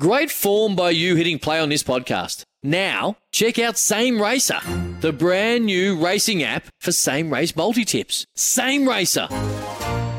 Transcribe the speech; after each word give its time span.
Great 0.00 0.30
form 0.30 0.74
by 0.74 0.88
you 0.88 1.16
hitting 1.16 1.38
play 1.38 1.60
on 1.60 1.68
this 1.68 1.82
podcast. 1.82 2.44
Now, 2.62 3.18
check 3.30 3.58
out 3.58 3.76
Same 3.76 4.22
Racer, 4.22 4.58
the 5.00 5.12
brand 5.12 5.66
new 5.66 6.02
racing 6.02 6.42
app 6.42 6.64
for 6.80 6.92
same 6.92 7.30
race 7.30 7.54
multi 7.54 7.84
tips. 7.84 8.24
Same 8.34 8.88
Racer. 8.88 9.26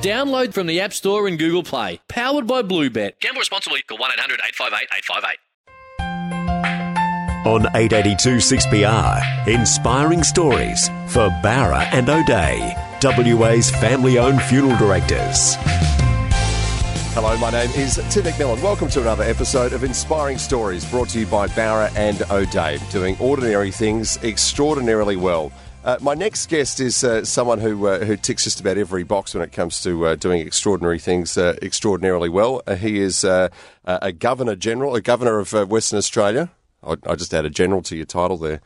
Download 0.03 0.53
from 0.53 0.67
the 0.67 0.79
App 0.79 0.93
Store 0.93 1.27
and 1.27 1.39
Google 1.39 1.63
Play. 1.63 1.99
Powered 2.07 2.45
by 2.45 2.61
Bluebet. 2.61 3.19
Gamble 3.19 3.39
responsibly. 3.39 3.81
Call 3.81 3.97
1 3.97 4.11
800 4.11 4.41
858 4.45 4.87
858. 4.95 5.37
On 7.47 7.65
882 7.75 8.35
6PR, 8.35 9.47
inspiring 9.47 10.23
stories 10.23 10.87
for 11.07 11.29
Bowra 11.41 11.87
and 11.91 12.07
O'Dea, 12.09 12.75
WA's 13.01 13.71
family 13.71 14.19
owned 14.19 14.41
funeral 14.43 14.77
directors. 14.77 15.57
Hello, 17.13 17.37
my 17.37 17.51
name 17.51 17.69
is 17.75 17.97
Tim 18.09 18.23
McMillan. 18.23 18.59
Welcome 18.63 18.89
to 18.89 18.99
another 18.99 19.23
episode 19.23 19.73
of 19.73 19.83
Inspiring 19.83 20.39
Stories 20.39 20.83
brought 20.83 21.09
to 21.09 21.19
you 21.19 21.27
by 21.27 21.47
Bowra 21.49 21.95
and 21.95 22.23
O'Dea, 22.31 22.79
doing 22.89 23.15
ordinary 23.19 23.69
things 23.69 24.17
extraordinarily 24.23 25.15
well. 25.15 25.51
Uh, 25.83 25.95
my 26.01 26.15
next 26.15 26.49
guest 26.49 26.79
is 26.79 27.03
uh, 27.03 27.23
someone 27.23 27.59
who 27.59 27.85
uh, 27.85 28.03
who 28.03 28.17
ticks 28.17 28.45
just 28.45 28.59
about 28.59 28.79
every 28.79 29.03
box 29.03 29.35
when 29.35 29.43
it 29.43 29.51
comes 29.51 29.79
to 29.83 30.07
uh, 30.07 30.15
doing 30.15 30.41
extraordinary 30.41 30.97
things 30.97 31.37
uh, 31.37 31.55
extraordinarily 31.61 32.29
well. 32.29 32.63
Uh, 32.65 32.73
he 32.73 32.97
is 32.97 33.23
a 33.23 33.51
governor 34.17 34.55
general, 34.55 34.95
a 34.95 35.01
governor 35.01 35.37
of 35.37 35.53
Western 35.69 35.99
Australia. 35.99 36.49
I, 36.83 36.95
I 37.05 37.13
just 37.13 37.31
added 37.31 37.53
general 37.53 37.83
to 37.83 37.95
your 37.95 38.07
title 38.07 38.37
there 38.37 38.59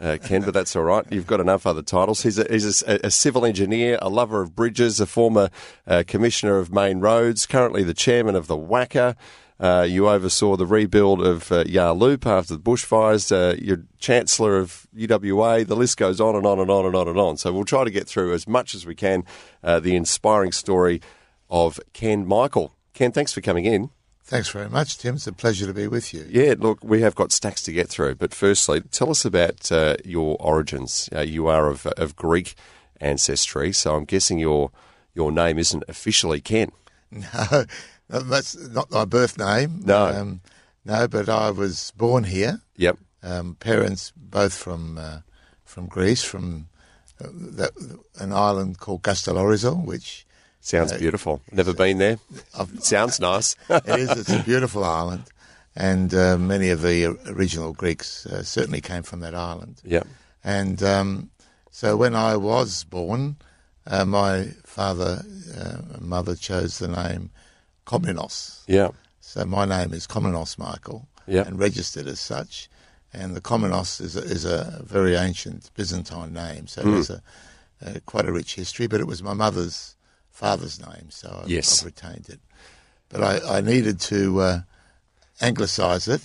uh, 0.00 0.16
Ken, 0.22 0.42
but 0.42 0.54
that's 0.54 0.74
all 0.74 0.82
right. 0.82 1.04
You've 1.10 1.26
got 1.26 1.40
enough 1.40 1.66
other 1.66 1.82
titles. 1.82 2.22
He's 2.22 2.38
a, 2.38 2.46
he's 2.50 2.82
a, 2.82 3.00
a 3.04 3.10
civil 3.10 3.44
engineer, 3.44 3.98
a 4.00 4.08
lover 4.08 4.40
of 4.40 4.54
bridges, 4.54 4.98
a 4.98 5.06
former 5.06 5.50
uh, 5.86 6.04
commissioner 6.06 6.58
of 6.58 6.72
main 6.72 7.00
roads, 7.00 7.46
currently 7.46 7.82
the 7.82 7.94
chairman 7.94 8.34
of 8.34 8.46
the 8.46 8.56
WACA. 8.56 9.14
Uh, 9.60 9.86
you 9.86 10.08
oversaw 10.08 10.56
the 10.56 10.64
rebuild 10.64 11.20
of 11.20 11.52
uh, 11.52 11.64
after 11.66 12.54
the 12.54 12.60
bushfires. 12.62 13.30
Uh, 13.30 13.54
you're 13.60 13.84
Chancellor 13.98 14.56
of 14.56 14.86
UWA. 14.96 15.66
The 15.66 15.76
list 15.76 15.98
goes 15.98 16.18
on 16.18 16.34
and 16.34 16.46
on 16.46 16.58
and 16.58 16.70
on 16.70 16.86
and 16.86 16.96
on 16.96 17.06
and 17.06 17.18
on. 17.18 17.36
So 17.36 17.52
we'll 17.52 17.64
try 17.66 17.84
to 17.84 17.90
get 17.90 18.08
through 18.08 18.32
as 18.32 18.48
much 18.48 18.74
as 18.74 18.86
we 18.86 18.94
can 18.94 19.24
uh, 19.62 19.78
the 19.78 19.94
inspiring 19.96 20.52
story 20.52 21.02
of 21.50 21.78
Ken 21.92 22.26
Michael. 22.26 22.74
Ken, 22.94 23.12
thanks 23.12 23.34
for 23.34 23.42
coming 23.42 23.66
in. 23.66 23.90
Thanks 24.30 24.50
very 24.50 24.68
much, 24.68 24.96
Tim. 24.96 25.16
It's 25.16 25.26
a 25.26 25.32
pleasure 25.32 25.66
to 25.66 25.74
be 25.74 25.88
with 25.88 26.14
you. 26.14 26.24
Yeah, 26.30 26.54
look, 26.56 26.84
we 26.84 27.00
have 27.00 27.16
got 27.16 27.32
stacks 27.32 27.62
to 27.62 27.72
get 27.72 27.88
through. 27.88 28.14
But 28.14 28.32
firstly, 28.32 28.80
tell 28.80 29.10
us 29.10 29.24
about 29.24 29.72
uh, 29.72 29.96
your 30.04 30.36
origins. 30.38 31.08
Uh, 31.12 31.22
you 31.22 31.48
are 31.48 31.66
of, 31.66 31.84
of 31.84 32.14
Greek 32.14 32.54
ancestry, 33.00 33.72
so 33.72 33.96
I'm 33.96 34.04
guessing 34.04 34.38
your 34.38 34.70
your 35.16 35.32
name 35.32 35.58
isn't 35.58 35.82
officially 35.88 36.40
Ken. 36.40 36.70
No, 38.12 38.18
that's 38.20 38.56
not 38.56 38.90
my 38.90 39.04
birth 39.04 39.38
name. 39.38 39.82
No, 39.84 40.06
um, 40.06 40.40
no, 40.84 41.06
but 41.06 41.28
I 41.28 41.52
was 41.52 41.92
born 41.96 42.24
here. 42.24 42.60
Yep. 42.76 42.98
Um, 43.22 43.54
parents 43.54 44.12
both 44.16 44.52
from 44.52 44.98
uh, 44.98 45.20
from 45.64 45.86
Greece, 45.86 46.24
from 46.24 46.68
uh, 47.20 47.28
that, 47.32 47.70
an 48.18 48.32
island 48.32 48.78
called 48.78 49.02
Castellorizo, 49.02 49.84
which 49.84 50.26
Sounds 50.60 50.92
uh, 50.92 50.98
beautiful. 50.98 51.40
Never 51.52 51.72
been 51.72 51.98
there. 51.98 52.18
Sounds 52.78 53.18
nice. 53.20 53.56
it 53.68 53.86
is. 53.86 54.10
It's 54.10 54.30
a 54.30 54.42
beautiful 54.42 54.84
island, 54.84 55.24
and 55.74 56.14
uh, 56.14 56.36
many 56.38 56.70
of 56.70 56.82
the 56.82 57.06
original 57.28 57.72
Greeks 57.72 58.26
uh, 58.26 58.42
certainly 58.42 58.80
came 58.80 59.02
from 59.02 59.20
that 59.20 59.34
island. 59.34 59.80
Yeah. 59.84 60.02
And 60.44 60.82
um, 60.82 61.30
so 61.70 61.96
when 61.96 62.14
I 62.14 62.36
was 62.36 62.84
born, 62.84 63.36
uh, 63.86 64.04
my 64.04 64.48
father 64.64 65.22
uh, 65.56 65.78
and 65.94 66.02
mother 66.02 66.34
chose 66.34 66.78
the 66.78 66.88
name 66.88 67.30
Komnenos. 67.86 68.62
Yeah. 68.66 68.90
So 69.20 69.44
my 69.44 69.64
name 69.64 69.92
is 69.92 70.06
Komnenos 70.06 70.58
Michael. 70.58 71.08
Yeah. 71.26 71.46
And 71.46 71.58
registered 71.58 72.06
as 72.06 72.20
such. 72.20 72.68
And 73.12 73.34
the 73.34 73.40
Komnenos 73.40 74.00
is 74.00 74.16
a, 74.16 74.20
is 74.20 74.44
a 74.44 74.82
very 74.84 75.16
ancient 75.16 75.70
Byzantine 75.74 76.32
name, 76.32 76.66
so 76.66 76.82
mm. 76.82 76.98
it's 76.98 77.10
a, 77.10 77.22
a, 77.82 78.00
quite 78.00 78.26
a 78.26 78.32
rich 78.32 78.54
history. 78.54 78.86
But 78.86 79.00
it 79.00 79.06
was 79.06 79.22
my 79.22 79.34
mother's 79.34 79.96
father's 80.40 80.80
name, 80.80 81.10
so 81.10 81.42
I've, 81.42 81.50
yes. 81.50 81.82
I've 81.82 81.86
retained 81.86 82.26
it. 82.30 82.40
But 83.10 83.22
I, 83.22 83.58
I 83.58 83.60
needed 83.60 84.00
to 84.12 84.40
uh, 84.40 84.60
anglicise 85.40 86.08
it. 86.08 86.22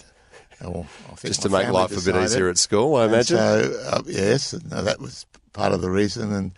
Just 1.21 1.41
to 1.41 1.49
make 1.49 1.67
life 1.69 1.89
decided. 1.89 2.15
a 2.15 2.19
bit 2.19 2.23
easier 2.23 2.49
at 2.49 2.57
school, 2.57 2.95
I 2.95 3.03
and 3.03 3.13
imagine. 3.13 3.37
So 3.37 3.79
uh, 3.91 4.01
yes, 4.05 4.53
no, 4.71 4.81
that 4.81 5.01
was 5.01 5.25
part 5.51 5.73
of 5.73 5.81
the 5.81 5.91
reason, 5.91 6.31
and 6.31 6.51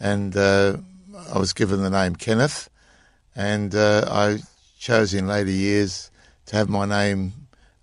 and 0.00 0.34
uh, 0.36 0.78
I 1.34 1.38
was 1.38 1.52
given 1.52 1.82
the 1.82 1.90
name 1.90 2.16
Kenneth, 2.16 2.70
and 3.36 3.74
uh, 3.74 4.08
I 4.10 4.38
chose 4.78 5.12
in 5.12 5.26
later 5.26 5.50
years 5.50 6.10
to 6.46 6.56
have 6.56 6.70
my 6.70 6.86
name 6.86 7.34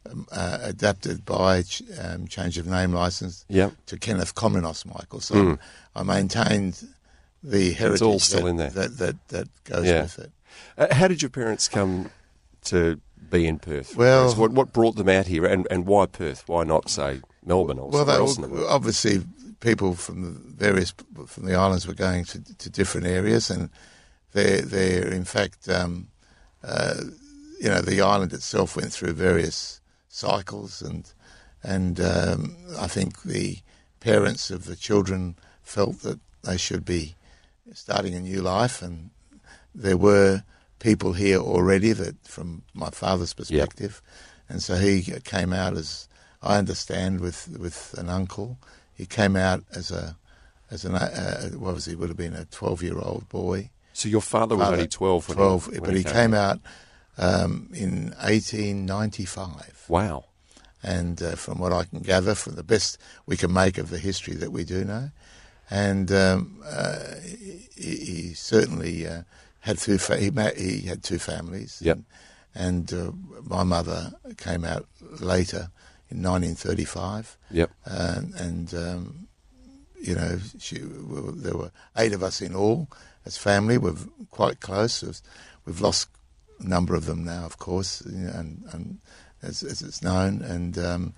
um, 0.10 0.26
uh, 0.32 0.58
adapted 0.64 1.24
by 1.24 1.62
ch- 1.62 1.84
um, 2.02 2.28
change 2.28 2.58
of 2.58 2.66
name 2.66 2.92
license 2.92 3.46
yep. 3.48 3.74
to 3.86 3.98
Kenneth 3.98 4.34
Komnenos 4.34 4.86
Michael. 4.86 5.20
So 5.20 5.36
mm. 5.36 5.60
I 5.96 6.02
maintained 6.02 6.84
the 7.44 7.74
heritage 7.74 7.96
it's 7.96 8.02
all 8.02 8.20
still 8.20 8.44
that, 8.44 8.48
in 8.48 8.58
there. 8.58 8.70
That, 8.70 8.98
that, 8.98 9.28
that 9.30 9.64
goes 9.64 9.86
yeah. 9.86 10.02
with 10.04 10.20
it. 10.20 10.32
Uh, 10.78 10.94
how 10.94 11.08
did 11.08 11.22
your 11.22 11.30
parents 11.30 11.68
come 11.68 12.12
to 12.66 13.00
be 13.30 13.48
in 13.48 13.60
Perth? 13.60 13.96
Well, 13.96 14.34
what, 14.36 14.52
what 14.52 14.74
brought 14.74 14.96
them 14.96 15.10
out 15.10 15.28
here, 15.28 15.46
and, 15.46 15.68
and 15.70 15.86
why 15.86 16.06
Perth? 16.06 16.48
Why 16.48 16.64
not 16.64 16.90
say 16.90 17.22
Melbourne 17.46 17.80
or 17.80 17.90
well, 17.90 18.06
somewhere 18.06 18.18
else 18.18 18.40
world? 18.40 18.68
Obviously, 18.70 19.24
people 19.60 19.96
from 19.96 20.22
the 20.22 20.30
various 20.66 20.94
from 21.28 21.46
the 21.46 21.56
islands 21.56 21.88
were 21.88 21.94
going 21.94 22.26
to, 22.26 22.58
to 22.58 22.70
different 22.70 23.08
areas, 23.08 23.50
and 23.50 23.70
they're, 24.34 24.62
they're 24.62 25.08
in 25.10 25.26
fact, 25.26 25.70
um, 25.70 26.08
uh, 26.64 26.96
you 27.60 27.70
know, 27.70 27.82
the 27.82 28.02
island 28.02 28.34
itself 28.34 28.76
went 28.76 28.92
through 28.92 29.14
various 29.14 29.82
cycles, 30.08 30.82
and 30.82 31.12
and 31.64 32.00
um, 32.00 32.56
I 32.80 32.88
think 32.88 33.24
the 33.24 33.58
parents 34.00 34.50
of 34.50 34.66
the 34.66 34.76
children 34.76 35.36
felt 35.62 36.02
that 36.02 36.20
they 36.44 36.58
should 36.58 36.86
be 36.86 37.16
starting 37.74 38.16
a 38.16 38.20
new 38.20 38.42
life, 38.42 38.82
and 38.82 39.10
there 39.74 39.98
were 39.98 40.44
people 40.80 41.14
here 41.14 41.40
already 41.40 41.92
that, 41.94 42.16
from 42.28 42.64
my 42.74 42.90
father's 42.90 43.34
perspective, 43.34 44.02
and 44.48 44.64
so 44.64 44.76
he 44.76 45.02
came 45.24 45.54
out 45.54 45.78
as 45.78 46.08
I 46.42 46.58
understand 46.58 47.20
with 47.20 47.48
with 47.60 47.96
an 47.98 48.10
uncle. 48.10 48.58
He 48.94 49.06
came 49.06 49.36
out 49.36 49.64
as 49.76 49.92
a 49.92 50.16
as 50.72 50.86
an 50.86 50.96
uh, 50.96 51.50
what 51.58 51.76
was 51.76 51.86
he 51.86 51.96
would 51.96 52.10
have 52.10 52.18
been 52.18 52.36
a 52.36 52.46
twelve 52.46 52.82
year 52.82 52.98
old 52.98 53.28
boy. 53.30 53.70
So 53.94 54.08
your 54.10 54.22
father 54.22 54.56
was 54.56 54.70
only 54.70 54.88
twelve. 54.88 55.28
twelve, 55.28 55.66
he, 55.72 55.80
but 55.80 55.94
he, 55.94 56.04
came, 56.04 56.14
came 56.14 56.34
out, 56.34 56.60
um, 57.18 57.70
in 57.74 58.14
eighteen 58.24 58.86
ninety 58.86 59.26
five. 59.26 59.84
Wow. 59.88 60.26
And 60.82 61.22
uh, 61.22 61.36
from 61.36 61.60
what 61.60 61.74
I 61.74 61.84
can 61.84 62.00
gather, 62.00 62.34
from 62.36 62.56
the 62.56 62.64
best 62.64 62.98
we 63.26 63.36
can 63.36 63.52
make 63.52 63.78
of 63.78 63.90
the 63.90 63.98
history 63.98 64.36
that 64.36 64.54
we 64.54 64.64
do 64.64 64.86
know, 64.86 65.12
and 65.70 66.12
um, 66.12 66.62
uh, 66.66 66.98
he, 67.24 67.68
he, 67.76 68.34
certainly 68.34 69.08
uh, 69.08 69.24
had 69.60 69.78
two. 69.78 69.98
Fa- 69.98 70.18
he, 70.18 70.32
ma- 70.32 70.56
he, 70.58 70.82
had 70.82 71.04
two 71.04 71.20
families. 71.20 71.82
Yep. 71.84 72.00
And, 72.56 72.92
and 72.92 72.94
uh, 72.94 73.12
my 73.44 73.64
mother 73.64 74.14
came 74.38 74.66
out 74.66 74.88
later 75.20 75.70
in 76.10 76.24
1935. 76.24 77.38
Yep. 77.52 77.72
and 77.86 78.74
um, 78.74 79.28
you 80.02 80.16
know, 80.16 80.40
she, 80.60 80.82
well, 80.82 81.32
there 81.34 81.56
were 81.56 81.72
eight 81.98 82.14
of 82.14 82.24
us 82.24 82.42
in 82.42 82.56
all 82.56 82.88
as 83.26 83.38
family. 83.38 83.78
We're 83.78 83.96
quite 84.32 84.60
close. 84.60 85.04
We've 85.66 85.82
lost 85.82 86.10
a 86.60 86.68
number 86.68 86.96
of 86.96 87.06
them 87.06 87.24
now, 87.24 87.46
of 87.46 87.58
course, 87.58 88.02
and, 88.02 88.64
and 88.72 89.00
as, 89.42 89.64
as, 89.64 89.82
it's 89.82 90.02
known. 90.02 90.42
And 90.42 90.78
um, 90.78 91.14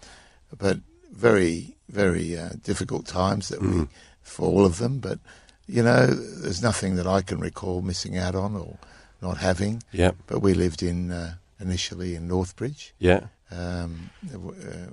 but 0.58 0.80
very, 1.12 1.76
very 1.90 2.38
uh, 2.38 2.50
difficult 2.64 3.06
times 3.06 3.50
that 3.50 3.60
mm. 3.60 3.82
we 3.82 3.88
for 4.22 4.48
all 4.48 4.66
of 4.66 4.78
them. 4.78 5.00
But 5.00 5.20
you 5.68 5.84
know, 5.84 6.08
there's 6.08 6.62
nothing 6.62 6.96
that 6.96 7.08
I 7.08 7.22
can 7.22 7.40
recall 7.40 7.82
missing 7.82 8.18
out 8.18 8.36
on 8.36 8.56
or 8.56 8.78
not 9.22 9.38
having. 9.38 9.84
Yeah. 9.92 10.12
But 10.28 10.40
we 10.40 10.54
lived 10.54 10.84
in 10.84 11.12
uh, 11.12 11.36
initially 11.60 12.16
in 12.16 12.28
Northbridge. 12.28 12.92
Yeah. 13.00 13.28
Um, 13.52 14.10
uh, 14.34 14.38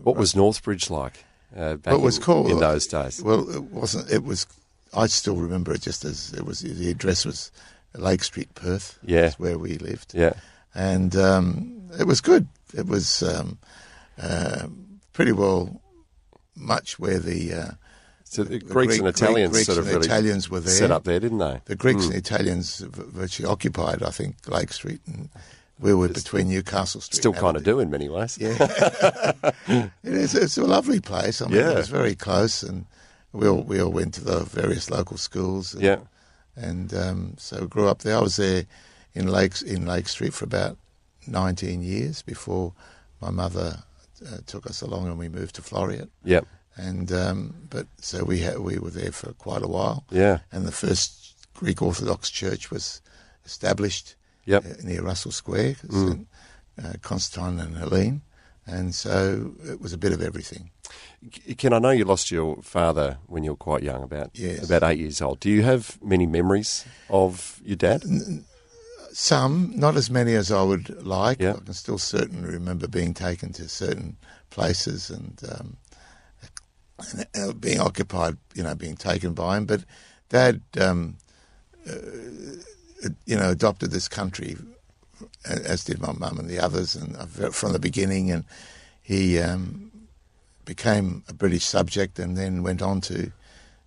what 0.02 0.16
was 0.16 0.34
Northbridge 0.34 0.90
like? 0.90 1.24
Uh, 1.56 1.76
what 1.84 2.00
was 2.00 2.18
in, 2.18 2.22
called 2.22 2.50
in 2.50 2.58
those 2.58 2.86
days? 2.86 3.22
Well, 3.22 3.48
it 3.54 3.62
wasn't. 3.64 4.10
It 4.10 4.24
was. 4.24 4.46
I 4.94 5.06
still 5.06 5.36
remember 5.36 5.72
it 5.72 5.82
just 5.82 6.04
as 6.04 6.32
it 6.32 6.44
was. 6.44 6.60
The 6.60 6.90
address 6.90 7.24
was 7.24 7.50
Lake 7.94 8.22
Street, 8.22 8.54
Perth. 8.54 8.98
Yeah, 9.02 9.32
where 9.38 9.58
we 9.58 9.78
lived. 9.78 10.14
Yeah, 10.14 10.34
and 10.74 11.16
um, 11.16 11.88
it 11.98 12.06
was 12.06 12.20
good. 12.20 12.48
It 12.74 12.86
was 12.86 13.22
um, 13.22 13.58
uh, 14.20 14.66
pretty 15.12 15.32
well 15.32 15.80
much 16.54 16.98
where 16.98 17.18
the 17.18 17.54
uh, 17.54 17.70
so 18.30 18.44
the, 18.44 18.58
the 18.58 18.58
Greeks 18.58 18.98
Greek, 18.98 18.98
and 19.00 19.08
Italians 19.08 19.52
Greeks 19.52 19.66
sort 19.66 19.78
of 19.78 19.86
really 19.86 20.06
Italians 20.06 20.50
were 20.50 20.60
there. 20.60 20.74
set 20.74 20.90
up 20.90 21.04
there, 21.04 21.18
didn't 21.18 21.38
they? 21.38 21.60
The 21.64 21.76
Greeks 21.76 22.04
mm. 22.04 22.08
and 22.08 22.16
Italians 22.16 22.80
virtually 22.80 23.48
occupied, 23.48 24.02
I 24.02 24.10
think, 24.10 24.36
Lake 24.48 24.72
Street, 24.72 25.00
and 25.06 25.30
we 25.80 25.94
were 25.94 26.06
it's 26.06 26.22
between 26.22 26.48
Newcastle 26.48 27.00
Street. 27.00 27.18
Still 27.18 27.32
kind 27.32 27.56
of 27.56 27.64
do 27.64 27.80
in 27.80 27.90
many 27.90 28.08
ways. 28.08 28.36
Yeah, 28.38 28.56
it 29.68 29.90
is. 30.02 30.34
It's 30.34 30.58
a 30.58 30.64
lovely 30.64 31.00
place. 31.00 31.40
I 31.40 31.46
mean, 31.46 31.56
yeah. 31.56 31.70
it 31.70 31.76
was 31.76 31.88
very 31.88 32.14
close, 32.14 32.62
and 32.62 32.84
we 33.32 33.48
all 33.48 33.62
we 33.62 33.80
all 33.80 33.90
went 33.90 34.14
to 34.14 34.24
the 34.24 34.40
various 34.44 34.90
local 34.90 35.16
schools. 35.16 35.74
And, 35.74 35.82
yeah, 35.82 35.98
and 36.54 36.92
um, 36.92 37.34
so 37.38 37.66
grew 37.66 37.88
up 37.88 38.00
there. 38.00 38.16
I 38.16 38.20
was 38.20 38.36
there 38.36 38.66
in 39.14 39.28
Lakes 39.28 39.62
in 39.62 39.86
Lake 39.86 40.08
Street 40.08 40.34
for 40.34 40.44
about 40.44 40.76
19 41.26 41.82
years 41.82 42.22
before 42.22 42.72
my 43.20 43.30
mother 43.30 43.82
uh, 44.26 44.38
took 44.46 44.66
us 44.66 44.80
along 44.80 45.06
and 45.06 45.18
we 45.18 45.28
moved 45.28 45.54
to 45.56 45.62
Floreat. 45.62 46.08
Yep. 46.24 46.46
And 46.78 47.10
um, 47.12 47.54
but 47.70 47.86
so 48.00 48.22
we 48.24 48.40
ha- 48.42 48.58
we 48.60 48.78
were 48.78 48.90
there 48.90 49.12
for 49.12 49.32
quite 49.34 49.62
a 49.62 49.68
while. 49.68 50.04
Yeah. 50.10 50.38
And 50.52 50.64
the 50.64 50.72
first 50.72 51.34
Greek 51.54 51.82
Orthodox 51.82 52.30
church 52.30 52.70
was 52.70 53.02
established 53.44 54.14
Yep. 54.46 54.64
uh, 54.64 54.68
near 54.82 55.02
Russell 55.02 55.32
Square, 55.32 55.74
St. 55.90 56.26
Uh, 56.82 56.92
Constantine 57.02 57.58
and 57.60 57.76
Helene. 57.76 58.22
And 58.66 58.94
so 58.94 59.52
it 59.66 59.80
was 59.80 59.92
a 59.92 59.98
bit 59.98 60.12
of 60.12 60.22
everything. 60.22 60.70
Ken, 61.58 61.72
I 61.72 61.78
know 61.78 61.90
you 61.90 62.04
lost 62.04 62.30
your 62.30 62.62
father 62.62 63.18
when 63.26 63.42
you 63.42 63.50
were 63.50 63.56
quite 63.56 63.82
young, 63.82 64.02
about 64.02 64.30
Yes. 64.34 64.64
about 64.64 64.82
eight 64.84 64.98
years 65.00 65.20
old. 65.20 65.40
Do 65.40 65.50
you 65.50 65.62
have 65.64 65.98
many 66.02 66.26
memories 66.26 66.84
of 67.10 67.60
your 67.64 67.76
dad? 67.76 68.04
Some, 69.12 69.72
not 69.74 69.96
as 69.96 70.10
many 70.10 70.34
as 70.34 70.52
I 70.52 70.62
would 70.62 71.04
like. 71.04 71.40
Yeah. 71.40 71.54
I 71.54 71.64
can 71.64 71.74
still 71.74 71.98
certainly 71.98 72.48
remember 72.48 72.86
being 72.86 73.14
taken 73.14 73.52
to 73.54 73.68
certain 73.68 74.16
places 74.50 75.10
and, 75.10 75.40
um, 75.50 75.76
being 77.60 77.80
occupied, 77.80 78.36
you 78.54 78.62
know, 78.62 78.74
being 78.74 78.96
taken 78.96 79.34
by 79.34 79.56
him. 79.56 79.66
But 79.66 79.84
Dad, 80.28 80.60
um, 80.80 81.16
uh, 81.88 81.94
you 83.26 83.36
know, 83.36 83.50
adopted 83.50 83.90
this 83.90 84.08
country, 84.08 84.56
as 85.44 85.84
did 85.84 86.00
my 86.00 86.12
mum 86.12 86.38
and 86.38 86.48
the 86.48 86.60
others, 86.60 86.94
and 86.96 87.16
uh, 87.16 87.50
from 87.50 87.72
the 87.72 87.78
beginning. 87.78 88.30
And 88.30 88.44
he 89.02 89.38
um, 89.38 89.90
became 90.64 91.24
a 91.28 91.34
British 91.34 91.64
subject 91.64 92.18
and 92.18 92.36
then 92.36 92.62
went 92.62 92.82
on 92.82 93.00
to 93.02 93.32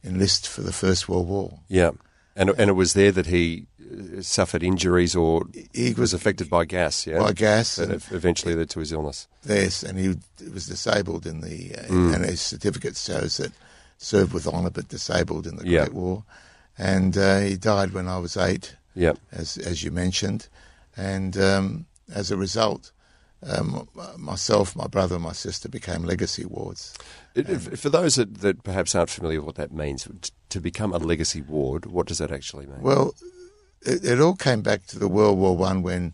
enlist 0.04 0.48
for 0.48 0.62
the 0.62 0.74
First 0.74 1.08
World 1.08 1.28
War. 1.28 1.60
Yeah. 1.68 1.92
And 2.36 2.50
and 2.51 2.69
it 2.69 2.74
was 2.74 2.94
there 2.94 3.12
that 3.12 3.28
he 3.28 3.66
uh, 3.81 4.22
suffered 4.22 4.63
injuries 4.63 5.16
or 5.16 5.44
He 5.74 5.89
was 5.89 5.98
was 5.98 6.13
affected 6.13 6.50
by 6.50 6.66
gas. 6.66 7.06
Yeah. 7.06 7.19
by 7.19 7.33
gas 7.33 7.75
that 7.75 7.89
and- 7.92 8.04
eventually 8.12 8.56
led 8.56 8.69
to 8.69 8.80
his 8.80 8.92
illness. 8.92 9.28
Yes, 9.45 9.83
and 9.83 9.98
he 10.00 10.16
was 10.54 10.68
disabled 10.68 11.25
in 11.25 11.42
the, 11.42 11.75
uh, 11.75 11.88
Mm. 11.92 12.16
and 12.16 12.25
his 12.25 12.39
certificate 12.42 12.95
shows 12.98 13.38
that 13.38 13.51
served 13.98 14.33
with 14.33 14.48
honour 14.48 14.69
but 14.72 14.88
disabled 14.88 15.45
in 15.45 15.56
the. 15.57 15.63
Great 15.63 15.94
War, 15.94 16.24
and 16.78 17.18
uh, 17.18 17.39
he 17.39 17.57
died 17.57 17.92
when 17.94 18.07
I 18.07 18.18
was 18.19 18.38
eight, 18.38 18.75
Yeah. 18.95 19.13
as 19.31 19.57
as 19.57 19.84
you 19.84 19.92
mentioned, 19.92 20.48
and 20.95 21.36
um, 21.38 21.86
as 22.16 22.31
a 22.31 22.38
result, 22.38 22.92
um, 23.43 23.88
myself, 24.17 24.75
my 24.75 24.88
brother, 24.88 25.15
and 25.15 25.23
my 25.23 25.31
sister 25.33 25.67
became 25.69 26.03
legacy 26.03 26.45
wards. 26.45 26.93
It- 27.35 27.79
For 27.79 27.89
those 27.89 28.15
that, 28.15 28.39
that 28.41 28.63
perhaps 28.63 28.93
aren't 28.95 29.09
familiar 29.09 29.39
with 29.39 29.45
what 29.47 29.55
that 29.55 29.71
means, 29.73 30.07
to 30.49 30.61
become 30.61 30.93
a 30.93 30.97
legacy 30.97 31.41
ward, 31.41 31.85
what 31.85 32.07
does 32.07 32.17
that 32.19 32.31
actually 32.31 32.65
mean? 32.67 32.81
Well, 32.81 33.13
it, 33.83 34.03
it 34.05 34.19
all 34.21 34.35
came 34.35 34.61
back 34.61 34.85
to 34.88 34.99
the 34.99 35.07
World 35.07 35.38
War 35.39 35.55
One 35.57 35.81
when 35.81 36.13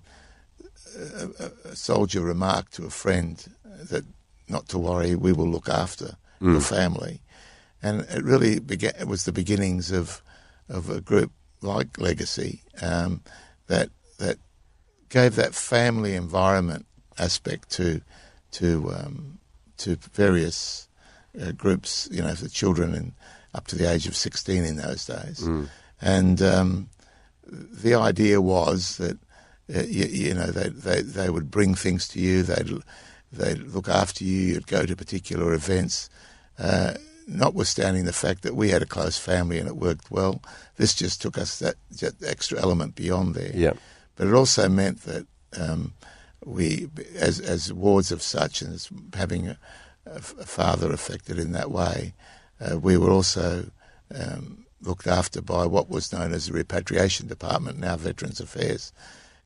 a, 0.96 1.26
a- 1.44 1.70
a 1.72 1.76
soldier 1.76 2.22
remarked 2.22 2.74
to 2.74 2.86
a 2.86 2.90
friend 2.90 3.44
that 3.90 4.06
not 4.50 4.68
to 4.70 4.78
worry, 4.80 5.16
we 5.16 5.34
will 5.34 5.50
look 5.50 5.68
after 5.70 6.16
your 6.40 6.62
family, 6.62 7.22
and 7.84 8.02
it 8.02 8.24
really 8.24 8.60
began. 8.60 8.94
It 9.00 9.08
was 9.08 9.24
the 9.26 9.32
beginnings 9.34 9.92
of 9.92 10.22
of 10.70 10.90
a 10.90 11.02
group 11.02 11.32
like 11.62 11.98
Legacy 12.00 12.62
um, 12.82 13.22
that 13.68 13.90
that 14.20 14.38
gave 15.10 15.36
that 15.36 15.54
family 15.56 16.14
environment 16.16 16.86
aspect 17.20 17.70
to 17.72 18.02
to 18.52 18.92
um, 18.92 19.40
to 19.78 19.96
various 20.14 20.88
uh, 21.42 21.52
groups. 21.52 22.08
You 22.12 22.22
know, 22.22 22.36
for 22.36 22.48
children 22.48 22.94
and 22.94 23.12
up 23.54 23.68
to 23.68 23.76
the 23.76 23.92
age 23.92 24.08
of 24.08 24.16
sixteen 24.16 24.64
in 24.64 24.78
those 24.78 25.06
days, 25.06 25.48
and 26.02 26.42
um, 26.42 26.90
the 27.46 27.96
idea 27.96 28.42
was 28.42 28.98
that 28.98 29.18
uh, 29.74 29.84
you, 29.84 30.06
you 30.06 30.34
know 30.34 30.48
they, 30.48 30.70
they 30.70 31.02
they 31.02 31.30
would 31.30 31.52
bring 31.52 31.76
things 31.76 32.08
to 32.10 32.20
you. 32.20 32.44
They'd 32.44 32.72
they'd 33.32 33.60
look 33.60 33.90
after 33.90 34.24
you. 34.24 34.54
You'd 34.54 34.68
go 34.68 34.86
to 34.86 34.96
particular 34.96 35.54
events. 35.54 36.10
Uh, 36.60 36.96
notwithstanding 37.28 38.06
the 38.06 38.14
fact 38.14 38.42
that 38.44 38.56
we 38.56 38.70
had 38.70 38.82
a 38.82 38.86
close 38.86 39.18
family 39.18 39.60
and 39.60 39.68
it 39.68 39.76
worked 39.76 40.10
well, 40.10 40.42
this 40.78 40.94
just 40.96 41.22
took 41.22 41.38
us 41.38 41.60
that, 41.60 41.76
that 42.00 42.16
extra 42.26 42.60
element 42.60 42.96
beyond 42.96 43.36
there. 43.36 43.52
Yeah. 43.54 43.74
But 44.16 44.28
it 44.28 44.34
also 44.34 44.70
meant 44.70 45.02
that 45.04 45.28
um, 45.60 45.94
we, 46.48 46.88
as 47.16 47.40
as 47.40 47.74
wards 47.74 48.12
of 48.12 48.22
such, 48.22 48.62
and 48.62 48.74
as 48.74 48.90
having 49.14 49.50
a, 49.50 49.58
a 50.06 50.20
father 50.20 50.92
affected 50.92 51.38
in 51.38 51.52
that 51.52 51.72
way, 51.72 52.14
uh, 52.62 52.80
we 52.80 52.98
were 52.98 53.12
also 53.12 53.70
um, 54.16 54.66
looked 54.82 55.08
after 55.08 55.42
by 55.42 55.66
what 55.66 55.90
was 55.90 56.14
known 56.14 56.34
as 56.34 56.48
the 56.48 56.54
Repatriation 56.54 57.28
Department, 57.28 57.80
now 57.80 57.98
Veterans 57.98 58.40
Affairs, 58.40 58.94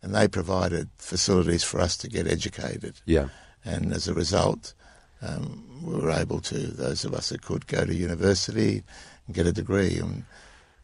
and 0.01 0.13
they 0.13 0.27
provided 0.27 0.89
facilities 0.97 1.63
for 1.63 1.79
us 1.79 1.97
to 1.97 2.07
get 2.07 2.27
educated. 2.27 3.01
Yeah. 3.05 3.29
And 3.65 3.93
as 3.93 4.07
a 4.07 4.13
result, 4.13 4.73
um, 5.21 5.81
we 5.83 5.95
were 5.95 6.11
able 6.11 6.39
to, 6.41 6.57
those 6.57 7.05
of 7.05 7.13
us 7.13 7.29
that 7.29 7.41
could, 7.41 7.67
go 7.67 7.85
to 7.85 7.93
university 7.93 8.83
and 9.25 9.35
get 9.35 9.47
a 9.47 9.51
degree. 9.51 9.97
And, 9.97 10.25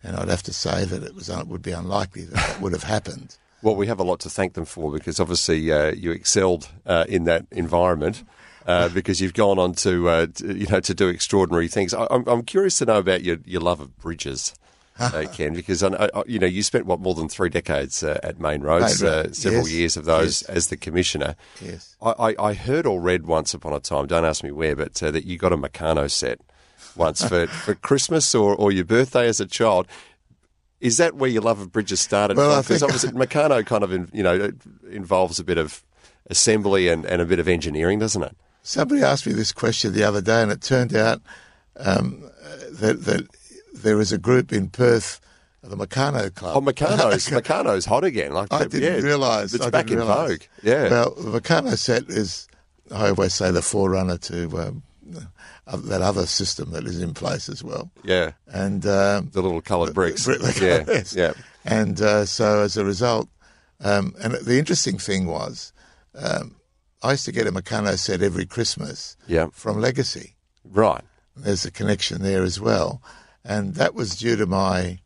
and 0.04 0.16
I'd 0.16 0.30
have 0.30 0.44
to 0.44 0.54
say 0.54 0.86
that 0.86 1.04
it 1.04 1.16
was 1.16 1.30
it 1.30 1.48
would 1.48 1.64
be 1.64 1.72
unlikely 1.72 2.26
that 2.26 2.36
that 2.36 2.62
would 2.62 2.74
have 2.74 2.84
happened. 2.84 3.38
Well, 3.62 3.76
we 3.76 3.88
have 3.88 4.00
a 4.00 4.04
lot 4.04 4.20
to 4.22 4.30
thank 4.30 4.54
them 4.54 4.66
for 4.66 4.92
because 4.92 5.20
obviously 5.20 5.72
uh, 5.72 5.92
you 5.92 6.12
excelled 6.12 6.70
uh, 6.86 7.06
in 7.08 7.24
that 7.26 7.46
environment. 7.52 8.24
Uh, 8.66 8.90
because 8.94 9.22
you've 9.22 9.34
gone 9.34 9.58
on 9.58 9.72
to, 9.72 10.10
uh, 10.10 10.28
to, 10.28 10.54
you 10.54 10.68
know, 10.68 10.82
to 10.82 10.94
do 10.94 11.08
extraordinary 11.08 11.70
things. 11.70 11.94
I, 11.94 12.06
I'm, 12.12 12.28
I'm 12.28 12.44
curious 12.44 12.80
to 12.80 12.86
know 12.86 12.98
about 12.98 13.24
your, 13.24 13.38
your 13.46 13.62
love 13.62 13.80
of 13.80 13.98
bridges, 13.98 14.54
uh, 15.00 15.26
Ken, 15.32 15.54
because 15.54 15.84
I, 15.84 16.10
I, 16.14 16.24
you 16.28 16.38
know 16.38 16.48
you 16.48 16.64
spent 16.64 16.86
what 16.86 17.00
more 17.00 17.14
than 17.14 17.30
three 17.30 17.50
decades 17.50 18.04
uh, 18.04 18.20
at 18.24 18.40
Main 18.40 18.62
Roads, 18.62 19.02
uh, 19.02 19.32
several 19.32 19.64
yes, 19.64 19.72
years 19.72 19.98
of 19.98 20.06
those 20.06 20.42
yes. 20.42 20.50
as 20.50 20.68
the 20.68 20.76
commissioner. 20.76 21.36
Yes. 21.62 21.96
I, 22.02 22.12
I, 22.12 22.48
I 22.50 22.54
heard 22.54 22.86
or 22.86 23.00
read 23.00 23.26
once 23.26 23.54
upon 23.54 23.74
a 23.74 23.80
time, 23.80 24.08
don't 24.08 24.26
ask 24.26 24.44
me 24.44 24.52
where, 24.52 24.76
but 24.76 25.02
uh, 25.02 25.12
that 25.12 25.26
you 25.26 25.38
got 25.38 25.54
a 25.54 25.58
Meccano 25.58 26.10
set 26.10 26.42
once 26.96 27.24
for, 27.30 27.48
for 27.48 27.76
Christmas 27.76 28.34
or, 28.34 28.56
or 28.56 28.72
your 28.72 28.86
birthday 28.86 29.28
as 29.28 29.40
a 29.40 29.46
child. 29.46 29.88
Is 30.80 30.98
that 30.98 31.16
where 31.16 31.30
your 31.30 31.42
love 31.42 31.60
of 31.60 31.72
bridges 31.72 32.00
started 32.00 32.38
Well, 32.38 32.62
from? 32.62 32.62
Because 32.62 32.84
obviously 32.84 33.12
Meccano 33.12 33.66
kind 33.66 33.84
of, 33.84 33.92
in, 33.92 34.10
you 34.14 34.22
know, 34.22 34.36
it 34.36 34.56
involves 34.92 35.40
a 35.40 35.44
bit 35.44 35.58
of 35.58 35.84
assembly 36.30 36.88
and, 36.88 37.06
and 37.06 37.22
a 37.22 37.26
bit 37.26 37.40
of 37.40 37.48
engineering, 37.48 38.00
doesn't 38.00 38.22
it? 38.22 38.36
Somebody 38.62 39.02
asked 39.02 39.26
me 39.26 39.34
this 39.34 39.52
question 39.52 39.94
the 39.94 40.04
other 40.04 40.22
day, 40.22 40.42
and 40.42 40.52
it 40.52 40.62
turned 40.62 40.94
out 40.96 41.22
um, 41.78 42.30
that, 42.72 43.06
that 43.06 43.28
there 43.74 44.00
is 44.00 44.12
a 44.12 44.18
group 44.18 44.52
in 44.52 44.70
Perth, 44.70 45.20
the 45.64 45.76
Meccano 45.76 46.34
Club. 46.34 46.58
Oh, 46.58 46.62
Meccano's, 46.62 47.28
Meccano's 47.30 47.86
hot 47.86 48.04
again. 48.04 48.34
Like 48.34 48.52
I 48.52 48.66
didn't 48.66 48.82
yeah, 48.84 49.00
realise. 49.02 49.54
It's 49.54 49.66
I 49.66 49.70
back 49.70 49.90
in 49.90 49.98
realise. 49.98 50.30
vogue. 50.32 50.42
Yeah. 50.64 50.90
Well, 50.90 51.16
the 51.16 51.40
Meccano 51.40 51.78
set 51.78 52.04
is, 52.10 52.48
I 52.92 53.10
always 53.10 53.34
say, 53.34 53.52
the 53.52 53.62
forerunner 53.62 54.18
to 54.18 54.60
um, 54.60 54.84
that 55.74 56.02
other 56.02 56.26
system 56.26 56.72
that 56.72 56.86
is 56.86 57.02
in 57.02 57.14
place 57.14 57.50
as 57.50 57.64
well. 57.64 57.92
yeah. 58.04 58.32
And 58.48 58.86
um, 58.86 59.30
The 59.34 59.42
little 59.42 59.62
coloured 59.62 59.94
bricks. 59.94 60.26
Brick- 60.26 60.42
yeah. 60.62 60.84
yes. 60.88 61.14
Yeah. 61.16 61.34
And 61.66 62.02
uh, 62.02 62.26
so 62.26 62.62
as 62.62 62.78
a 62.78 62.86
result, 62.86 63.28
um, 63.82 64.16
and 64.24 64.34
the 64.34 64.58
interesting 64.58 64.98
thing 64.98 65.28
was, 65.28 65.74
um, 66.16 66.56
I 67.04 67.12
used 67.12 67.26
to 67.26 67.32
get 67.32 67.48
a 67.48 67.52
Meccano 67.52 67.98
set 67.98 68.22
every 68.22 68.46
Christmas 68.46 69.16
Yeah. 69.28 69.48
from 69.54 69.80
Legacy. 69.80 70.36
Right. 70.64 71.04
There's 71.36 71.66
a 71.66 71.72
connection 71.72 72.22
there 72.24 72.44
as 72.44 72.60
well, 72.60 73.02
and 73.44 73.76
that 73.76 73.94
was 73.94 74.16
due 74.16 74.36
to 74.38 74.46
my 74.48 75.00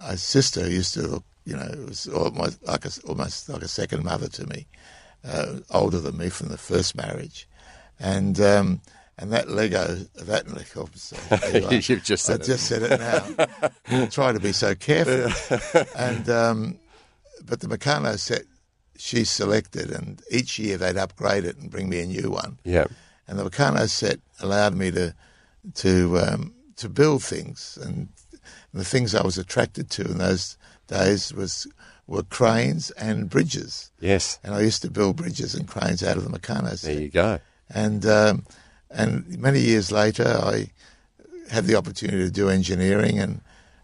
uh, 0.00 0.16
sister 0.16 0.62
who 0.62 0.70
used 0.70 0.94
to 0.94 1.02
look, 1.02 1.24
you 1.44 1.54
know, 1.56 1.68
it 1.70 1.86
was 1.88 2.08
almost 2.08 2.62
like 2.66 2.86
a, 2.86 2.90
almost 3.06 3.48
like 3.48 3.62
a 3.62 3.68
second 3.68 4.02
mother 4.02 4.28
to 4.28 4.46
me, 4.46 4.66
uh, 5.24 5.58
older 5.70 6.00
than 6.00 6.16
me 6.16 6.28
from 6.30 6.48
the 6.48 6.56
first 6.58 6.96
marriage, 6.96 7.46
and 8.00 8.40
um, 8.40 8.80
and 9.18 9.32
that 9.32 9.48
Lego, 9.48 9.94
that 10.16 10.46
Lego, 10.52 10.88
there 11.30 11.60
you 11.60 11.66
are. 11.68 11.74
You've 11.74 12.04
just 12.04 12.24
said 12.24 12.40
I 12.40 12.44
it. 12.44 12.46
just 12.46 12.66
said 12.66 12.82
it 12.82 13.00
now. 13.00 13.70
I 14.02 14.06
try 14.10 14.32
to 14.32 14.40
be 14.40 14.52
so 14.52 14.74
careful, 14.74 15.30
and 15.96 16.28
um, 16.28 16.78
but 17.44 17.60
the 17.60 17.68
Meccano 17.68 18.18
set 18.18 18.42
she 18.98 19.24
selected, 19.24 19.90
and 19.90 20.22
each 20.30 20.58
year 20.58 20.76
they'd 20.78 20.96
upgrade 20.96 21.44
it 21.44 21.56
and 21.58 21.70
bring 21.70 21.88
me 21.88 22.00
a 22.00 22.06
new 22.06 22.30
one 22.30 22.58
Yeah. 22.64 22.86
and 23.28 23.38
the 23.38 23.44
Meccano 23.48 23.88
set 23.88 24.20
allowed 24.40 24.74
me 24.74 24.90
to 24.92 25.14
to 25.74 26.18
um, 26.18 26.54
to 26.76 26.88
build 26.88 27.22
things, 27.22 27.78
and 27.82 28.08
the 28.74 28.84
things 28.84 29.14
I 29.14 29.22
was 29.24 29.38
attracted 29.38 29.90
to 29.90 30.02
in 30.02 30.18
those 30.18 30.56
days 30.88 31.32
was 31.32 31.66
were 32.06 32.22
cranes 32.22 32.90
and 32.92 33.28
bridges, 33.28 33.90
Yes. 33.98 34.38
and 34.44 34.54
I 34.54 34.60
used 34.60 34.82
to 34.82 34.90
build 34.90 35.16
bridges 35.16 35.54
and 35.54 35.66
cranes 35.66 36.02
out 36.04 36.16
of 36.16 36.24
the 36.24 36.38
Meccano 36.38 36.78
set. 36.78 36.92
There 36.92 37.00
you 37.02 37.08
go. 37.08 37.40
And 37.68 38.06
um, 38.06 38.44
and 38.96 39.38
many 39.38 39.60
years 39.60 39.92
later, 39.92 40.26
I 40.26 40.70
had 41.50 41.66
the 41.66 41.76
opportunity 41.76 42.24
to 42.24 42.30
do 42.30 42.48
engineering, 42.48 43.18
and 43.18 43.40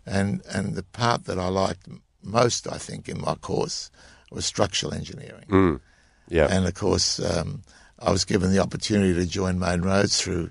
and 0.07 0.43
and 0.49 0.75
the 0.75 0.83
part 0.83 1.27
that 1.27 1.39
I 1.39 1.49
liked 1.49 1.87
most, 2.23 2.67
I 2.67 2.79
think, 2.79 3.09
in 3.09 3.21
my 3.21 3.35
course 3.35 3.91
was 4.31 4.47
structural 4.47 4.95
engineering. 4.95 5.45
Yeah. 6.29 6.49
And 6.51 6.67
of 6.67 6.75
course, 6.75 7.21
um, 7.21 7.63
I 7.99 8.11
was 8.11 8.25
given 8.25 8.53
the 8.53 8.59
opportunity 8.59 9.13
to 9.15 9.27
join 9.27 9.59
Main 9.59 9.83
Roads 9.83 10.21
through 10.21 10.51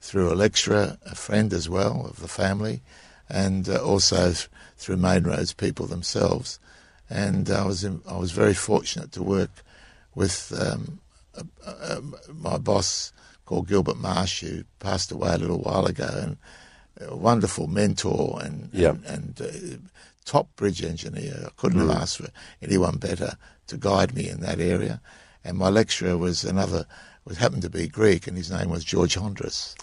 through 0.00 0.32
a 0.32 0.34
lecturer, 0.34 0.98
a 1.06 1.14
friend 1.14 1.52
as 1.52 1.68
well 1.68 2.06
of 2.06 2.20
the 2.20 2.28
family, 2.28 2.82
and 3.30 3.68
uh, 3.68 3.82
also 3.82 4.32
through 4.76 4.96
Main 4.96 5.22
Roads 5.24 5.54
people 5.54 5.86
themselves. 5.86 6.58
And 7.08 7.50
I 7.50 7.64
was 7.64 7.84
in, 7.84 8.02
I 8.08 8.18
was 8.18 8.32
very 8.32 8.54
fortunate 8.54 9.12
to 9.12 9.22
work 9.22 9.62
with 10.14 10.52
um, 10.60 11.00
a, 11.34 11.44
a, 11.66 12.02
my 12.32 12.58
boss 12.58 13.12
called 13.52 13.68
Gilbert 13.68 13.98
Marsh, 13.98 14.40
who 14.40 14.64
passed 14.80 15.12
away 15.12 15.34
a 15.34 15.36
little 15.36 15.58
while 15.58 15.84
ago, 15.84 16.08
and 16.22 16.36
a 17.06 17.14
wonderful 17.14 17.66
mentor 17.66 18.40
and 18.42 18.70
Yep. 18.72 18.94
and, 19.06 19.38
and 19.38 19.42
uh, 19.42 19.76
top 20.24 20.56
bridge 20.56 20.82
engineer. 20.82 21.34
I 21.46 21.50
couldn't 21.58 21.80
have 21.80 21.90
asked 21.90 22.16
for 22.16 22.28
anyone 22.62 22.96
better 22.96 23.36
to 23.66 23.76
guide 23.76 24.14
me 24.14 24.26
in 24.30 24.40
that 24.40 24.58
area. 24.58 25.02
And 25.44 25.58
my 25.58 25.68
lecturer 25.68 26.16
was 26.16 26.44
another, 26.44 26.86
was 27.26 27.36
happened 27.36 27.60
to 27.62 27.68
be 27.68 27.88
Greek, 27.88 28.26
and 28.26 28.38
his 28.38 28.50
name 28.50 28.70
was 28.70 28.84
George 28.84 29.16
Hondras, 29.16 29.74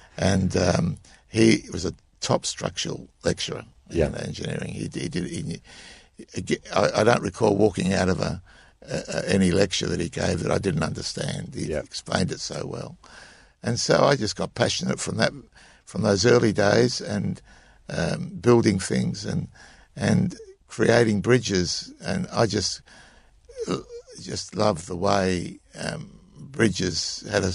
and 0.16 0.56
um, 0.56 0.96
he 1.28 1.64
was 1.70 1.84
a 1.84 1.92
top 2.20 2.46
structural 2.46 3.08
lecturer 3.24 3.64
in 3.90 4.14
engineering. 4.14 4.72
He, 4.72 4.88
he 4.94 5.08
did. 5.10 5.26
He, 5.26 5.60
I, 6.74 7.00
I 7.00 7.04
don't 7.04 7.22
recall 7.22 7.56
walking 7.56 7.92
out 7.92 8.08
of 8.08 8.20
a, 8.20 8.40
a, 8.88 9.28
any 9.28 9.50
lecture 9.50 9.86
that 9.86 10.00
he 10.00 10.08
gave 10.08 10.40
that 10.42 10.50
I 10.52 10.58
didn't 10.58 10.82
understand. 10.82 11.54
He 11.54 11.66
Yeah. 11.66 11.80
explained 11.80 12.32
it 12.32 12.40
so 12.40 12.66
well, 12.66 12.96
and 13.62 13.78
so 13.78 14.04
I 14.04 14.16
just 14.16 14.36
got 14.36 14.54
passionate 14.54 14.98
from 15.00 15.16
that, 15.18 15.32
from 15.84 16.02
those 16.02 16.24
early 16.26 16.52
days, 16.52 17.00
and 17.00 17.40
um, 17.88 18.30
building 18.40 18.78
things 18.78 19.24
and 19.24 19.48
and 19.96 20.36
creating 20.68 21.20
bridges, 21.22 21.92
and 22.00 22.26
I 22.32 22.46
just 22.46 22.82
just 24.20 24.54
love 24.56 24.86
the 24.86 24.96
way 24.96 25.60
um, 25.78 26.10
bridges 26.36 27.24
had 27.30 27.44
a 27.44 27.52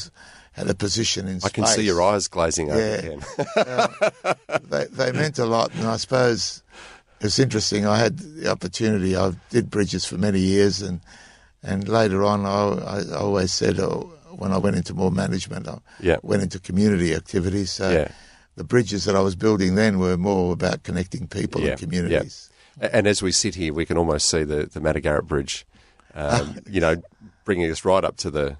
had 0.53 0.69
a 0.69 0.75
position 0.75 1.27
in 1.27 1.39
I 1.43 1.49
can 1.49 1.65
see 1.65 1.81
your 1.83 2.01
eyes 2.01 2.27
glazing 2.27 2.69
over, 2.71 2.79
Yeah. 2.79 3.01
Ken. 3.01 4.35
They, 4.69 4.85
they 4.85 5.11
meant 5.11 5.37
a 5.39 5.45
lot, 5.45 5.73
and 5.73 5.83
I 5.85 5.97
suppose 5.97 6.63
it's 7.21 7.37
interesting. 7.39 7.85
I 7.85 7.97
had 7.97 8.17
the 8.19 8.49
opportunity. 8.49 9.15
I 9.15 9.33
did 9.49 9.69
bridges 9.69 10.05
for 10.05 10.17
many 10.17 10.39
years, 10.39 10.81
and 10.81 11.01
and 11.63 11.87
later 11.87 12.23
on, 12.23 12.45
I, 12.45 13.03
I 13.11 13.15
always 13.17 13.51
said 13.51 13.79
oh, 13.79 14.11
when 14.35 14.51
I 14.51 14.57
went 14.57 14.75
into 14.75 14.93
more 14.93 15.11
management, 15.11 15.67
I 15.67 15.77
Yeah. 15.99 16.17
went 16.21 16.41
into 16.43 16.59
community 16.59 17.13
activities. 17.15 17.71
So 17.71 17.89
Yeah. 17.91 18.07
the 18.55 18.63
bridges 18.63 19.05
that 19.05 19.15
I 19.15 19.21
was 19.21 19.35
building 19.35 19.75
then 19.75 19.99
were 19.99 20.17
more 20.17 20.53
about 20.53 20.83
connecting 20.83 21.27
people 21.27 21.61
Yeah, 21.61 21.71
and 21.71 21.79
communities. 21.79 22.49
And 22.79 23.07
as 23.07 23.21
we 23.21 23.31
sit 23.31 23.55
here, 23.55 23.73
we 23.73 23.85
can 23.85 23.97
almost 23.97 24.27
see 24.29 24.43
the, 24.43 24.65
the 24.65 24.79
Matagarup 24.79 25.27
Bridge, 25.27 25.65
um, 26.15 26.57
you 26.69 26.81
know, 26.81 26.95
bringing 27.45 27.69
us 27.71 27.85
right 27.85 28.03
up 28.03 28.17
to 28.17 28.31
the 28.31 28.57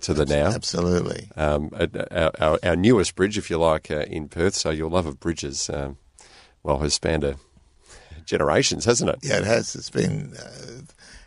to 0.00 0.14
the 0.14 0.24
now. 0.26 0.46
Absolutely. 0.52 1.28
Um, 1.36 1.70
our, 2.12 2.30
our, 2.40 2.58
our 2.62 2.76
newest 2.76 3.16
bridge, 3.16 3.36
if 3.38 3.50
you 3.50 3.58
like, 3.58 3.90
uh, 3.90 4.00
in 4.08 4.28
Perth. 4.28 4.54
So 4.54 4.70
your 4.70 4.88
love 4.90 5.06
of 5.06 5.18
bridges, 5.18 5.68
um, 5.70 5.96
well, 6.62 6.78
has 6.78 6.94
spanned 6.94 7.24
a 7.24 7.36
generations, 8.24 8.84
hasn't 8.84 9.10
it? 9.10 9.18
Yeah, 9.22 9.38
it 9.38 9.44
has. 9.44 9.74
It's 9.74 9.90
been, 9.90 10.34
uh, 10.38 10.82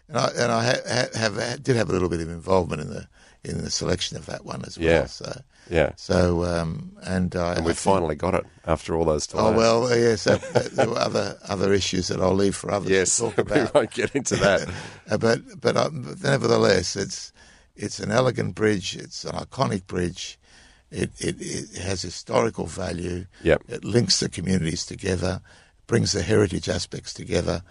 and 0.08 0.18
I 0.18 0.28
and 0.38 0.52
I 0.52 0.64
ha- 0.66 0.82
ha- 0.88 1.20
have 1.20 1.64
did 1.64 1.76
have 1.76 1.90
a 1.90 1.94
little 1.94 2.10
bit 2.10 2.22
of 2.22 2.30
involvement 2.30 2.82
in 2.82 2.90
the 2.90 3.08
in 3.44 3.60
the 3.64 3.70
selection 3.70 4.18
of 4.18 4.26
that 4.26 4.44
one 4.46 4.64
as 4.66 4.78
well. 4.80 4.88
Yeah. 4.88 5.06
So 5.06 5.42
Yeah. 5.70 5.92
so 5.98 6.44
um, 6.46 6.92
and 7.04 7.36
I, 7.36 7.56
And 7.56 7.66
we've 7.66 7.78
finally 7.78 8.16
got 8.16 8.34
it 8.34 8.44
after 8.66 8.96
all 8.96 9.06
those 9.06 9.28
delays. 9.28 9.46
Oh 9.46 9.58
well, 9.58 9.84
uh, 9.86 9.96
yes. 10.10 10.24
That, 10.24 10.42
there 10.74 10.90
were 10.90 10.98
other 10.98 11.38
other 11.48 11.72
issues 11.74 12.08
that 12.08 12.20
I'll 12.22 12.34
leave 12.34 12.56
for 12.56 12.72
others 12.72 12.90
yes, 12.90 13.16
to 13.18 13.24
talk 13.24 13.38
about. 13.46 13.74
we 13.74 13.80
won't 13.80 13.92
get 13.92 14.16
into 14.16 14.36
that. 14.38 14.68
Uh, 15.10 15.18
but 15.18 15.40
but 15.62 15.78
um, 15.78 16.02
but 16.02 16.24
nevertheless, 16.24 16.96
it's 16.96 17.32
it's 17.76 18.00
an 18.00 18.12
elegant 18.12 18.56
bridge. 18.56 18.96
It's 18.96 19.24
an 19.26 19.36
iconic 19.36 19.86
bridge. 19.86 20.40
It 20.90 21.12
it, 21.20 21.36
it 21.40 21.78
has 21.82 22.02
historical 22.02 22.66
value. 22.66 23.26
Yep. 23.44 23.64
It 23.68 23.84
links 23.86 24.20
the 24.20 24.30
communities 24.30 24.84
together, 24.86 25.42
brings 25.86 26.12
the 26.14 26.24
heritage 26.24 26.68
aspects 26.70 27.14
together, 27.14 27.62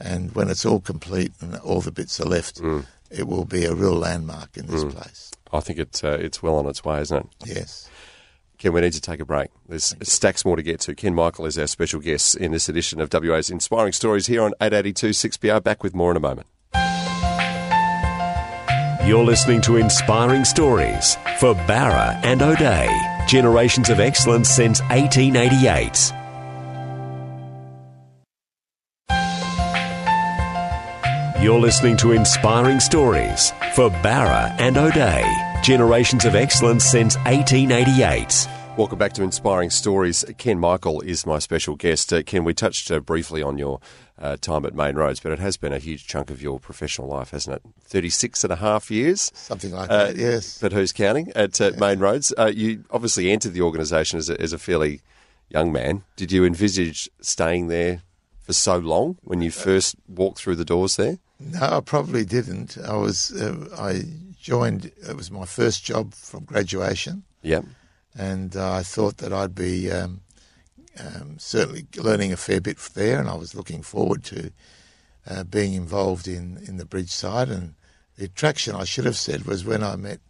and 0.00 0.34
when 0.34 0.48
it's 0.48 0.64
all 0.64 0.80
complete 0.80 1.32
and 1.40 1.56
all 1.58 1.80
the 1.80 1.92
bits 1.92 2.20
are 2.20 2.24
left, 2.28 2.60
Mm. 2.60 2.84
it 3.10 3.26
will 3.26 3.44
be 3.44 3.64
a 3.64 3.74
real 3.74 3.94
landmark 3.94 4.56
in 4.56 4.66
this 4.66 4.84
place. 4.84 5.30
I 5.52 5.60
think 5.60 5.78
it's 5.78 6.02
uh, 6.04 6.18
it's 6.20 6.42
well 6.42 6.56
on 6.56 6.66
its 6.66 6.84
way, 6.84 7.00
isn't 7.00 7.16
it? 7.18 7.26
Yes. 7.56 7.88
Ken, 8.58 8.72
we 8.74 8.80
need 8.82 8.92
to 8.92 9.00
take 9.00 9.20
a 9.20 9.24
break. 9.24 9.48
There's 9.68 9.94
stacks 10.02 10.44
more 10.44 10.54
to 10.56 10.62
get 10.62 10.80
to. 10.80 10.94
Ken 10.94 11.14
Michael 11.14 11.46
is 11.46 11.58
our 11.58 11.66
special 11.66 11.98
guest 12.00 12.36
in 12.36 12.52
this 12.52 12.68
edition 12.68 13.00
of 13.00 13.08
WA's 13.10 13.48
Inspiring 13.50 13.92
Stories 13.92 14.26
here 14.26 14.42
on 14.42 14.52
882 14.60 15.10
6PR. 15.10 15.62
Back 15.62 15.82
with 15.82 15.94
more 15.94 16.10
in 16.10 16.16
a 16.18 16.20
moment. 16.20 16.46
You're 19.06 19.24
listening 19.24 19.60
to 19.62 19.76
Inspiring 19.76 20.44
Stories 20.44 21.16
for 21.38 21.54
Bowra 21.54 22.20
and 22.22 22.42
O'Dea. 22.42 22.88
Generations 23.26 23.88
of 23.88 23.98
excellence 23.98 24.48
since 24.50 24.80
1888. 24.82 26.12
You're 31.40 31.58
listening 31.60 31.96
to 31.98 32.12
Inspiring 32.12 32.80
Stories 32.80 33.50
for 33.74 33.88
Bowra 33.88 34.54
and 34.60 34.76
O'Dea. 34.76 35.24
Generations 35.62 36.26
of 36.26 36.34
excellence 36.34 36.84
since 36.84 37.16
1888. 37.18 38.46
Welcome 38.76 38.98
back 38.98 39.14
to 39.14 39.22
Inspiring 39.22 39.70
Stories. 39.70 40.22
Ken 40.36 40.58
Michael 40.58 41.00
is 41.00 41.24
my 41.24 41.38
special 41.38 41.76
guest. 41.76 42.12
Uh, 42.12 42.22
Ken, 42.22 42.44
we 42.44 42.52
touched 42.52 42.90
uh, 42.90 43.00
briefly 43.00 43.42
on 43.42 43.56
your 43.56 43.80
uh, 44.18 44.36
time 44.36 44.66
at 44.66 44.74
Main 44.74 44.96
Roads, 44.96 45.20
but 45.20 45.32
it 45.32 45.38
has 45.38 45.56
been 45.56 45.72
a 45.72 45.78
huge 45.78 46.06
chunk 46.06 46.28
of 46.30 46.42
your 46.42 46.60
professional 46.60 47.08
life, 47.08 47.30
hasn't 47.30 47.56
it? 47.56 47.62
36 47.84 48.44
and 48.44 48.52
a 48.52 48.56
half 48.56 48.90
years? 48.90 49.32
Something 49.34 49.72
like 49.72 49.88
Uh, 49.90 50.06
that. 50.08 50.16
Yes. 50.16 50.58
But 50.60 50.72
who's 50.72 50.92
counting 50.92 51.32
at 51.34 51.58
uh, 51.60 51.72
Main 51.78 52.00
Roads? 52.00 52.34
Uh, 52.36 52.52
you 52.54 52.84
obviously 52.90 53.30
entered 53.30 53.54
the 53.54 53.62
organisation 53.62 54.18
as 54.18 54.28
a, 54.28 54.38
as 54.38 54.52
a 54.52 54.58
fairly 54.58 55.00
young 55.48 55.72
man. 55.72 56.02
Did 56.16 56.32
you 56.32 56.44
envisage 56.44 57.08
staying 57.22 57.68
there 57.68 58.02
for 58.42 58.52
so 58.52 58.76
long 58.76 59.16
when 59.22 59.40
you 59.40 59.50
first 59.50 59.96
walked 60.06 60.38
through 60.38 60.56
the 60.56 60.64
doors 60.66 60.96
there? 60.96 61.16
No, 61.40 61.60
I 61.62 61.80
probably 61.80 62.24
didn't. 62.24 62.76
I 62.78 62.96
was 62.96 63.32
uh, 63.32 63.68
I 63.78 64.04
joined. 64.40 64.92
It 65.08 65.16
was 65.16 65.30
my 65.30 65.46
first 65.46 65.84
job 65.84 66.14
from 66.14 66.44
graduation. 66.44 67.24
Yeah. 67.42 67.62
and 68.14 68.54
uh, 68.56 68.72
I 68.74 68.82
thought 68.82 69.16
that 69.18 69.32
I'd 69.32 69.54
be 69.54 69.90
um, 69.90 70.20
um, 70.98 71.38
certainly 71.38 71.86
learning 71.96 72.32
a 72.32 72.36
fair 72.36 72.60
bit 72.60 72.76
there, 72.94 73.18
and 73.18 73.28
I 73.30 73.34
was 73.34 73.54
looking 73.54 73.82
forward 73.82 74.24
to 74.24 74.52
uh, 75.26 75.44
being 75.44 75.72
involved 75.74 76.28
in, 76.28 76.58
in 76.66 76.76
the 76.76 76.84
bridge 76.84 77.10
side. 77.10 77.48
And 77.48 77.74
the 78.16 78.24
attraction, 78.26 78.74
I 78.74 78.84
should 78.84 79.06
have 79.06 79.16
said, 79.16 79.44
was 79.46 79.64
when 79.64 79.82
I 79.82 79.96
met 79.96 80.20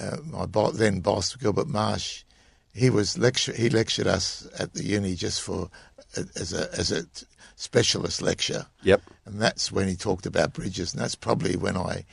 uh, 0.00 0.16
my 0.24 0.46
bo- 0.46 0.72
then 0.72 1.00
boss, 1.00 1.36
Gilbert 1.36 1.68
Marsh. 1.68 2.24
He 2.72 2.90
was 2.90 3.16
lecture. 3.16 3.52
He 3.52 3.70
lectured 3.70 4.08
us 4.08 4.48
at 4.58 4.74
the 4.74 4.82
uni 4.82 5.14
just 5.14 5.40
for 5.40 5.70
as 6.34 6.52
a 6.52 6.68
as 6.76 6.90
a 6.90 7.04
specialist 7.56 8.20
lecture 8.20 8.66
Yep. 8.82 9.02
and 9.26 9.40
that's 9.40 9.70
when 9.72 9.88
he 9.88 9.94
talked 9.96 10.26
about 10.26 10.52
bridges, 10.54 10.92
and 10.92 11.02
that's 11.02 11.14
probably 11.14 11.56
when 11.56 11.76
I 11.76 12.04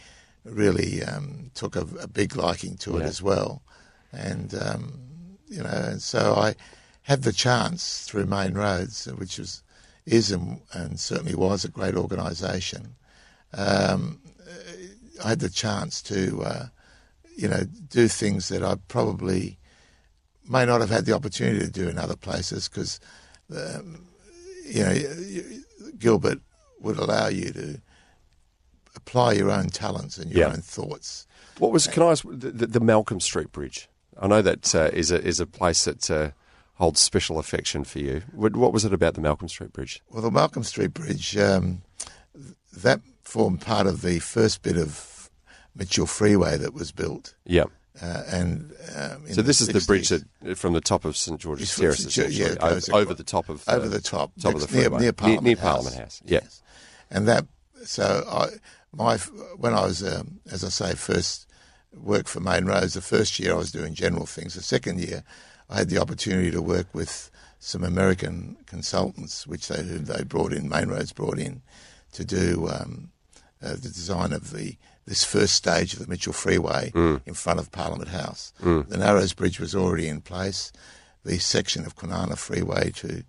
really 0.44 1.04
um, 1.04 1.52
took 1.54 1.76
a, 1.76 1.86
a 2.00 2.08
big 2.08 2.36
liking 2.36 2.78
to 2.78 2.98
it 2.98 3.04
as 3.04 3.22
well. 3.22 3.62
And 4.12 4.54
um, 4.54 5.00
you 5.48 5.62
know, 5.64 5.70
and 5.70 6.02
so 6.02 6.36
I 6.36 6.56
had 7.04 7.24
the 7.24 7.34
chance 7.34 8.04
through 8.08 8.26
Main 8.26 8.54
Roads, 8.54 9.06
which 9.06 9.40
was 9.40 9.64
is 10.06 10.32
and, 10.32 10.62
and 10.74 11.00
certainly 11.00 11.36
was 11.36 11.64
a 11.64 11.70
great 11.70 11.96
organisation. 11.96 12.96
Um, 13.54 14.20
I 15.24 15.30
had 15.30 15.40
the 15.40 15.50
chance 15.50 16.02
to, 16.04 16.42
uh, 16.44 16.66
you 17.36 17.48
know, 17.48 17.64
do 17.90 18.08
things 18.08 18.50
that 18.50 18.64
I 18.64 18.76
probably 18.88 19.60
may 20.50 20.66
not 20.66 20.82
have 20.82 20.90
had 20.90 21.06
the 21.06 21.14
opportunity 21.14 21.60
to 21.60 21.72
do 21.72 21.88
in 21.88 21.98
other 21.98 22.16
places 22.16 22.68
because, 22.68 23.00
um, 23.56 24.08
you 24.74 24.84
know, 24.84 25.92
Gilbert 25.98 26.40
would 26.80 26.98
allow 26.98 27.28
you 27.28 27.52
to 27.52 27.82
apply 28.96 29.34
your 29.34 29.52
own 29.52 29.70
talents 29.70 30.18
and 30.18 30.32
your 30.32 30.48
Yeah. 30.48 30.54
own 30.54 30.62
thoughts. 30.62 31.28
What 31.60 31.72
was? 31.72 31.88
Can 31.88 32.04
I 32.04 32.12
ask 32.12 32.24
the, 32.28 32.68
the, 32.68 32.80
Malcolm 32.80 33.20
Street 33.20 33.52
Bridge? 33.52 33.88
I 34.20 34.28
know 34.28 34.42
that 34.42 34.74
uh, 34.76 34.90
is 34.94 35.12
a 35.12 35.22
is 35.24 35.40
a 35.40 35.46
place 35.46 35.86
that 35.86 36.10
uh, 36.10 36.32
holds 36.76 37.00
special 37.00 37.38
affection 37.38 37.84
for 37.84 38.00
you. 38.00 38.24
What, 38.32 38.56
what 38.56 38.74
was 38.74 38.86
it 38.86 38.94
about 38.94 39.14
the 39.14 39.22
Malcolm 39.22 39.48
Street 39.48 39.74
Bridge? 39.74 40.02
Well, 40.10 40.22
the 40.22 40.32
Malcolm 40.32 40.64
Street 40.64 40.94
Bridge, 40.94 41.38
um, 41.38 41.84
that 42.76 43.02
formed 43.24 43.62
part 43.62 43.88
of 43.88 44.02
the 44.02 44.20
first 44.20 44.62
bit 44.64 44.78
of 44.78 45.30
Mitchell 45.76 46.08
Freeway 46.08 46.58
that 46.58 46.74
was 46.74 46.92
built. 46.92 47.36
Yeah. 47.46 47.66
Uh, 48.02 48.24
and 48.32 48.74
um, 48.98 49.28
So 49.32 49.42
this 49.44 49.62
is 49.62 49.68
the 49.68 49.82
bridge 49.86 50.10
that 50.10 50.58
from 50.58 50.74
the 50.74 50.82
top 50.82 51.06
of 51.06 51.16
St 51.16 51.40
George's 51.40 51.76
Terrace. 51.76 52.18
Yeah, 52.18 52.26
essentially, 52.26 52.54
it 52.54 52.58
over, 52.62 52.96
over 52.96 53.14
the 53.14 53.24
top 53.24 53.48
of 53.48 53.64
over 53.68 53.86
uh, 53.86 53.90
the 53.90 54.02
top, 54.02 54.32
top 54.42 54.56
of 54.56 54.62
the 54.62 54.76
near, 54.76 54.86
freeway 54.86 55.02
near 55.02 55.14
Parliament 55.14 55.44
near, 55.44 55.56
House. 55.56 55.64
Parliament 55.64 55.96
House. 55.98 56.22
Yeah. 56.26 56.40
Yes. 56.42 56.62
and 57.12 57.28
that 57.28 57.46
so 57.86 58.24
I 58.28 58.48
my 58.92 59.18
when 59.58 59.74
I 59.74 59.86
was 59.86 60.04
um, 60.04 60.40
as 60.52 60.64
I 60.64 60.70
say 60.70 60.96
first 60.96 61.48
worked 61.94 62.30
for 62.30 62.40
Main 62.40 62.66
Roads. 62.66 62.96
The 62.96 63.02
first 63.02 63.40
year 63.40 63.54
I 63.54 63.58
was 63.58 63.72
doing 63.72 63.94
general 63.94 64.26
things. 64.26 64.56
The 64.56 64.64
second 64.64 65.00
year 65.00 65.24
I 65.70 65.78
had 65.78 65.90
the 65.90 66.00
opportunity 66.00 66.50
to 66.52 66.62
work 66.62 66.88
with 66.94 67.30
some 67.60 67.84
American 67.84 68.58
consultants, 68.66 69.46
which 69.46 69.68
they 69.68 69.82
they 69.82 70.24
brought 70.24 70.54
in. 70.54 70.68
Main 70.70 70.90
Roads 70.90 71.14
brought 71.14 71.38
in 71.38 71.62
to 72.14 72.26
do 72.26 72.68
um, 72.68 73.12
uh, 73.62 73.74
the 73.74 73.90
design 73.90 74.34
of 74.34 74.52
the 74.52 74.76
this 75.12 75.24
first 75.26 75.56
stage 75.56 75.92
of 75.94 76.00
the 76.00 76.08
Mitchell 76.08 76.32
Freeway 76.32 76.90
in 77.26 77.34
front 77.34 77.60
of 77.60 77.70
Parliament 77.74 78.10
House. 78.12 78.54
The 78.62 78.98
Narrows 78.98 79.34
Bridge 79.34 79.60
was 79.60 79.76
already 79.76 80.08
in 80.08 80.22
place. 80.22 80.72
The 81.26 81.38
section 81.38 81.86
of 81.86 81.98
Kwinana 81.98 82.38
Freeway 82.38 82.92
to 83.02 83.24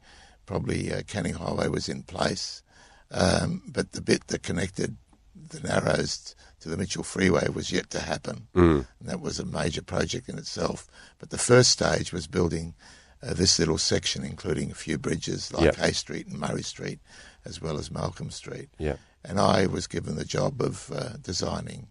probably 0.47 0.93
uh, 0.93 1.03
Canning 1.09 1.35
Highway 1.35 1.67
was 1.69 1.89
in 1.89 2.05
place, 2.05 2.63
um, 3.11 3.63
but 3.67 3.93
the 3.93 4.01
bit 4.01 4.29
that 4.29 4.45
connected 4.45 4.97
the 5.35 5.61
Narrows 5.61 6.37
to 6.61 6.69
the 6.69 6.77
Mitchell 6.77 7.03
Freeway 7.03 7.49
was 7.49 7.73
yet 7.73 7.91
to 7.91 7.99
happen, 8.01 8.47
Mm. 8.55 8.87
and 9.01 9.09
that 9.09 9.21
was 9.21 9.41
a 9.41 9.45
major 9.45 9.83
project 9.83 10.29
in 10.29 10.39
itself. 10.39 10.87
But 11.19 11.31
the 11.31 11.39
first 11.51 11.71
stage 11.71 12.13
was 12.13 12.27
building 12.29 12.75
uh, 13.25 13.35
this 13.35 13.59
little 13.59 13.79
section, 13.79 14.25
including 14.25 14.71
a 14.71 14.75
few 14.87 14.99
bridges 14.99 15.53
like 15.53 15.65
Yep. 15.65 15.77
Hay 15.77 15.93
Street 15.93 16.27
and 16.29 16.39
Murray 16.39 16.63
Street, 16.63 17.01
as 17.45 17.61
well 17.61 17.77
as 17.77 17.91
Malcolm 17.91 18.31
Street. 18.31 18.69
Yeah. 18.79 18.97
And 19.25 19.39
I 19.39 19.67
was 19.67 19.87
given 19.87 20.17
the 20.17 20.25
job 20.25 20.61
of 20.61 20.91
uh, 20.95 21.11
designing 21.23 21.89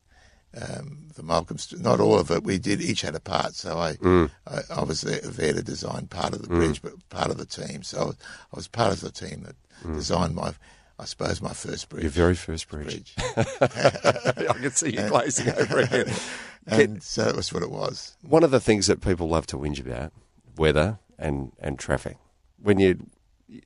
um, 0.61 1.07
the 1.15 1.23
Malcolm 1.23 1.57
Street. 1.57 1.81
Not 1.81 1.99
all 2.01 2.19
of 2.19 2.29
it. 2.29 2.43
We 2.43 2.57
did 2.57 2.81
each 2.81 3.01
had 3.01 3.15
a 3.15 3.19
part. 3.21 3.55
So 3.55 3.77
I, 3.79 3.93
Mm. 3.93 4.29
I, 4.47 4.59
I 4.69 4.83
was 4.83 5.01
there, 5.01 5.21
there 5.21 5.53
to 5.53 5.63
design 5.63 6.07
part 6.07 6.33
of 6.33 6.41
the 6.41 6.49
bridge, 6.49 6.81
but 6.81 6.93
part 7.09 7.29
of 7.31 7.37
the 7.37 7.45
team. 7.45 7.83
So 7.83 8.01
I 8.01 8.03
was, 8.05 8.15
I 8.53 8.55
was 8.57 8.67
part 8.67 8.91
of 8.91 8.99
the 9.01 9.11
team 9.11 9.43
that 9.43 9.55
designed 9.95 10.35
my, 10.35 10.53
I 10.99 11.05
suppose, 11.05 11.41
my 11.41 11.53
first 11.53 11.87
bridge. 11.89 12.01
Mm. 12.01 12.03
Your 12.03 12.11
very 12.11 12.35
first 12.35 12.67
bridge. 12.67 13.15
bridge. 13.15 13.15
I 13.61 14.55
can 14.61 14.71
see 14.71 14.91
you 14.91 15.07
glazing 15.07 15.49
over 15.53 15.79
again. 15.79 16.13
and 16.67 17.01
so 17.01 17.23
that 17.23 17.35
was 17.35 17.53
what 17.53 17.63
it 17.63 17.71
was. 17.71 18.17
One 18.21 18.43
of 18.43 18.51
the 18.51 18.59
things 18.59 18.87
that 18.87 18.99
people 19.01 19.29
love 19.29 19.47
to 19.47 19.57
whinge 19.57 19.79
about, 19.79 20.11
weather 20.57 20.99
and, 21.17 21.53
and 21.59 21.79
traffic. 21.79 22.17
When 22.61 22.77
you 22.77 23.07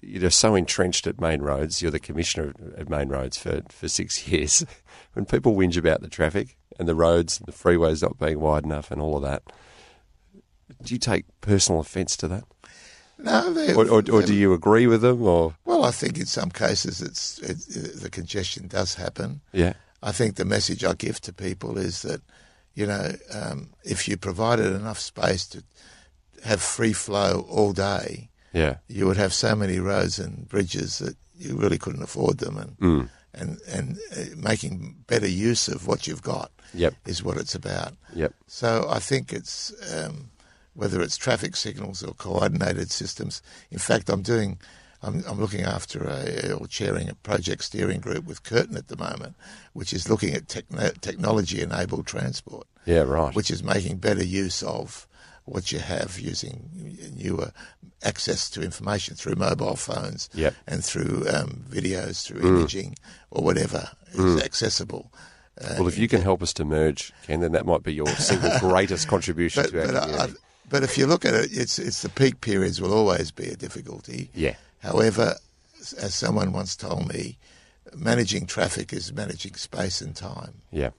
you're 0.01 0.29
so 0.31 0.55
entrenched 0.55 1.05
at 1.07 1.21
main 1.21 1.41
roads, 1.41 1.81
you're 1.81 1.91
the 1.91 1.99
commissioner 1.99 2.53
at 2.77 2.89
main 2.89 3.09
roads 3.09 3.37
for, 3.37 3.61
for 3.69 3.87
six 3.87 4.27
years. 4.31 4.65
When 5.13 5.25
people 5.25 5.55
whinge 5.55 5.77
about 5.77 6.01
the 6.01 6.09
traffic 6.09 6.57
and 6.79 6.87
the 6.87 6.95
roads 6.95 7.37
and 7.39 7.47
the 7.47 7.51
freeways 7.51 8.01
not 8.01 8.17
being 8.19 8.39
wide 8.39 8.63
enough 8.63 8.91
and 8.91 8.99
all 9.01 9.15
of 9.15 9.23
that, 9.23 9.43
do 10.83 10.93
you 10.93 10.99
take 10.99 11.25
personal 11.41 11.79
offence 11.81 12.17
to 12.17 12.27
that? 12.27 12.43
No, 13.17 13.53
they- 13.53 13.73
Or, 13.73 13.85
or, 13.87 14.03
or 14.11 14.21
do 14.23 14.33
you 14.33 14.53
agree 14.53 14.87
with 14.87 15.01
them? 15.01 15.21
Or 15.21 15.55
Well, 15.65 15.83
I 15.85 15.91
think 15.91 16.17
in 16.17 16.25
some 16.25 16.49
cases 16.49 17.01
it's 17.01 17.39
it, 17.39 18.01
the 18.01 18.09
congestion 18.09 18.67
does 18.67 18.95
happen. 18.95 19.41
Yeah. 19.53 19.73
I 20.03 20.11
think 20.11 20.35
the 20.35 20.45
message 20.45 20.83
I 20.83 20.93
give 20.93 21.21
to 21.21 21.33
people 21.33 21.77
is 21.77 22.01
that, 22.01 22.21
you 22.73 22.85
know, 22.85 23.13
um, 23.33 23.69
if 23.83 24.07
you 24.07 24.17
provided 24.17 24.67
enough 24.73 24.99
space 24.99 25.47
to 25.49 25.63
have 26.43 26.61
free 26.61 26.93
flow 26.93 27.45
all 27.49 27.71
day, 27.71 28.29
Yeah. 28.55 28.75
you 28.87 29.05
would 29.07 29.17
have 29.17 29.33
so 29.33 29.55
many 29.55 29.79
roads 29.79 30.19
and 30.19 30.47
bridges 30.47 30.97
that 30.99 31.15
you 31.37 31.55
really 31.57 31.77
couldn't 31.77 32.03
afford 32.03 32.37
them, 32.37 32.57
and 32.57 32.77
Mm. 32.79 33.09
and 33.33 33.59
and 33.75 33.97
uh, 34.17 34.35
making 34.37 34.95
better 35.07 35.27
use 35.51 35.67
of 35.75 35.85
what 35.87 36.07
you've 36.07 36.21
got 36.23 36.49
Yep. 36.73 36.93
is 37.05 37.21
what 37.23 37.37
it's 37.37 37.55
about. 37.55 37.93
Yep. 38.15 38.33
So 38.47 38.67
I 38.97 38.99
think 38.99 39.33
it's 39.33 39.73
um, 39.93 40.29
whether 40.73 41.01
it's 41.01 41.17
traffic 41.17 41.55
signals 41.55 42.01
or 42.03 42.13
coordinated 42.13 42.91
systems. 42.91 43.41
In 43.71 43.79
fact, 43.79 44.09
I'm 44.09 44.21
doing. 44.23 44.57
I'm, 45.03 45.23
I'm 45.29 45.39
looking 45.39 45.61
after 45.65 45.99
a, 46.07 46.53
or 46.53 46.65
chairing 46.67 47.09
a 47.09 47.15
project 47.15 47.63
steering 47.63 47.99
group 48.01 48.25
with 48.25 48.41
Curtin 48.41 48.75
at 48.77 48.87
the 48.87 48.97
moment, 48.97 49.35
which 49.73 49.93
is 49.93 50.09
looking 50.09 50.33
at 50.33 50.47
techno- 50.47 50.93
technology-enabled 51.01 52.07
transport, 52.07 52.65
Yeah, 52.85 53.01
right. 53.03 53.35
which 53.35 53.51
is 53.51 53.61
making 53.61 53.97
better 53.97 54.23
use 54.23 54.63
of 54.63 55.05
what 55.45 55.71
you 55.71 55.79
have 55.79 56.19
using 56.19 56.97
newer 57.15 57.51
access 58.03 58.49
to 58.51 58.61
information 58.61 59.15
through 59.15 59.35
mobile 59.35 59.75
phones 59.75 60.29
Yep. 60.33 60.53
Mm. 60.53 60.57
and 60.73 60.85
through 60.85 61.25
um, 61.29 61.63
videos, 61.69 62.25
through 62.25 62.41
imaging 62.41 62.95
or 63.31 63.43
whatever 63.43 63.89
is 64.13 64.41
accessible. 64.43 65.11
Uh, 65.59 65.75
well, 65.77 65.87
if 65.87 65.97
you 65.97 66.07
can 66.07 66.21
help 66.21 66.41
us 66.43 66.51
to 66.53 66.65
merge, 66.65 67.13
Ken, 67.25 67.39
then 67.39 67.53
that 67.53 67.65
might 67.65 67.81
be 67.83 67.93
your 67.93 68.07
single 68.07 68.51
greatest 68.59 69.07
contribution 69.07 69.63
but, 69.63 69.71
to 69.71 69.79
our 69.81 70.07
but, 70.07 70.19
I, 70.19 70.33
but 70.69 70.83
if 70.83 70.97
you 70.97 71.07
look 71.07 71.23
at 71.25 71.33
it, 71.33 71.49
it's 71.51 71.79
it's 71.79 72.01
the 72.01 72.09
peak 72.09 72.41
periods 72.41 72.81
will 72.81 72.93
always 72.93 73.31
be 73.31 73.47
a 73.49 73.55
difficulty. 73.55 74.29
Yeah. 74.33 74.55
However, 74.79 75.35
as 75.97 76.13
someone 76.13 76.51
once 76.51 76.75
told 76.75 77.07
me, 77.07 77.37
managing 77.95 78.47
traffic 78.47 78.91
is 78.91 79.13
managing 79.13 79.53
space 79.55 80.01
and 80.01 80.13
time. 80.15 80.61
Yeah. 80.71 80.89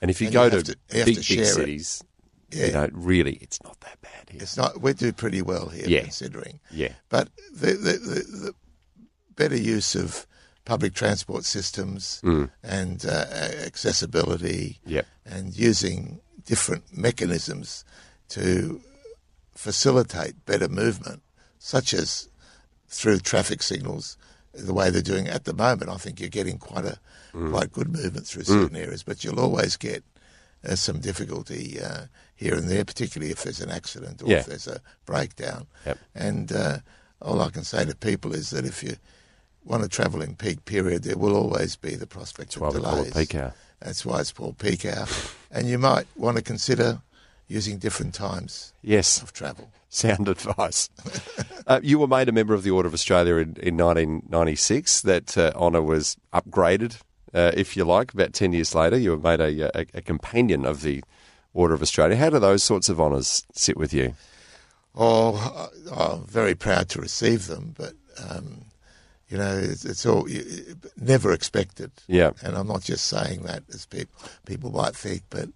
And 0.00 0.10
if 0.10 0.20
you 0.22 0.28
And 0.28 0.34
go 0.34 0.44
you 0.44 0.50
to, 0.50 0.62
to- 0.62 0.76
you 0.92 1.04
big, 1.04 1.16
to 1.16 1.20
big 1.36 1.44
share 1.44 1.44
cities, 2.50 2.68
you 2.68 2.72
Yeah. 2.74 2.86
know, 2.86 2.90
really, 2.92 3.34
it's 3.40 3.62
not 3.62 3.80
that 3.80 4.00
bad 4.00 4.30
here. 4.30 4.42
It's 4.42 4.56
not. 4.56 4.80
We 4.80 4.92
do 4.92 5.12
pretty 5.12 5.42
well 5.42 5.68
here, 5.68 5.86
Yeah. 5.86 6.02
considering. 6.02 6.60
Yeah. 6.70 6.94
But 7.08 7.28
the, 7.52 7.72
the, 7.72 7.92
the, 7.92 8.46
the 8.46 8.54
better 9.36 9.56
use 9.56 9.94
of 9.94 10.26
public 10.64 10.94
transport 10.94 11.44
systems 11.44 12.20
mm. 12.24 12.50
and 12.62 13.04
uh, 13.06 13.26
accessibility 13.66 14.80
Yep. 14.86 15.06
and 15.24 15.56
using 15.56 16.20
different 16.44 16.96
mechanisms 16.96 17.84
to 18.30 18.80
facilitate 19.54 20.44
better 20.46 20.68
movement, 20.68 21.22
such 21.58 21.92
as 21.92 22.28
through 22.88 23.18
traffic 23.18 23.62
signals, 23.62 24.16
the 24.52 24.74
way 24.74 24.90
they're 24.90 25.02
doing 25.02 25.28
at 25.28 25.44
the 25.44 25.52
moment. 25.52 25.90
I 25.90 25.96
think 25.96 26.20
you're 26.20 26.28
getting 26.28 26.58
quite 26.58 26.84
a 26.84 26.98
mm. 27.32 27.50
quite 27.50 27.72
good 27.72 27.88
movement 27.88 28.26
through 28.26 28.42
mm. 28.42 28.46
certain 28.46 28.76
areas, 28.76 29.02
but 29.02 29.22
you'll 29.24 29.40
always 29.40 29.76
get 29.76 30.04
uh, 30.68 30.74
some 30.76 31.00
difficulty 31.00 31.78
uh, 31.80 32.06
here 32.34 32.54
and 32.54 32.68
there, 32.68 32.84
particularly 32.84 33.32
if 33.32 33.42
there's 33.42 33.60
an 33.60 33.70
accident 33.70 34.22
or 34.22 34.26
Yeah. 34.28 34.38
if 34.38 34.46
there's 34.46 34.66
a 34.68 34.80
breakdown. 35.06 35.66
Yep. 35.86 35.98
And 36.14 36.52
uh, 36.52 36.78
all 37.22 37.40
I 37.40 37.50
can 37.50 37.64
say 37.64 37.84
to 37.84 37.94
people 37.96 38.34
is 38.34 38.50
that 38.50 38.64
if 38.64 38.82
you 38.82 38.96
want 39.64 39.82
to 39.82 39.88
travel 39.88 40.22
in 40.22 40.34
peak 40.36 40.64
period, 40.64 41.02
there 41.04 41.18
will 41.18 41.36
always 41.36 41.76
be 41.76 41.94
the 41.94 42.06
prospect 42.06 42.56
why 42.58 42.68
of 42.68 42.74
we 42.74 42.80
delays. 42.80 42.94
call 42.94 43.04
it 43.06 43.14
peak 43.14 43.34
hour. 43.34 43.54
That's 43.80 44.04
why 44.04 44.20
it's 44.20 44.32
called 44.32 44.58
peak 44.58 44.84
hour. 44.86 45.06
and 45.50 45.68
you 45.68 45.78
might 45.78 46.06
want 46.16 46.36
to 46.36 46.42
consider 46.42 47.00
using 47.48 47.78
different 47.78 48.14
times 48.14 48.72
Yes, 48.82 49.20
of 49.22 49.32
travel. 49.32 49.70
sound 49.88 50.28
advice. 50.28 50.88
uh, 51.66 51.80
you 51.82 51.98
were 51.98 52.06
made 52.06 52.28
a 52.28 52.32
member 52.32 52.54
of 52.54 52.62
the 52.62 52.70
Order 52.70 52.86
of 52.86 52.94
Australia 52.94 53.34
in, 53.36 53.56
in 53.60 53.76
1996. 53.76 55.02
That 55.02 55.36
uh, 55.36 55.52
honour 55.56 55.82
was 55.82 56.16
upgraded, 56.32 56.98
uh, 57.34 57.52
if 57.54 57.76
you 57.76 57.84
like, 57.84 58.12
about 58.12 58.32
10 58.32 58.52
years 58.52 58.74
later. 58.74 58.96
You 58.98 59.10
were 59.12 59.18
made 59.18 59.40
a, 59.40 59.78
a, 59.80 59.86
a 59.94 60.00
companion 60.02 60.64
of 60.64 60.82
the 60.82 61.02
Order 61.54 61.74
of 61.74 61.82
Australia. 61.82 62.16
How 62.16 62.30
do 62.30 62.38
those 62.38 62.62
sorts 62.62 62.88
of 62.88 63.00
honours 63.00 63.44
sit 63.52 63.76
with 63.76 63.92
you? 63.92 64.14
Oh, 64.96 65.68
I'm 65.94 66.24
very 66.26 66.54
proud 66.54 66.88
to 66.90 67.00
receive 67.00 67.46
them, 67.46 67.74
but 67.76 67.92
um, 68.28 68.62
you 69.28 69.38
know, 69.38 69.56
it's, 69.56 69.84
it's 69.84 70.04
all 70.04 70.28
you- 70.28 70.76
never 70.96 71.32
expected. 71.32 71.90
Yeah. 72.08 72.32
and 72.42 72.56
I'm 72.56 72.66
not 72.66 72.82
just 72.82 73.06
saying 73.06 73.42
that 73.42 73.62
as 73.72 73.86
people 73.86 74.20
people 74.46 74.70
might 74.72 74.96
think, 74.96 75.22
but 75.30 75.48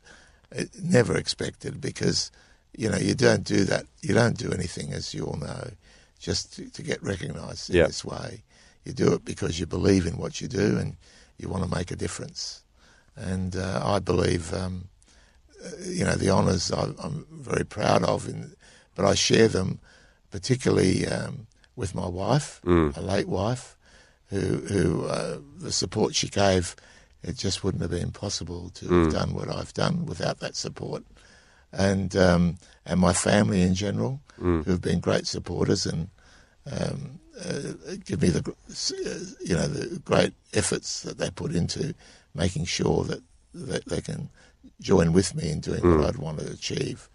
it, 0.53 0.71
never 0.81 1.17
expected 1.17 1.81
because 1.81 2.31
you 2.77 2.89
know 2.89 2.97
you 2.99 3.15
don't 3.15 3.43
do 3.45 3.65
that. 3.65 3.85
You 4.03 4.15
don't 4.15 4.39
do 4.39 4.53
anything, 4.53 4.93
as 4.93 5.13
you 5.15 5.25
all 5.27 5.37
know, 5.39 5.71
just 6.21 6.55
to, 6.55 6.71
to 6.71 6.83
get 6.83 7.03
recognised 7.03 7.71
in 7.71 7.77
Yeah. 7.77 7.87
this 7.87 8.05
way. 8.05 8.43
You 8.85 8.93
do 8.93 9.13
it 9.15 9.25
because 9.25 9.59
you 9.59 9.67
believe 9.67 10.07
in 10.07 10.17
what 10.17 10.41
you 10.41 10.47
do 10.49 10.79
and 10.79 10.97
you 11.39 11.49
want 11.49 11.65
to 11.65 11.77
make 11.77 11.91
a 11.91 11.97
difference. 11.97 12.63
And 13.17 13.57
uh, 13.57 13.81
I 13.85 13.99
believe, 14.01 14.53
um, 14.53 14.89
uh, 15.65 15.69
you 15.87 16.05
know, 16.05 16.15
the 16.15 16.31
honours 16.31 16.73
I, 16.73 16.91
I'm 17.03 17.27
very 17.31 17.65
proud 17.65 18.03
of, 18.05 18.29
in, 18.29 18.55
but 18.95 19.05
I 19.05 19.15
share 19.15 19.49
them 19.49 19.79
particularly 20.31 21.07
um, 21.07 21.47
with 21.77 21.95
my 21.95 22.07
wife, 22.09 22.61
a 22.97 23.01
late 23.01 23.29
wife, 23.29 23.77
who, 24.31 24.59
who 24.67 25.05
uh, 25.07 25.39
the 25.59 25.71
support 25.71 26.15
she 26.15 26.29
gave, 26.29 26.75
it 27.23 27.37
just 27.37 27.63
wouldn't 27.63 27.83
have 27.83 27.91
been 27.91 28.11
possible 28.11 28.71
to 28.71 28.89
have 29.05 29.13
done 29.13 29.35
what 29.35 29.49
I've 29.49 29.73
done 29.75 30.07
without 30.07 30.41
that 30.41 30.57
support. 30.57 31.05
And 31.73 32.15
um, 32.17 32.59
and 32.87 33.01
my 33.01 33.13
family 33.13 33.63
in 33.63 33.75
general, 33.75 34.21
who've 34.65 34.81
been 34.81 35.01
great 35.01 35.27
supporters 35.27 35.87
and 35.87 36.09
um, 36.71 37.19
uh, 37.41 37.95
give 38.05 38.23
me 38.23 38.29
the 38.29 38.41
uh, 38.49 39.35
you 39.45 39.55
know 39.55 39.67
the 39.69 39.99
great 40.01 40.33
efforts 40.53 41.03
that 41.03 41.19
they 41.19 41.31
put 41.31 41.55
into 41.55 41.95
making 42.35 42.65
sure 42.65 43.05
that 43.05 43.23
that 43.53 43.85
they 43.87 44.01
can 44.01 44.29
join 44.81 45.13
with 45.13 45.35
me 45.35 45.51
in 45.51 45.61
doing 45.61 45.81
what 45.97 46.09
I'd 46.09 46.17
want 46.17 46.41
to 46.41 46.51
achieve. 46.51 47.09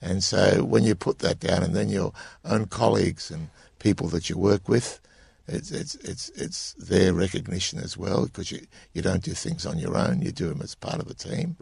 And 0.00 0.24
so 0.24 0.64
when 0.64 0.84
you 0.84 0.94
put 0.94 1.20
that 1.20 1.38
down, 1.38 1.62
and 1.62 1.74
then 1.74 1.88
your 1.88 2.12
own 2.44 2.66
colleagues 2.66 3.30
and 3.30 3.48
people 3.78 4.08
that 4.08 4.28
you 4.28 4.36
work 4.36 4.68
with, 4.68 5.00
it's 5.46 5.70
it's 5.70 5.94
it's 5.96 6.28
it's 6.30 6.72
their 6.74 7.12
recognition 7.12 7.78
as 7.78 7.96
well 7.96 8.24
because 8.26 8.50
you 8.50 8.66
you 8.94 9.02
don't 9.02 9.22
do 9.22 9.32
things 9.32 9.64
on 9.66 9.78
your 9.78 9.96
own; 9.96 10.22
you 10.22 10.32
do 10.32 10.48
them 10.48 10.60
as 10.62 10.74
part 10.74 11.00
of 11.00 11.08
a 11.08 11.14
team. 11.14 11.56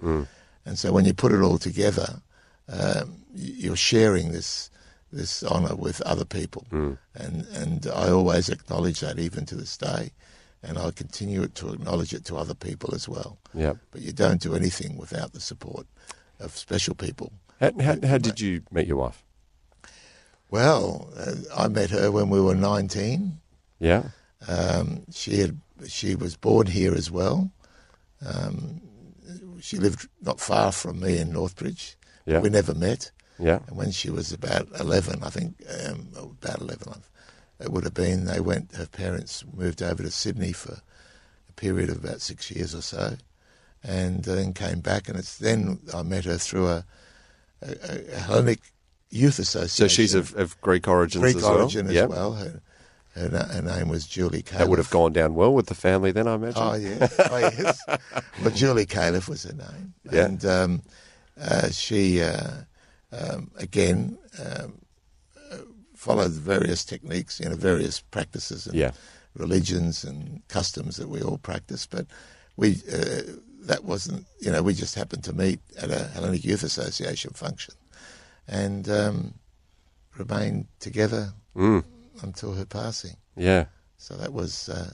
And 0.67 0.79
so 0.79 0.93
when 0.93 1.05
you 1.05 1.15
put 1.15 1.33
it 1.33 1.41
all 1.41 1.59
together, 1.59 2.23
um, 2.69 3.23
you're 3.35 3.77
sharing 3.77 4.33
this 4.33 4.71
this 5.13 5.43
honour 5.45 5.75
with 5.77 6.01
other 6.03 6.25
people, 6.25 6.67
and 7.15 7.47
and 7.53 7.87
I 7.87 8.11
always 8.11 8.49
acknowledge 8.49 9.01
that 9.01 9.19
even 9.19 9.47
to 9.47 9.57
this 9.57 9.77
day, 9.77 10.13
and 10.63 10.79
I 10.79 10.91
continue 10.91 11.47
to 11.47 11.73
acknowledge 11.73 12.13
it 12.13 12.25
to 12.27 12.37
other 12.37 12.55
people 12.55 12.95
as 12.95 13.09
well. 13.09 13.39
Yeah. 13.55 13.75
But 13.91 14.03
you 14.03 14.13
don't 14.13 14.41
do 14.41 14.55
anything 14.55 14.97
without 14.97 15.33
the 15.33 15.41
support 15.41 15.87
of 16.39 16.57
special 16.57 16.95
people. 16.95 17.33
How, 17.61 17.73
how, 17.81 17.97
how 18.07 18.19
did 18.19 18.41
you 18.41 18.63
meet 18.71 18.87
your 18.87 18.97
wife? 18.97 19.23
Well, 20.51 21.11
uh, 21.17 21.35
I 21.57 21.69
met 21.69 21.91
her 21.91 22.11
when 22.11 22.29
we 22.29 22.41
were 22.41 22.55
19. 22.55 23.39
Yeah. 23.79 24.05
Um, 24.49 25.05
she 25.11 25.39
had 25.39 25.61
she 25.87 26.15
was 26.15 26.37
born 26.37 26.67
here 26.67 26.95
as 26.95 27.11
well. 27.11 27.51
Um, 28.25 28.81
she 29.61 29.77
lived 29.79 30.09
not 30.21 30.41
far 30.41 30.73
from 30.73 31.01
me 31.01 31.19
in 31.19 31.33
Northbridge. 31.33 31.97
Yeah. 32.27 32.41
We 32.41 32.51
never 32.51 32.75
met. 32.75 33.11
Yeah. 33.41 33.61
And 33.67 33.77
when 33.77 33.91
she 33.91 34.11
was 34.11 34.33
about 34.33 34.69
11, 34.79 35.23
I 35.23 35.31
think, 35.31 35.63
um, 35.87 36.09
about 36.15 36.61
11, 36.61 37.03
it 37.61 37.71
would 37.71 37.85
have 37.85 37.95
been, 37.95 38.25
they 38.27 38.41
went, 38.41 38.75
her 38.77 38.87
parents 38.87 39.45
moved 39.53 39.83
over 39.83 40.03
to 40.03 40.11
Sydney 40.11 40.53
for 40.53 40.81
a 41.49 41.53
period 41.53 41.91
of 41.91 42.05
about 42.05 42.21
six 42.21 42.51
years 42.51 42.75
or 42.75 42.83
so. 42.83 43.17
and 43.83 44.25
then 44.25 44.53
came 44.53 44.81
back. 44.81 45.09
And 45.09 45.19
it's 45.19 45.39
then 45.39 45.79
I 45.95 46.03
met 46.03 46.25
her 46.27 46.37
through 46.39 46.69
a, 46.69 46.85
a, 47.63 47.75
a 48.15 48.19
Hellenic 48.19 48.61
Youth 49.11 49.39
Association. 49.39 49.89
So 49.89 49.89
she's 49.89 50.15
of, 50.15 50.35
of 50.37 50.61
Greek 50.61 50.87
origins 50.87 51.23
Greek 51.23 51.37
as 51.37 51.45
origin 51.45 51.87
well. 51.87 51.91
as 51.91 51.95
Yep. 51.97 52.09
well. 52.11 52.33
Her, 52.35 52.61
her, 53.15 53.29
her 53.53 53.63
name 53.63 53.89
was 53.89 54.07
Julie 54.07 54.43
Califf. 54.43 54.59
That 54.59 54.69
would 54.69 54.79
have 54.79 54.91
gone 54.91 55.13
down 55.13 55.35
well 55.35 55.53
with 55.55 55.67
the 55.67 55.75
family 55.75 56.13
then, 56.13 56.29
I 56.29 56.35
imagine. 56.35 56.63
Oh 56.63 56.75
yeah, 56.75 57.09
oh 57.31 57.39
yes. 57.39 57.83
Well, 58.43 58.51
Julie 58.55 58.87
Califf 58.87 59.29
was 59.29 59.43
her 59.45 59.53
name, 59.53 59.95
Yeah. 60.11 60.25
and 60.27 60.45
um, 60.45 60.83
uh, 61.41 61.71
she 61.71 62.23
uh, 62.23 62.51
um, 63.13 63.51
again 63.57 64.19
um, 64.39 64.81
uh, 65.53 65.59
followed 65.95 66.33
various 66.33 66.85
techniques, 66.85 67.41
you 67.41 67.49
know, 67.49 67.57
various 67.57 68.01
practices 68.01 68.67
and 68.67 68.75
Yeah. 68.77 68.93
religions 69.35 70.05
and 70.05 70.43
customs 70.49 70.97
that 70.97 71.09
we 71.09 71.21
all 71.23 71.39
practice. 71.39 71.87
But 71.87 72.07
we 72.57 72.83
uh, 72.93 73.23
that 73.63 73.85
wasn't, 73.85 74.27
you 74.41 74.51
know, 74.51 74.63
we 74.63 74.73
just 74.75 74.95
happened 74.95 75.25
to 75.25 75.33
meet 75.35 75.61
at 75.79 75.91
a 75.91 76.05
Hellenic 76.15 76.45
Youth 76.45 76.63
Association 76.63 77.33
function, 77.35 77.75
and 78.49 78.89
um, 78.89 79.35
remained 80.17 80.67
together 80.81 81.33
Mm. 81.57 81.83
until 82.23 82.55
her 82.55 82.65
passing. 82.65 83.17
Yeah. 83.37 83.65
So 83.99 84.15
that 84.15 84.33
was 84.33 84.69
uh, 84.69 84.93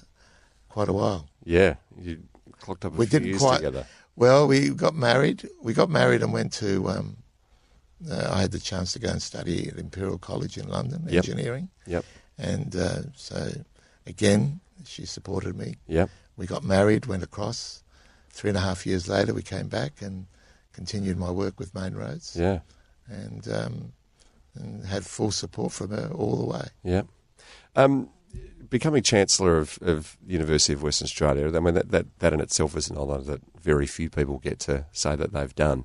quite 0.70 0.88
a 0.88 0.92
while. 0.92 1.28
Yeah. 1.44 1.74
You 2.00 2.22
clocked 2.60 2.84
up 2.86 2.94
a 2.94 2.96
we 2.96 3.06
few 3.06 3.20
didn't 3.20 3.38
quite. 3.38 3.56
together. 3.58 3.86
Well, 4.16 4.48
we 4.48 4.70
got 4.70 4.94
married. 4.94 5.48
We 5.62 5.74
got 5.74 5.90
married 5.90 6.22
and 6.22 6.32
went 6.32 6.52
to. 6.54 6.88
Um, 6.88 7.16
uh, 8.10 8.28
I 8.32 8.40
had 8.42 8.52
the 8.52 8.58
chance 8.60 8.92
to 8.92 8.98
go 8.98 9.08
and 9.08 9.22
study 9.22 9.68
at 9.68 9.78
Imperial 9.78 10.18
College 10.18 10.56
in 10.58 10.68
London, 10.68 11.04
Yep. 11.06 11.24
engineering, 11.24 11.68
Yep. 11.86 12.04
and 12.38 12.76
uh, 12.76 13.02
so 13.14 13.50
again 14.06 14.60
she 14.84 15.06
supported 15.06 15.56
me. 15.56 15.76
Yep. 15.88 16.10
We 16.36 16.46
got 16.46 16.62
married, 16.64 17.06
went 17.06 17.22
across. 17.22 17.82
Three 18.30 18.50
and 18.50 18.58
a 18.58 18.60
half 18.60 18.84
years 18.86 19.08
later, 19.08 19.32
we 19.32 19.42
came 19.42 19.68
back 19.68 20.02
and 20.02 20.26
continued 20.74 21.16
my 21.16 21.30
work 21.30 21.58
with 21.58 21.74
Main 21.74 21.94
Roads, 21.94 22.36
Yeah. 22.38 22.60
and 23.08 23.48
um, 23.48 23.92
and 24.54 24.84
had 24.86 25.04
full 25.06 25.30
support 25.30 25.72
from 25.72 25.90
her 25.90 26.10
all 26.14 26.36
the 26.36 26.44
way. 26.46 26.68
Yeah. 26.84 27.02
Um, 27.74 28.10
becoming 28.68 29.02
Chancellor 29.02 29.58
of, 29.58 29.78
of 29.82 30.16
University 30.26 30.72
of 30.72 30.82
Western 30.82 31.06
Australia, 31.06 31.46
I 31.54 31.60
mean, 31.60 31.74
that, 31.74 31.90
that, 31.90 32.06
that 32.18 32.32
in 32.32 32.40
itself 32.40 32.76
is 32.76 32.88
an 32.90 32.96
honour 32.98 33.18
that 33.22 33.40
very 33.62 33.86
few 33.86 34.08
people 34.10 34.38
get 34.38 34.58
to 34.60 34.86
say 34.92 35.14
that 35.16 35.32
they've 35.32 35.54
done. 35.54 35.84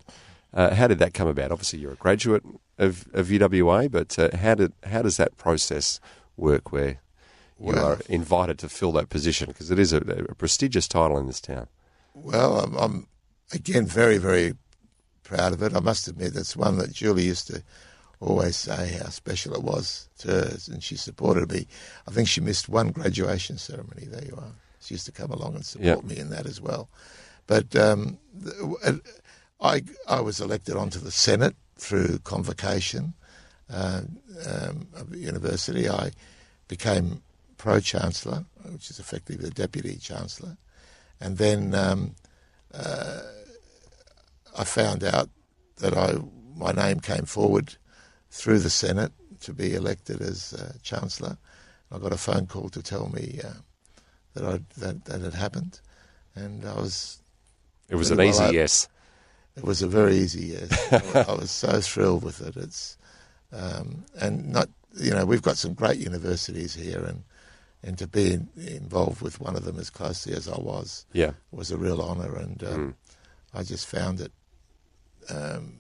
Uh, 0.54 0.76
how 0.76 0.88
did 0.88 1.00
that 1.00 1.14
come 1.14 1.28
about? 1.28 1.52
Obviously, 1.52 1.80
you're 1.80 1.94
a 1.94 1.96
graduate 1.98 2.44
of, 2.78 3.08
of 3.14 3.28
UWA, 3.28 3.90
but 3.90 4.18
uh, 4.20 4.36
how, 4.36 4.56
did, 4.56 4.74
how 4.84 5.02
does 5.02 5.18
that 5.18 5.38
process 5.38 6.00
work 6.36 6.72
where 6.72 7.00
you 7.60 7.68
Well- 7.74 7.86
are 7.86 8.00
invited 8.10 8.60
to 8.60 8.70
fill 8.70 8.92
that 8.94 9.10
position? 9.10 9.48
Because 9.48 9.72
it 9.72 9.80
is 9.80 9.94
a, 9.94 9.98
a 10.30 10.36
prestigious 10.36 10.88
title 10.88 11.18
in 11.18 11.28
this 11.28 11.40
town. 11.42 11.68
Well, 12.14 12.60
I'm, 12.60 12.76
I'm 12.76 13.08
again 13.54 13.86
very, 13.86 14.18
very 14.18 14.56
proud 15.24 15.54
of 15.54 15.62
it. 15.64 15.74
I 15.74 15.80
must 15.80 16.08
admit, 16.10 16.34
that's 16.34 16.58
one 16.58 16.78
that 16.80 16.92
Julie 16.92 17.24
used 17.24 17.48
to 17.48 17.64
always 18.20 18.58
say 18.58 18.98
how 19.02 19.10
special 19.10 19.54
it 19.56 19.64
was 19.64 20.10
to 20.20 20.28
her, 20.28 20.58
and 20.72 20.84
she 20.84 20.96
supported 20.98 21.50
me. 21.52 21.68
I 22.08 22.12
think 22.12 22.28
she 22.28 22.42
missed 22.42 22.68
one 22.68 22.92
graduation 22.92 23.58
ceremony. 23.58 24.06
There 24.08 24.26
you 24.26 24.36
are. 24.38 24.52
She 24.82 24.96
used 24.96 25.06
to 25.06 25.12
come 25.14 25.32
along 25.32 25.56
and 25.56 25.66
support 25.66 25.86
Yep. 26.00 26.04
me 26.04 26.18
in 26.18 26.30
that 26.32 26.46
as 26.46 26.60
well. 26.60 26.90
But 27.48 27.76
um, 27.76 28.18
th- 28.44 29.00
I, 29.62 29.84
I 30.08 30.22
was 30.22 30.40
elected 30.40 30.76
onto 30.76 31.00
the 31.00 31.12
Senate 31.12 31.56
through 31.78 32.20
convocation 32.20 33.14
uh, 33.72 34.02
um, 34.48 34.88
of 34.96 35.12
the 35.12 35.20
university. 35.20 35.90
I 35.90 36.12
became 36.68 37.22
pro 37.58 37.80
chancellor, 37.80 38.46
which 38.72 38.90
is 38.90 39.00
effectively 39.00 39.46
the 39.46 39.54
deputy 39.54 39.98
chancellor, 39.98 40.58
and 41.20 41.38
then 41.38 41.76
um, 41.76 42.16
uh, 42.74 43.22
I 44.58 44.64
found 44.64 45.04
out 45.04 45.30
that 45.78 45.96
I 45.96 46.16
my 46.56 46.72
name 46.72 47.00
came 47.00 47.26
forward 47.26 47.76
through 48.30 48.60
the 48.60 48.70
Senate 48.70 49.12
to 49.42 49.54
be 49.54 49.74
elected 49.74 50.22
as 50.22 50.54
uh, 50.54 50.74
chancellor. 50.82 51.38
I 51.92 51.98
got 51.98 52.14
a 52.14 52.18
phone 52.18 52.48
call 52.48 52.70
to 52.70 52.82
tell 52.82 53.10
me 53.10 53.40
uh, 53.44 53.54
that 54.34 54.44
I 54.44 54.60
that 54.80 55.06
that 55.06 55.22
had 55.22 55.34
happened, 55.34 55.80
and 56.36 56.66
I 56.66 56.74
was 56.74 57.22
It 57.90 57.96
was 57.96 58.12
an 58.12 58.22
easy 58.22 58.40
well, 58.40 58.54
yes. 58.54 58.88
It 59.62 59.68
was 59.68 59.84
a 59.84 59.88
very 59.88 60.16
easy 60.16 60.48
yes. 60.48 60.94
I 61.30 61.34
was 61.34 61.52
so 61.52 61.80
thrilled 61.82 62.24
with 62.24 62.42
it. 62.42 62.56
It's 62.58 62.98
um, 63.54 64.06
and 64.20 64.52
not 64.52 64.70
you 64.98 65.12
know 65.12 65.24
we've 65.26 65.42
got 65.44 65.58
some 65.58 65.74
great 65.74 66.00
universities 66.00 66.74
here, 66.74 67.04
and 67.04 67.24
and 67.84 67.98
to 68.00 68.08
be 68.08 68.34
in, 68.34 68.50
involved 68.58 69.22
with 69.22 69.40
one 69.40 69.56
of 69.56 69.64
them 69.66 69.78
as 69.78 69.90
closely 69.92 70.34
as 70.34 70.48
I 70.48 70.58
was 70.58 71.06
Yeah. 71.14 71.32
was 71.52 71.70
a 71.70 71.78
real 71.78 72.02
honour, 72.02 72.36
and 72.38 72.64
um, 72.64 72.96
I 73.54 73.62
just 73.64 73.86
found 73.86 74.20
it 74.20 74.32
um, 75.30 75.78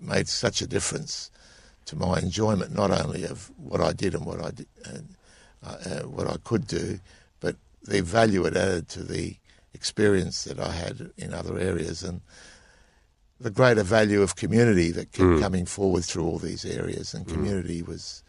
made 0.00 0.26
such 0.28 0.62
a 0.62 0.66
difference 0.66 1.30
to 1.86 1.96
my 1.96 2.18
enjoyment, 2.20 2.72
not 2.74 2.90
only 2.90 3.24
of 3.24 3.50
what 3.58 3.80
I 3.82 3.92
did 3.92 4.14
and 4.14 4.24
what 4.24 4.40
I 4.42 4.50
did, 4.50 4.66
and, 4.84 5.14
uh, 5.62 5.76
uh, 5.84 6.08
what 6.08 6.26
I 6.26 6.36
could 6.42 6.66
do, 6.66 7.00
but 7.40 7.56
the 7.82 8.00
value 8.00 8.46
it 8.46 8.56
added 8.56 8.88
to 8.90 9.02
the 9.02 9.36
experience 9.74 10.44
that 10.44 10.58
I 10.58 10.72
had 10.72 11.10
in 11.18 11.34
other 11.34 11.58
areas, 11.58 12.02
and 12.02 12.20
the 13.40 13.50
greater 13.50 13.82
value 13.82 14.20
of 14.20 14.36
community 14.36 14.90
that 14.90 15.12
kept 15.12 15.40
coming 15.40 15.64
forward 15.64 16.04
through 16.04 16.24
all 16.24 16.38
these 16.38 16.64
areas. 16.64 17.14
And 17.14 17.26
community 17.26 17.82
was 17.82 18.22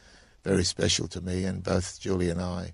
very 0.44 0.64
special 0.64 1.08
to 1.10 1.22
me, 1.22 1.44
and 1.44 1.62
both 1.62 2.00
Julie 2.00 2.30
and 2.30 2.42
I 2.42 2.74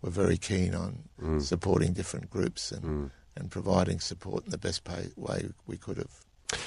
were 0.00 0.10
very 0.10 0.36
keen 0.38 0.74
on 0.74 1.40
supporting 1.40 1.92
different 1.92 2.30
groups 2.30 2.72
and, 2.72 3.10
and 3.36 3.50
providing 3.50 4.00
support 4.00 4.44
in 4.44 4.50
the 4.50 4.58
best 4.58 4.84
pay, 4.84 5.08
way 5.16 5.48
we 5.66 5.76
could 5.76 5.98
have. 5.98 6.60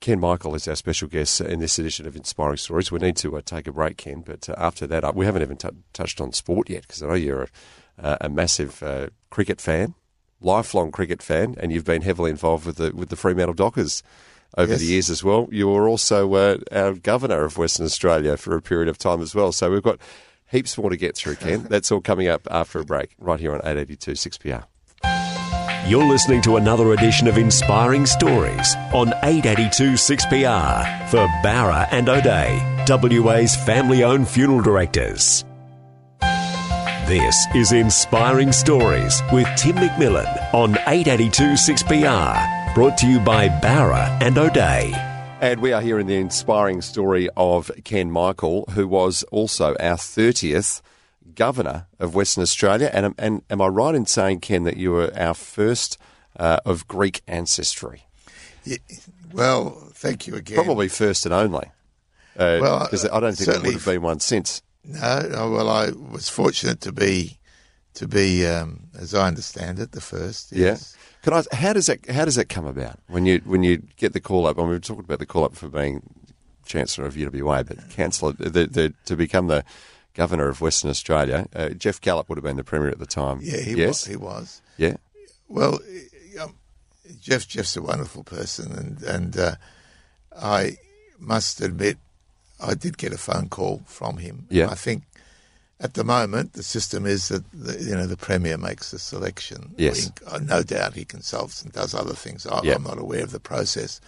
Ken 0.00 0.20
Michael 0.20 0.54
is 0.54 0.68
our 0.68 0.76
special 0.76 1.08
guest 1.08 1.40
in 1.40 1.60
this 1.60 1.78
edition 1.78 2.06
of 2.06 2.14
Inspiring 2.14 2.58
Stories. 2.58 2.92
We 2.92 2.98
need 2.98 3.16
to 3.16 3.36
uh, 3.38 3.40
take 3.42 3.66
a 3.66 3.72
break, 3.72 3.96
Ken, 3.96 4.20
but 4.20 4.48
uh, 4.50 4.54
after 4.58 4.86
that, 4.86 5.02
uh, 5.02 5.12
we 5.14 5.24
haven't 5.24 5.40
even 5.40 5.56
t- 5.56 5.68
touched 5.94 6.20
on 6.20 6.32
sport 6.32 6.68
yet 6.68 6.82
because 6.82 7.02
I 7.02 7.06
know 7.06 7.14
you're 7.14 7.44
a, 7.44 8.06
uh, 8.06 8.16
a 8.20 8.28
massive 8.28 8.82
uh, 8.82 9.06
cricket 9.30 9.62
fan, 9.62 9.94
lifelong 10.42 10.92
cricket 10.92 11.22
fan, 11.22 11.54
and 11.58 11.72
you've 11.72 11.86
been 11.86 12.02
heavily 12.02 12.30
involved 12.30 12.66
with 12.66 12.76
the 12.76 12.92
with 12.94 13.08
the 13.08 13.16
Fremantle 13.16 13.54
Dockers 13.54 14.02
over 14.56 14.72
Yes. 14.72 14.80
the 14.80 14.86
years 14.86 15.10
as 15.10 15.22
well. 15.24 15.48
You 15.50 15.68
were 15.68 15.88
also 15.88 16.32
uh, 16.34 16.58
our 16.72 16.94
governor 16.94 17.44
of 17.44 17.58
Western 17.58 17.86
Australia 17.86 18.36
for 18.36 18.56
a 18.56 18.62
period 18.62 18.88
of 18.88 18.98
time 18.98 19.20
as 19.20 19.34
well. 19.34 19.52
So 19.52 19.70
we've 19.70 19.82
got 19.82 19.98
heaps 20.50 20.76
more 20.78 20.90
to 20.90 20.96
get 20.96 21.16
through, 21.16 21.36
Ken. 21.36 21.62
That's 21.68 21.90
all 21.92 22.00
coming 22.00 22.28
up 22.28 22.46
after 22.50 22.78
a 22.80 22.84
break, 22.84 23.10
right 23.18 23.40
here 23.40 23.52
on 23.52 23.60
882 23.64 24.12
6PR. 24.12 24.64
You're 25.86 26.04
listening 26.06 26.40
to 26.42 26.56
another 26.56 26.94
edition 26.94 27.26
of 27.28 27.36
Inspiring 27.36 28.06
Stories 28.06 28.74
on 28.94 29.08
882 29.22 29.92
6PR 29.92 31.08
for 31.10 31.26
Bowra 31.42 31.86
and 31.90 32.08
O'Dea, 32.08 32.58
WA's 33.20 33.54
family 33.66 34.02
owned 34.02 34.26
funeral 34.26 34.62
directors. 34.62 35.44
This 37.06 37.36
is 37.54 37.72
Inspiring 37.72 38.50
Stories 38.50 39.20
with 39.30 39.46
Tim 39.58 39.76
McMillan 39.76 40.54
on 40.54 40.70
882 40.86 41.42
6PR, 41.52 42.53
brought 42.74 42.98
to 42.98 43.06
you 43.06 43.20
by 43.20 43.48
Bowra 43.48 44.08
and 44.20 44.36
O'Dea. 44.36 44.92
And 45.40 45.60
we 45.60 45.72
are 45.72 45.80
here 45.80 46.00
in 46.00 46.08
the 46.08 46.16
inspiring 46.16 46.82
story 46.82 47.28
of 47.36 47.70
Ken 47.84 48.10
Michael, 48.10 48.64
who 48.70 48.88
was 48.88 49.22
also 49.30 49.76
our 49.78 49.96
30th 49.96 50.82
Governor 51.36 51.86
of 52.00 52.16
Western 52.16 52.42
Australia. 52.42 52.90
And, 52.92 53.14
and 53.16 53.42
am 53.48 53.60
I 53.60 53.68
right 53.68 53.94
in 53.94 54.06
saying, 54.06 54.40
Ken, 54.40 54.64
that 54.64 54.76
you 54.76 54.90
were 54.90 55.12
our 55.16 55.34
first 55.34 55.98
uh, 56.36 56.58
of 56.64 56.88
Greek 56.88 57.22
ancestry? 57.28 58.06
Yeah, 58.64 58.78
well, 59.32 59.90
thank 59.92 60.26
you 60.26 60.34
again. 60.34 60.56
Probably 60.56 60.88
first 60.88 61.26
and 61.26 61.34
only. 61.34 61.70
Uh, 62.36 62.58
Well, 62.60 62.80
because 62.84 63.04
I 63.04 63.20
don't 63.20 63.34
think 63.34 63.46
there 63.46 63.54
certainly 63.54 63.68
would 63.74 63.82
have 63.82 63.84
been 63.84 64.02
one 64.02 64.18
since. 64.18 64.62
No, 64.84 65.20
no, 65.30 65.50
well, 65.50 65.68
I 65.68 65.90
was 65.90 66.28
fortunate 66.28 66.80
to 66.80 66.92
be, 66.92 67.38
to 67.94 68.08
be, 68.08 68.44
um, 68.46 68.88
as 68.98 69.14
I 69.14 69.28
understand 69.28 69.78
it, 69.78 69.92
the 69.92 70.00
first. 70.00 70.50
Yes. 70.50 70.96
Yeah. 70.96 71.00
Can 71.24 71.32
I? 71.32 71.42
How 71.56 71.72
does 71.72 71.86
that? 71.86 72.08
How 72.10 72.26
does 72.26 72.34
that 72.34 72.50
come 72.50 72.66
about 72.66 72.98
when 73.08 73.24
you 73.24 73.40
when 73.46 73.62
you 73.62 73.78
get 73.96 74.12
the 74.12 74.20
call 74.20 74.46
up? 74.46 74.58
I 74.58 74.60
mean, 74.60 74.68
we 74.68 74.74
were 74.74 74.80
talking 74.80 75.04
about 75.04 75.20
the 75.20 75.26
call 75.26 75.44
up 75.44 75.56
for 75.56 75.68
being 75.68 76.02
chancellor 76.66 77.06
of 77.06 77.14
UWA, 77.14 77.66
but 77.66 77.90
councillor 77.90 78.32
the, 78.32 78.66
the, 78.66 78.94
to 79.06 79.16
become 79.16 79.46
the 79.46 79.64
governor 80.12 80.48
of 80.48 80.60
Western 80.60 80.90
Australia. 80.90 81.46
Uh, 81.54 81.70
Jeff 81.70 81.98
Gallop 82.00 82.28
would 82.28 82.36
have 82.36 82.44
been 82.44 82.56
the 82.56 82.64
premier 82.64 82.90
at 82.90 82.98
the 82.98 83.06
time. 83.06 83.40
Yeah, 83.42 83.60
he 83.60 83.72
yes. 83.72 83.88
was. 83.88 84.04
He 84.04 84.16
was. 84.16 84.62
Yeah. 84.76 84.96
Well, 85.48 85.78
um, 86.42 86.56
Jeff 87.20 87.48
Jeff's 87.48 87.76
a 87.76 87.82
wonderful 87.82 88.22
person, 88.22 88.72
and 88.72 89.02
and 89.02 89.38
uh, 89.38 89.54
I 90.36 90.76
must 91.18 91.62
admit, 91.62 91.96
I 92.60 92.74
did 92.74 92.98
get 92.98 93.14
a 93.14 93.18
phone 93.18 93.48
call 93.48 93.82
from 93.86 94.18
him. 94.18 94.46
Yeah. 94.50 94.68
I 94.68 94.74
think 94.74 95.04
at 95.84 95.94
the 95.94 96.04
moment 96.04 96.54
the 96.54 96.62
system 96.62 97.04
is 97.06 97.28
that 97.28 97.44
the, 97.52 97.74
you 97.88 97.94
know 97.94 98.06
the 98.06 98.16
premier 98.28 98.56
makes 98.58 98.90
the 98.90 98.98
selection. 98.98 99.60
Yes. 99.76 99.98
He- 100.04 100.10
uh, 100.26 100.38
no 100.54 100.62
doubt 100.62 100.94
he 100.94 101.04
consults 101.04 101.62
and 101.62 101.72
does 101.72 101.94
other 101.94 102.14
things. 102.14 102.46
I, 102.46 102.60
Yeah. 102.62 102.74
I'm 102.76 102.82
not 102.84 102.98
aware 102.98 103.22
of 103.22 103.30
the 103.32 103.40
process. 103.52 104.00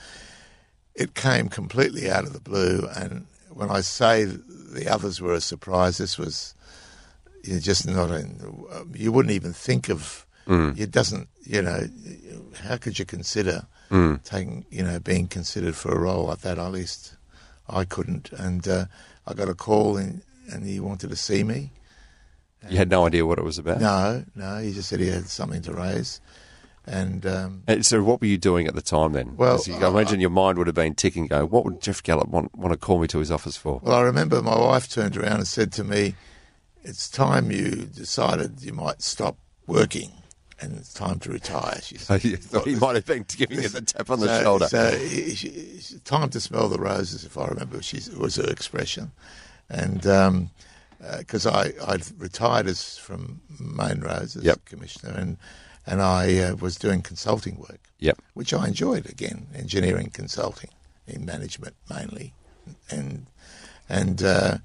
It 0.94 1.14
came 1.14 1.48
completely 1.48 2.10
out 2.10 2.24
of 2.24 2.32
the 2.32 2.40
blue, 2.40 2.88
and 2.96 3.26
when 3.50 3.70
I 3.70 3.82
say 3.82 4.24
the 4.24 4.88
others 4.88 5.20
were 5.20 5.34
a 5.34 5.40
surprise, 5.52 5.98
this 5.98 6.16
was 6.18 6.54
you 7.44 7.54
know, 7.54 7.60
just 7.60 7.86
not 7.86 8.10
in. 8.10 8.28
You 8.94 9.12
wouldn't 9.12 9.34
even 9.34 9.52
think 9.52 9.88
of 9.88 10.26
it 10.76 10.90
doesn't, 10.92 11.28
you 11.42 11.60
know, 11.60 11.80
how 12.64 12.76
could 12.76 12.98
you 13.00 13.04
consider 13.04 13.66
taking, 14.24 14.64
you 14.70 14.82
know, 14.84 14.98
being 15.00 15.26
considered 15.28 15.74
for 15.74 15.90
a 15.92 15.98
role 15.98 16.26
like 16.26 16.40
that? 16.42 16.56
At 16.58 16.70
least 16.72 17.16
I 17.68 17.84
couldn't. 17.84 18.30
And 18.32 18.66
uh, 18.68 18.84
I 19.26 19.34
got 19.34 19.48
a 19.48 19.54
call 19.54 19.96
and, 19.96 20.22
and 20.52 20.64
he 20.64 20.80
wanted 20.80 21.10
to 21.10 21.16
see 21.16 21.42
me. 21.44 21.72
You 22.68 22.78
had 22.78 22.90
no 22.90 23.06
idea 23.06 23.24
what 23.24 23.38
it 23.38 23.44
was 23.44 23.58
about. 23.58 23.80
No, 23.80 24.24
no, 24.34 24.58
he 24.58 24.72
just 24.72 24.88
said 24.88 24.98
he 25.00 25.08
had 25.08 25.26
something 25.26 25.62
to 25.62 25.72
raise. 25.72 26.20
And 26.88 27.24
um, 27.26 27.62
And 27.66 27.84
so, 27.84 28.02
what 28.02 28.20
were 28.20 28.26
you 28.28 28.38
doing 28.38 28.66
at 28.66 28.74
the 28.74 28.82
time 28.82 29.12
then? 29.12 29.36
Well, 29.36 29.60
you, 29.66 29.74
I 29.74 29.88
imagine 29.88 30.20
your 30.20 30.30
mind 30.30 30.56
would 30.58 30.66
have 30.68 30.74
been 30.74 30.94
ticking. 30.94 31.26
Going, 31.26 31.50
what 31.50 31.64
would 31.64 31.80
Jeff 31.80 32.02
Gallop 32.02 32.28
want, 32.28 32.54
want 32.56 32.72
to 32.72 32.76
call 32.78 32.98
me 33.00 33.06
to 33.08 33.18
his 33.18 33.30
office 33.30 33.56
for? 33.56 33.80
Well, 33.82 33.94
I 33.96 34.02
remember 34.02 34.40
my 34.42 34.56
wife 34.58 34.88
turned 34.88 35.16
around 35.16 35.38
and 35.38 35.48
said 35.48 35.72
to 35.74 35.84
me, 35.84 36.14
"It's 36.82 37.08
time 37.10 37.50
you 37.50 37.70
decided 37.86 38.62
you 38.62 38.72
might 38.72 39.02
stop 39.02 39.36
working, 39.66 40.12
and 40.60 40.76
it's 40.76 40.94
time 40.94 41.18
to 41.20 41.30
retire." 41.30 41.80
She 41.82 41.98
So 41.98 42.18
said. 42.18 42.24
you 42.30 42.36
thought 42.36 42.66
he 42.68 42.76
might 42.76 42.94
have 42.94 43.06
been 43.06 43.24
giving 43.36 43.60
you 43.62 43.68
the 43.68 43.80
tap 43.82 44.08
on 44.08 44.20
the 44.20 44.26
so, 44.38 44.42
shoulder. 44.42 44.66
So 44.68 44.84
it- 44.92 45.44
it's 45.44 46.00
time 46.02 46.30
to 46.30 46.40
smell 46.40 46.68
the 46.68 46.78
roses, 46.78 47.24
if 47.24 47.36
I 47.36 47.46
remember, 47.46 47.82
she 47.82 48.00
was 48.16 48.36
her 48.36 48.48
expression, 48.48 49.10
and 49.70 50.50
because 51.18 51.46
I 51.46 51.72
I'd 51.86 52.04
retired 52.20 52.66
as 52.66 52.98
from 52.98 53.42
Main 53.60 54.00
Roads 54.00 54.36
as 54.36 54.44
Yep. 54.44 54.64
commissioner, 54.66 55.14
and 55.16 55.38
and 55.86 56.02
I 56.02 56.38
uh, 56.38 56.56
was 56.56 56.76
doing 56.76 57.02
consulting 57.02 57.58
work, 57.58 57.90
Yep. 58.00 58.18
which 58.34 58.52
I 58.54 58.66
enjoyed 58.68 59.06
again, 59.08 59.48
engineering 59.54 60.10
consulting 60.12 60.70
in 61.06 61.24
management 61.24 61.76
mainly, 61.90 62.34
and 62.90 63.26
and 63.88 64.22
uh, 64.22 64.58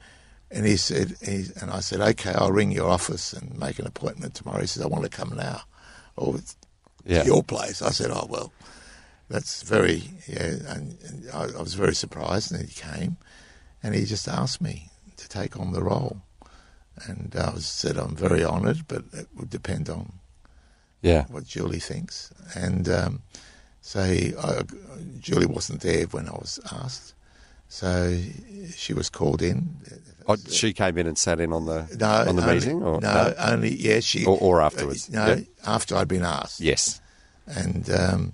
and 0.51 0.65
he 0.65 0.77
said, 0.77 1.15
he, 1.21 1.45
and 1.61 1.71
I 1.71 1.79
said, 1.81 2.01
okay, 2.01 2.33
I'll 2.35 2.51
ring 2.51 2.71
your 2.71 2.89
office 2.89 3.33
and 3.33 3.57
make 3.59 3.79
an 3.79 3.87
appointment 3.87 4.35
tomorrow. 4.35 4.61
He 4.61 4.67
said, 4.67 4.83
I 4.83 4.87
want 4.87 5.03
to 5.05 5.09
come 5.09 5.33
now, 5.35 5.61
or 6.17 6.37
it's 6.37 6.57
Yeah. 7.05 7.23
your 7.23 7.43
place. 7.43 7.81
I 7.81 7.91
said, 7.91 8.11
oh 8.11 8.27
well, 8.29 8.53
that's 9.29 9.63
very 9.63 10.03
yeah, 10.27 10.55
and, 10.69 10.97
and 11.03 11.29
I, 11.33 11.43
I 11.57 11.61
was 11.61 11.75
very 11.75 11.95
surprised, 11.95 12.51
and 12.51 12.61
he 12.67 12.73
came, 12.73 13.17
and 13.83 13.95
he 13.95 14.05
just 14.05 14.27
asked 14.27 14.61
me 14.61 14.89
to 15.17 15.27
take 15.29 15.59
on 15.59 15.71
the 15.73 15.83
role, 15.83 16.21
and 17.05 17.35
I 17.37 17.51
was 17.53 17.65
said 17.65 17.97
I'm 17.97 18.15
very 18.15 18.43
honoured, 18.43 18.87
but 18.87 19.03
it 19.13 19.27
would 19.35 19.49
depend 19.49 19.89
on 19.89 20.13
Yeah. 21.01 21.25
what 21.29 21.45
Julie 21.45 21.79
thinks. 21.79 22.31
And 22.55 22.87
um, 22.89 23.21
so 23.81 24.03
he, 24.03 24.33
I, 24.35 24.61
Julie 25.19 25.45
wasn't 25.47 25.81
there 25.81 26.05
when 26.07 26.27
I 26.27 26.33
was 26.33 26.59
asked. 26.71 27.13
So 27.69 28.17
she 28.75 28.93
was 28.93 29.09
called 29.09 29.41
in. 29.41 29.77
Oh, 30.27 30.35
she 30.49 30.73
came 30.73 30.97
in 30.97 31.07
and 31.07 31.17
sat 31.17 31.39
in 31.39 31.53
on 31.53 31.65
the 31.65 31.87
No, 31.97 32.29
on 32.29 32.35
the 32.35 32.41
only, 32.43 32.53
meeting, 32.55 32.83
or 32.83 32.99
no, 33.01 33.33
only 33.39 33.73
yeah, 33.75 34.01
she 34.01 34.25
Or- 34.25 34.37
or 34.37 34.61
afterwards, 34.61 35.09
No, 35.09 35.25
yeah. 35.27 35.39
after 35.65 35.95
I'd 35.95 36.07
been 36.09 36.23
asked. 36.25 36.59
Yes. 36.59 36.99
and, 37.47 37.89
um, 37.89 38.33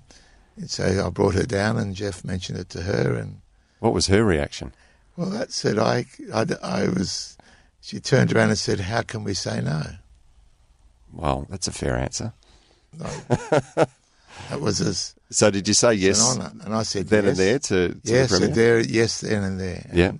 and 0.56 0.68
so 0.68 1.06
I 1.06 1.08
brought 1.10 1.34
her 1.34 1.44
down, 1.46 1.78
and 1.78 1.94
Jeff 1.94 2.24
mentioned 2.24 2.58
it 2.58 2.68
to 2.70 2.82
her, 2.82 3.14
and 3.14 3.40
What 3.78 3.94
was 3.94 4.08
her 4.08 4.24
reaction? 4.24 4.72
Well, 5.18 5.30
that 5.30 5.50
said, 5.52 5.78
I, 5.80 6.06
I, 6.32 6.46
I 6.62 6.88
was. 6.88 7.36
She 7.80 7.98
turned 7.98 8.32
around 8.32 8.50
and 8.50 8.58
said, 8.58 8.78
"How 8.80 9.02
can 9.02 9.24
we 9.24 9.34
say 9.34 9.60
no?" 9.60 9.82
Well, 11.12 11.46
that's 11.50 11.66
a 11.66 11.72
fair 11.72 11.96
answer. 11.96 12.32
No, 12.96 13.06
that 14.48 14.60
was 14.60 14.80
as 14.80 15.14
So, 15.30 15.50
did 15.50 15.66
you 15.66 15.74
say 15.74 15.94
yes 15.94 16.36
an 16.36 16.42
honour, 16.42 16.52
and 16.64 16.74
I 16.74 16.82
said 16.84 17.08
then 17.08 17.24
yes. 17.24 17.30
and 17.30 17.38
there 17.38 17.58
to, 17.58 17.94
to 17.94 18.00
yes, 18.04 18.38
the 18.38 18.46
there, 18.46 18.78
yes, 18.80 19.20
then 19.22 19.42
and 19.42 19.58
there. 19.60 19.86
And, 19.88 19.98
Yeah. 19.98 20.12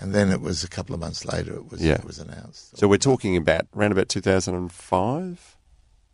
and 0.00 0.14
then 0.14 0.30
it 0.30 0.40
was 0.40 0.64
a 0.64 0.68
couple 0.68 0.94
of 0.94 1.00
months 1.00 1.24
later. 1.26 1.54
It 1.56 1.70
was 1.70 1.82
Yeah. 1.82 1.94
it 1.94 2.04
was 2.04 2.18
announced. 2.18 2.78
So 2.78 2.88
we're 2.88 2.96
talking 2.98 3.36
about 3.36 3.66
around 3.76 3.92
about 3.92 4.08
2005. 4.08 5.56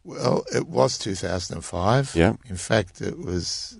Well, 0.04 0.44
it 0.54 0.66
was 0.66 0.98
2005. 0.98 2.14
Yeah. 2.16 2.34
In 2.48 2.56
fact, 2.56 3.00
it 3.00 3.18
was, 3.18 3.78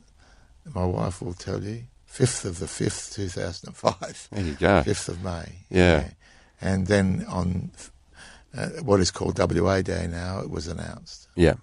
my 0.74 0.84
wife 0.84 1.22
will 1.22 1.34
tell 1.34 1.62
you, 1.62 1.84
5th 2.16 2.44
of 2.46 2.58
the 2.58 2.66
5th, 2.66 3.14
2005. 3.14 4.28
There 4.32 4.44
you 4.44 4.54
go. 4.54 4.82
5th 4.82 5.08
of 5.08 5.22
May. 5.22 5.52
Yeah. 5.68 6.08
And 6.60 6.86
then 6.86 7.26
on 7.28 7.72
uh, 8.56 8.68
what 8.82 9.00
is 9.00 9.10
called 9.10 9.38
WA 9.38 9.82
Day 9.82 10.06
now, 10.06 10.40
it 10.40 10.48
was 10.48 10.66
announced. 10.66 11.28
Yeah. 11.34 11.54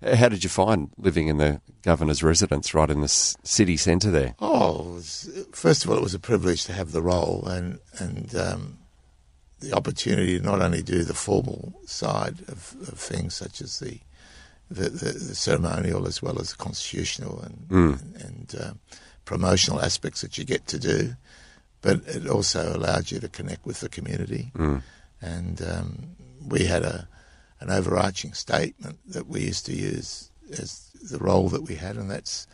Uh, 0.00 0.14
How 0.14 0.28
did 0.28 0.44
you 0.44 0.50
find 0.50 0.90
living 0.96 1.26
in 1.26 1.38
the 1.38 1.60
governor's 1.82 2.22
residence 2.22 2.72
right 2.74 2.90
in 2.90 3.00
the 3.00 3.08
city 3.08 3.76
centre 3.76 4.10
there? 4.12 4.36
Oh, 4.38 4.94
was, 4.94 5.28
first 5.52 5.84
of 5.84 5.90
all, 5.90 5.96
it 5.96 6.02
was 6.02 6.14
a 6.14 6.20
privilege 6.20 6.64
to 6.66 6.72
have 6.72 6.92
the 6.92 7.02
role 7.02 7.44
and, 7.48 7.80
and 7.98 8.34
um, 8.36 8.78
the 9.58 9.72
opportunity 9.72 10.38
to 10.38 10.44
not 10.44 10.62
only 10.62 10.82
do 10.82 11.02
the 11.02 11.14
formal 11.14 11.74
side 11.86 12.40
of, 12.46 12.76
of 12.86 12.98
things, 12.98 13.34
such 13.34 13.60
as 13.60 13.80
the, 13.80 13.98
the, 14.70 14.88
the, 14.90 15.12
the 15.12 15.34
ceremonial 15.34 16.06
as 16.06 16.22
well 16.22 16.38
as 16.38 16.50
the 16.50 16.56
constitutional 16.56 17.40
and, 17.40 17.66
and, 17.70 18.22
and 18.22 18.54
um, 18.62 18.78
promotional 19.28 19.80
aspects 19.88 20.22
that 20.22 20.38
you 20.38 20.44
get 20.44 20.66
to 20.68 20.78
do, 20.78 21.14
but 21.82 21.96
it 22.06 22.26
also 22.26 22.74
allowed 22.74 23.10
you 23.10 23.20
to 23.20 23.28
connect 23.28 23.66
with 23.66 23.80
the 23.80 23.88
community. 23.90 24.50
And 25.20 25.60
um, 25.62 25.90
we 26.48 26.64
had 26.64 26.82
a 26.82 27.06
an 27.60 27.70
overarching 27.70 28.32
statement 28.34 28.96
that 29.14 29.26
we 29.26 29.40
used 29.50 29.66
to 29.66 29.74
use 29.74 30.30
as 30.62 30.90
the 31.10 31.18
role 31.18 31.48
that 31.50 31.64
we 31.68 31.74
had, 31.74 31.96
and 31.96 32.08
that's 32.10 32.46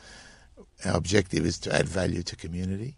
our 0.84 0.96
objective 0.96 1.44
is 1.46 1.58
to 1.60 1.70
add 1.78 1.88
value 1.88 2.22
to 2.24 2.34
community. 2.36 2.94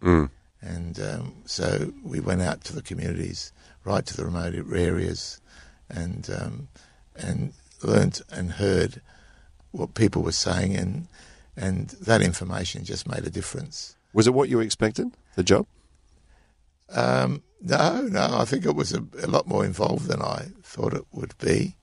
And 0.62 0.98
um, 1.00 1.34
so 1.44 1.92
we 2.02 2.18
went 2.20 2.42
out 2.42 2.64
to 2.64 2.72
the 2.72 2.82
communities, 2.90 3.52
right 3.84 4.06
to 4.06 4.16
the 4.16 4.24
remote 4.24 4.54
areas, 4.72 5.40
and 5.90 6.22
um, 6.40 6.68
and 7.14 7.52
learnt 7.82 8.22
and 8.30 8.52
heard 8.52 9.02
what 9.72 9.94
people 9.94 10.22
were 10.22 10.32
saying, 10.48 10.76
and 10.76 11.08
and 11.56 11.88
that 12.00 12.20
information 12.20 12.84
just 12.84 13.08
made 13.08 13.24
a 13.24 13.30
difference. 13.30 13.96
Was 14.12 14.26
it 14.26 14.34
what 14.34 14.48
you 14.48 14.60
expected, 14.60 15.08
the 15.34 15.42
job? 15.42 15.66
Um, 16.90 17.42
no, 17.60 18.02
no, 18.02 18.28
I 18.38 18.44
think 18.44 18.64
it 18.64 18.76
was 18.76 18.92
a, 18.92 19.04
a 19.22 19.26
lot 19.26 19.46
more 19.46 19.64
involved 19.64 20.06
than 20.06 20.22
I 20.22 20.46
thought 20.62 20.94
it 20.94 21.04
would 21.12 21.36
be. 21.38 21.76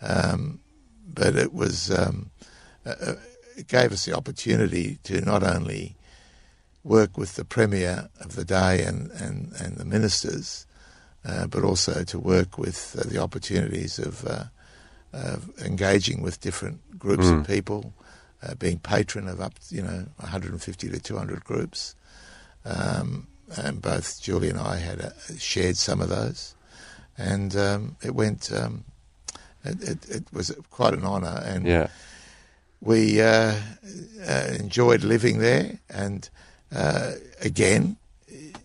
Um, 0.00 0.60
but 1.06 1.36
it 1.36 1.52
was, 1.52 1.90
um, 1.90 2.30
uh, 2.84 3.14
it 3.56 3.68
gave 3.68 3.92
us 3.92 4.04
the 4.04 4.16
opportunity 4.16 4.98
to 5.04 5.20
not 5.20 5.42
only 5.42 5.96
work 6.84 7.18
with 7.18 7.34
the 7.34 7.44
Premier 7.44 8.08
of 8.20 8.34
the 8.34 8.44
day 8.44 8.82
and, 8.84 9.10
and, 9.12 9.52
and 9.60 9.76
the 9.76 9.84
ministers, 9.84 10.66
uh, 11.24 11.46
but 11.46 11.64
also 11.64 12.04
to 12.04 12.18
work 12.18 12.58
with 12.58 12.96
uh, 12.98 13.08
the 13.08 13.18
opportunities 13.18 13.98
of, 13.98 14.24
uh, 14.26 14.44
of 15.12 15.50
engaging 15.60 16.22
with 16.22 16.40
different 16.40 16.98
groups 16.98 17.28
of 17.28 17.46
people, 17.46 17.92
uh, 18.42 18.54
being 18.54 18.78
patron 18.78 19.28
of 19.28 19.40
up, 19.40 19.54
you 19.70 19.82
know, 19.82 20.06
150 20.18 20.88
to 20.90 20.98
200 21.00 21.44
groups. 21.44 21.94
Um, 22.64 23.26
and 23.56 23.80
both 23.80 24.20
Julie 24.20 24.50
and 24.50 24.58
I 24.60 24.76
had 24.76 25.00
uh 25.00 25.10
shared 25.38 25.76
some 25.78 26.00
of 26.02 26.08
those, 26.10 26.54
and 27.16 27.56
um, 27.56 27.96
it 28.02 28.14
went. 28.14 28.52
Um, 28.52 28.84
it, 29.64 29.82
it, 29.82 30.10
it 30.10 30.24
was 30.32 30.54
quite 30.70 30.92
an 30.94 31.04
honour, 31.04 31.42
and 31.44 31.66
Yeah. 31.66 31.88
we 32.80 33.20
uh, 33.22 33.54
uh, 34.28 34.48
enjoyed 34.58 35.02
living 35.02 35.38
there. 35.38 35.78
And 35.88 36.28
uh, 36.74 37.12
again, 37.40 37.96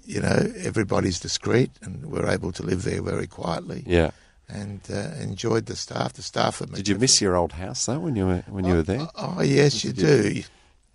you 0.06 0.20
know, 0.22 0.52
everybody's 0.58 1.20
discreet, 1.20 1.72
and 1.82 2.06
we're 2.08 2.28
able 2.30 2.52
to 2.54 2.64
live 2.64 2.84
there 2.84 3.02
very 3.02 3.28
quietly. 3.28 3.84
Yeah. 3.88 4.12
And 4.56 4.82
uh, 4.88 5.16
enjoyed 5.20 5.66
the 5.66 5.76
staff. 5.76 6.14
The 6.14 6.22
staff 6.22 6.62
at 6.62 6.70
are. 6.70 6.76
Did 6.76 6.88
you 6.88 7.00
miss 7.00 7.20
your 7.20 7.36
old 7.36 7.54
house 7.54 7.88
though 7.88 7.98
when 8.00 8.16
you 8.16 8.28
were 8.28 8.44
when 8.48 8.66
you 8.66 8.76
were 8.76 8.84
there? 8.84 9.08
Oh 9.16 9.42
yes, 9.42 9.84
you 9.84 9.94
do. 9.94 10.44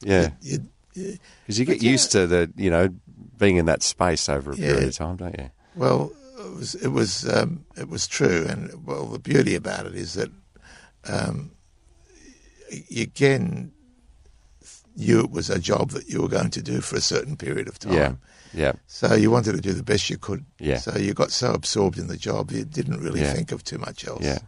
Yeah, 0.00 0.30
because 0.94 1.58
you 1.58 1.64
get 1.64 1.82
yeah. 1.82 1.90
used 1.90 2.12
to 2.12 2.28
the 2.28 2.52
you 2.56 2.70
know 2.70 2.88
being 3.36 3.56
in 3.56 3.66
that 3.66 3.82
space 3.82 4.28
over 4.28 4.52
a 4.52 4.56
Yeah. 4.56 4.66
period 4.68 4.88
of 4.90 4.94
time, 4.94 5.16
don't 5.16 5.36
you? 5.36 5.50
Well, 5.74 6.12
it 6.38 6.56
was 6.56 6.74
it 6.76 6.88
was 6.88 7.28
um, 7.28 7.64
it 7.76 7.88
was 7.88 8.06
true, 8.06 8.46
and 8.48 8.86
well, 8.86 9.06
the 9.06 9.18
beauty 9.18 9.56
about 9.56 9.86
it 9.86 9.96
is 9.96 10.14
that 10.14 10.30
um, 11.08 11.50
you 12.88 13.02
again 13.02 13.72
knew 14.98 15.20
it 15.20 15.30
was 15.30 15.48
a 15.50 15.58
job 15.58 15.90
that 15.92 16.08
you 16.08 16.20
were 16.22 16.28
going 16.28 16.50
to 16.50 16.62
do 16.62 16.80
for 16.80 16.96
a 16.96 17.00
certain 17.00 17.36
period 17.36 17.68
of 17.68 17.78
time. 17.78 17.92
Yeah, 17.94 18.12
yeah, 18.52 18.72
So 18.86 19.14
you 19.14 19.30
wanted 19.30 19.54
to 19.54 19.60
do 19.60 19.72
the 19.72 19.82
best 19.92 20.10
you 20.10 20.18
could. 20.18 20.44
Yeah. 20.58 20.78
So 20.78 20.98
you 20.98 21.14
got 21.14 21.30
so 21.30 21.52
absorbed 21.52 21.98
in 21.98 22.08
the 22.08 22.16
job 22.16 22.50
you 22.50 22.64
didn't 22.64 23.00
really 23.00 23.20
Yeah. 23.20 23.32
think 23.32 23.52
of 23.52 23.62
too 23.62 23.78
much 23.78 24.06
else. 24.06 24.24
Yeah. 24.24 24.38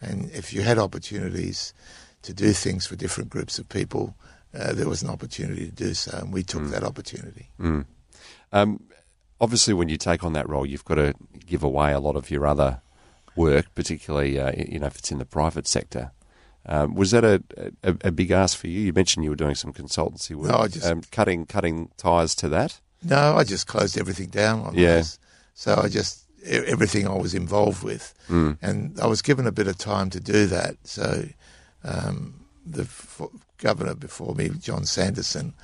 And 0.00 0.30
if 0.32 0.52
you 0.52 0.62
had 0.62 0.78
opportunities 0.78 1.74
to 2.22 2.32
do 2.32 2.52
things 2.52 2.86
for 2.86 2.96
different 2.96 3.30
groups 3.30 3.58
of 3.58 3.68
people, 3.68 4.14
uh, 4.58 4.72
there 4.72 4.88
was 4.88 5.02
an 5.02 5.10
opportunity 5.10 5.66
to 5.66 5.72
do 5.72 5.94
so, 5.94 6.16
and 6.18 6.32
we 6.32 6.42
Mm. 6.42 6.46
took 6.46 6.64
that 6.70 6.84
opportunity. 6.84 7.48
Um, 8.52 8.80
obviously, 9.40 9.74
when 9.74 9.88
you 9.88 9.96
take 9.96 10.24
on 10.24 10.32
that 10.34 10.48
role, 10.48 10.66
you've 10.66 10.84
got 10.84 10.96
to 10.96 11.14
give 11.46 11.62
away 11.62 11.92
a 11.92 12.00
lot 12.00 12.16
of 12.16 12.30
your 12.30 12.46
other 12.46 12.80
work, 13.36 13.66
particularly 13.74 14.38
uh, 14.38 14.52
you 14.56 14.78
know 14.78 14.86
if 14.86 14.98
it's 14.98 15.10
in 15.10 15.18
the 15.18 15.24
private 15.24 15.66
sector. 15.66 16.10
Um, 16.66 16.94
was 16.94 17.10
that 17.10 17.24
a, 17.24 17.42
a, 17.82 17.96
a 18.04 18.10
big 18.12 18.30
ask 18.30 18.56
for 18.56 18.68
you? 18.68 18.80
You 18.80 18.92
mentioned 18.92 19.24
you 19.24 19.30
were 19.30 19.36
doing 19.36 19.54
some 19.56 19.72
consultancy 19.72 20.34
work, 20.36 20.50
No, 20.52 20.58
I 20.58 20.68
just- 20.68 20.86
um, 20.86 21.02
cutting 21.10 21.46
cutting 21.46 21.90
ties 21.96 22.34
to 22.36 22.48
that. 22.50 22.78
No, 23.04 23.34
I 23.36 23.42
just 23.44 23.66
closed 23.66 23.98
everything 23.98 24.28
down 24.28 24.60
on 24.60 24.74
Yeah. 24.74 24.96
those. 24.98 25.18
So 25.54 25.74
I 25.82 25.88
just 25.88 26.20
everything 26.44 27.06
I 27.08 27.14
was 27.14 27.34
involved 27.34 27.82
with, 27.82 28.14
Mm. 28.28 28.56
and 28.62 28.98
I 29.00 29.06
was 29.06 29.22
given 29.22 29.46
a 29.46 29.52
bit 29.52 29.66
of 29.68 29.76
time 29.78 30.08
to 30.10 30.20
do 30.20 30.46
that. 30.46 30.76
So 30.84 31.24
um, 31.84 32.34
the 32.64 32.82
f- 32.82 33.20
governor 33.58 33.94
before 33.94 34.34
me, 34.34 34.48
John 34.60 34.84
Sanderson, 34.86 35.54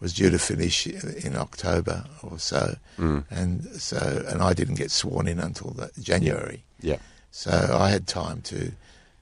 was 0.00 0.12
due 0.12 0.30
to 0.30 0.38
finish 0.38 0.86
in 0.86 1.36
October 1.36 2.04
or 2.22 2.38
so, 2.38 2.76
and 2.98 3.64
so 3.80 4.24
and 4.28 4.42
I 4.42 4.52
didn't 4.52 4.74
get 4.74 4.90
sworn 4.90 5.26
in 5.26 5.38
until 5.40 5.70
the, 5.70 5.90
January. 6.00 6.64
Yeah. 6.80 6.98
So 7.30 7.50
I 7.76 7.90
had 7.90 8.06
time 8.06 8.40
to 8.42 8.72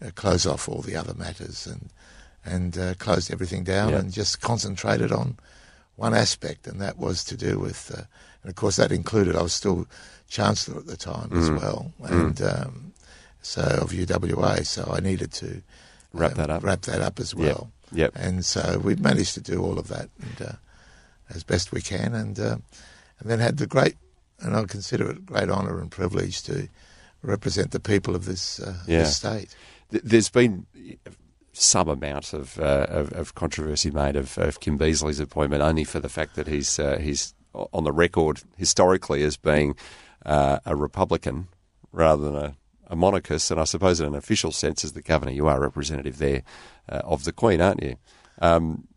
uh, 0.04 0.10
close 0.14 0.46
off 0.46 0.68
all 0.68 0.82
the 0.82 0.96
other 0.96 1.14
matters 1.14 1.66
and 1.66 1.90
and 2.44 2.76
uh, 2.76 2.94
closed 2.94 3.30
everything 3.32 3.62
down 3.62 3.90
Yeah. 3.90 3.98
and 4.00 4.12
just 4.12 4.40
concentrated 4.40 5.12
on 5.12 5.36
one 5.94 6.12
aspect, 6.14 6.66
and 6.66 6.80
that 6.80 6.98
was 6.98 7.22
to 7.24 7.36
do 7.36 7.58
with, 7.60 7.92
uh, 7.96 8.02
and 8.42 8.50
of 8.50 8.56
course 8.56 8.76
that 8.76 8.90
included 8.90 9.36
I 9.36 9.42
was 9.42 9.52
still 9.52 9.86
chancellor 10.28 10.78
at 10.80 10.86
the 10.86 10.96
time 10.96 11.30
as 11.32 11.48
Mm. 11.50 11.60
well, 11.60 11.92
and 12.02 12.42
um, 12.42 12.92
so 13.42 13.62
of 13.62 13.92
UWA, 13.92 14.64
so 14.66 14.90
I 14.92 14.98
needed 15.00 15.32
to 15.34 15.62
Wrap 16.12 16.32
um, 16.32 16.36
that 16.38 16.50
up. 16.50 16.62
wrap 16.64 16.80
that 16.82 17.00
up 17.00 17.20
as 17.20 17.32
Yep. 17.32 17.38
well. 17.40 17.70
Yep. 17.92 18.12
And 18.16 18.44
so 18.44 18.80
we've 18.82 18.98
managed 19.00 19.34
to 19.34 19.40
do 19.40 19.62
all 19.62 19.78
of 19.78 19.86
that 19.88 20.08
and, 20.20 20.48
uh, 20.48 20.52
as 21.30 21.44
best 21.44 21.70
we 21.72 21.80
can, 21.80 22.12
and 22.14 22.40
uh, 22.40 22.56
and 23.20 23.30
then 23.30 23.38
had 23.38 23.58
the 23.58 23.66
great, 23.68 23.94
and 24.40 24.56
I 24.56 24.64
consider 24.64 25.10
it 25.10 25.18
a 25.18 25.20
great 25.20 25.48
honour 25.48 25.78
and 25.80 25.90
privilege 25.92 26.42
to 26.44 26.68
represent 27.22 27.70
the 27.70 27.78
people 27.80 28.16
of 28.16 28.24
this, 28.24 28.58
uh, 28.58 28.78
Yeah. 28.86 28.98
this 29.02 29.16
state. 29.16 29.54
Th- 29.92 30.02
There's 30.02 30.30
been 30.30 30.66
some 31.52 31.88
amount 31.88 32.32
of, 32.32 32.58
uh, 32.58 32.86
of, 32.88 33.12
of 33.12 33.34
controversy 33.34 33.90
made 33.90 34.16
of, 34.16 34.38
of 34.38 34.58
Kim 34.60 34.78
Beazley's 34.78 35.20
appointment, 35.20 35.62
only 35.62 35.84
for 35.84 36.00
the 36.00 36.08
fact 36.08 36.34
that 36.36 36.48
he's 36.48 36.78
uh, 36.78 36.98
he's 36.98 37.34
on 37.54 37.84
the 37.84 37.92
record 37.92 38.42
historically 38.56 39.22
as 39.22 39.36
being 39.36 39.76
uh, 40.24 40.58
a 40.64 40.74
Republican 40.74 41.48
rather 41.92 42.24
than 42.24 42.36
a, 42.36 42.56
a 42.86 42.96
monarchist, 42.96 43.50
and 43.50 43.60
I 43.60 43.64
suppose 43.64 44.00
in 44.00 44.06
an 44.06 44.14
official 44.14 44.50
sense, 44.52 44.84
as 44.84 44.92
the 44.92 45.02
governor, 45.02 45.32
you 45.32 45.46
are 45.46 45.60
representative 45.60 46.18
there 46.18 46.42
uh, 46.88 47.02
of 47.04 47.24
the 47.24 47.32
Queen, 47.32 47.60
aren't 47.60 47.82
you? 47.82 47.96
Um, 48.40 48.88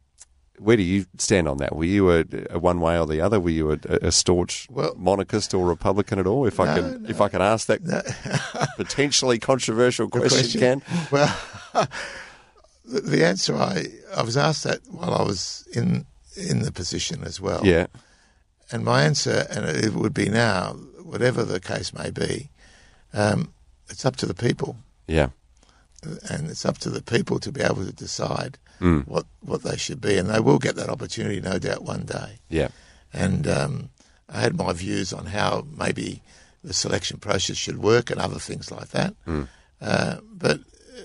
where 0.60 0.78
do 0.78 0.84
you 0.84 1.06
stand 1.18 1.48
on 1.48 1.58
that? 1.58 1.76
Were 1.76 1.86
you 1.86 2.12
a, 2.12 2.24
a 2.50 2.60
one 2.60 2.80
way 2.80 2.98
or 3.00 3.06
the 3.06 3.22
other? 3.22 3.40
Were 3.40 3.50
you 3.50 3.72
a, 3.72 3.78
a 4.02 4.12
staunch 4.12 4.68
Well- 4.70 4.96
monarchist 4.98 5.54
or 5.54 5.66
Republican 5.68 6.20
at 6.20 6.28
all? 6.28 6.46
If 6.46 6.60
I 6.60 6.76
can, 6.76 7.04
no. 7.04 7.10
if 7.10 7.22
I 7.22 7.28
can 7.30 7.42
ask 7.42 7.68
that 7.68 7.82
potentially 8.78 9.40
controversial 9.40 10.10
question, 10.10 10.60
Ken. 10.60 10.82
Well, 11.12 11.36
the, 12.86 13.02
the 13.02 13.26
answer 13.26 13.56
I 13.56 13.86
I 14.16 14.24
was 14.24 14.38
asked 14.38 14.64
that 14.64 14.80
while 14.90 15.14
I 15.14 15.24
was 15.24 15.68
in 15.74 16.06
in 16.38 16.62
the 16.62 16.72
position 16.72 17.24
as 17.24 17.40
well. 17.40 17.66
Yeah, 17.66 17.88
And 18.72 18.84
my 18.84 19.04
answer, 19.04 19.46
and 19.50 19.66
it 19.66 19.94
would 19.94 20.14
be 20.14 20.28
now, 20.30 20.74
whatever 21.02 21.46
the 21.46 21.62
case 21.62 21.94
may 21.94 22.12
be, 22.12 22.50
um, 23.14 23.54
it's 23.90 24.04
up 24.06 24.18
to 24.18 24.26
the 24.26 24.34
people, 24.34 24.76
yeah, 25.08 25.30
and 26.30 26.50
it's 26.50 26.66
up 26.66 26.78
to 26.80 26.90
the 26.90 27.02
people 27.02 27.40
to 27.40 27.52
be 27.52 27.62
able 27.62 27.86
to 27.86 27.94
decide 27.94 28.58
Mm. 28.80 29.08
what 29.08 29.26
what 29.42 29.64
they 29.64 29.78
should 29.78 30.02
be, 30.02 30.18
and 30.18 30.30
they 30.30 30.40
will 30.40 30.60
get 30.60 30.76
that 30.76 30.90
opportunity, 30.90 31.40
no 31.42 31.58
doubt, 31.60 31.84
one 31.84 32.04
day. 32.06 32.40
yeah, 32.50 32.70
and 33.14 33.48
um, 33.48 33.90
I 34.30 34.42
had 34.42 34.56
my 34.58 34.74
views 34.74 35.14
on 35.14 35.28
how 35.28 35.66
maybe 35.78 36.22
the 36.64 36.74
selection 36.74 37.20
process 37.20 37.58
should 37.58 37.78
work 37.78 38.10
and 38.12 38.20
other 38.20 38.40
things 38.40 38.72
like 38.72 38.90
that, 38.90 39.14
uh, 39.82 40.18
but 40.34 40.60
uh, 40.60 41.02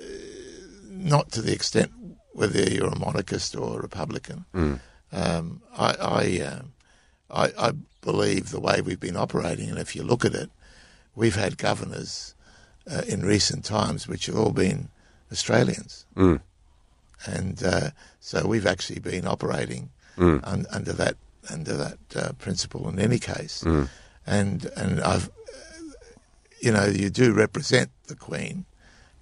not 0.88 1.30
to 1.32 1.42
the 1.42 1.52
extent 1.52 1.92
whether 2.32 2.62
you're 2.62 2.88
a 2.88 2.98
monarchist 2.98 3.54
or 3.56 3.78
a 3.78 3.82
Republican. 3.82 4.44
Um, 5.12 5.62
I 5.76 5.90
I, 6.00 6.40
um 6.46 6.72
I 7.30 7.52
I 7.68 7.72
believe 8.00 8.50
the 8.50 8.60
way 8.60 8.80
we've 8.80 9.00
been 9.00 9.16
operating, 9.16 9.68
and 9.68 9.78
if 9.78 9.94
you 9.94 10.02
look 10.02 10.24
at 10.24 10.34
it, 10.34 10.50
we've 11.14 11.36
had 11.36 11.58
governors 11.58 12.34
uh, 12.90 13.02
in 13.06 13.22
recent 13.22 13.64
times 13.64 14.08
which 14.08 14.26
have 14.26 14.36
all 14.36 14.52
been 14.52 14.88
Australians 15.30 16.06
and 17.26 17.62
uh, 17.64 17.90
so 18.20 18.46
we've 18.46 18.66
actually 18.66 19.00
been 19.00 19.26
operating 19.26 19.90
un- 20.18 20.66
under 20.70 20.92
that 20.92 21.16
under 21.50 21.76
that 21.76 21.98
uh, 22.16 22.32
principle 22.38 22.88
in 22.88 22.98
any 22.98 23.18
case, 23.18 23.62
and 24.26 24.64
and 24.76 25.00
I've 25.00 25.30
you 26.60 26.72
know 26.72 26.84
you 26.86 27.10
do 27.10 27.32
represent 27.32 27.90
the 28.06 28.16
Queen 28.16 28.64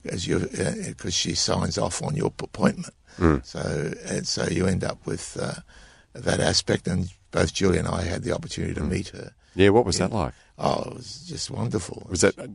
as 0.05 0.27
you 0.27 0.39
because 0.87 1.15
she 1.15 1.35
signs 1.35 1.79
off 1.79 2.03
on 2.03 2.15
your 2.17 2.33
appointment, 2.41 2.95
so 3.45 3.93
and 4.07 4.27
so 4.27 4.47
you 4.49 4.67
end 4.67 4.85
up 4.85 4.99
with 5.07 5.37
uh, 5.41 5.55
that 6.15 6.41
aspect, 6.41 6.87
and 6.89 7.11
both 7.31 7.53
Julie 7.53 7.79
and 7.79 7.89
I 7.89 8.03
had 8.03 8.23
the 8.23 8.33
opportunity 8.33 8.75
to 8.75 8.83
meet 8.85 9.09
her. 9.09 9.33
yeah. 9.55 9.69
What 9.71 9.85
was 9.85 9.99
that 9.99 10.13
like? 10.13 10.33
Oh, 10.59 10.83
it 10.91 10.95
was 10.95 11.25
just 11.29 11.51
wonderful. 11.51 12.07
Was 12.11 12.23
that 12.23 12.37
uh, 12.39 12.47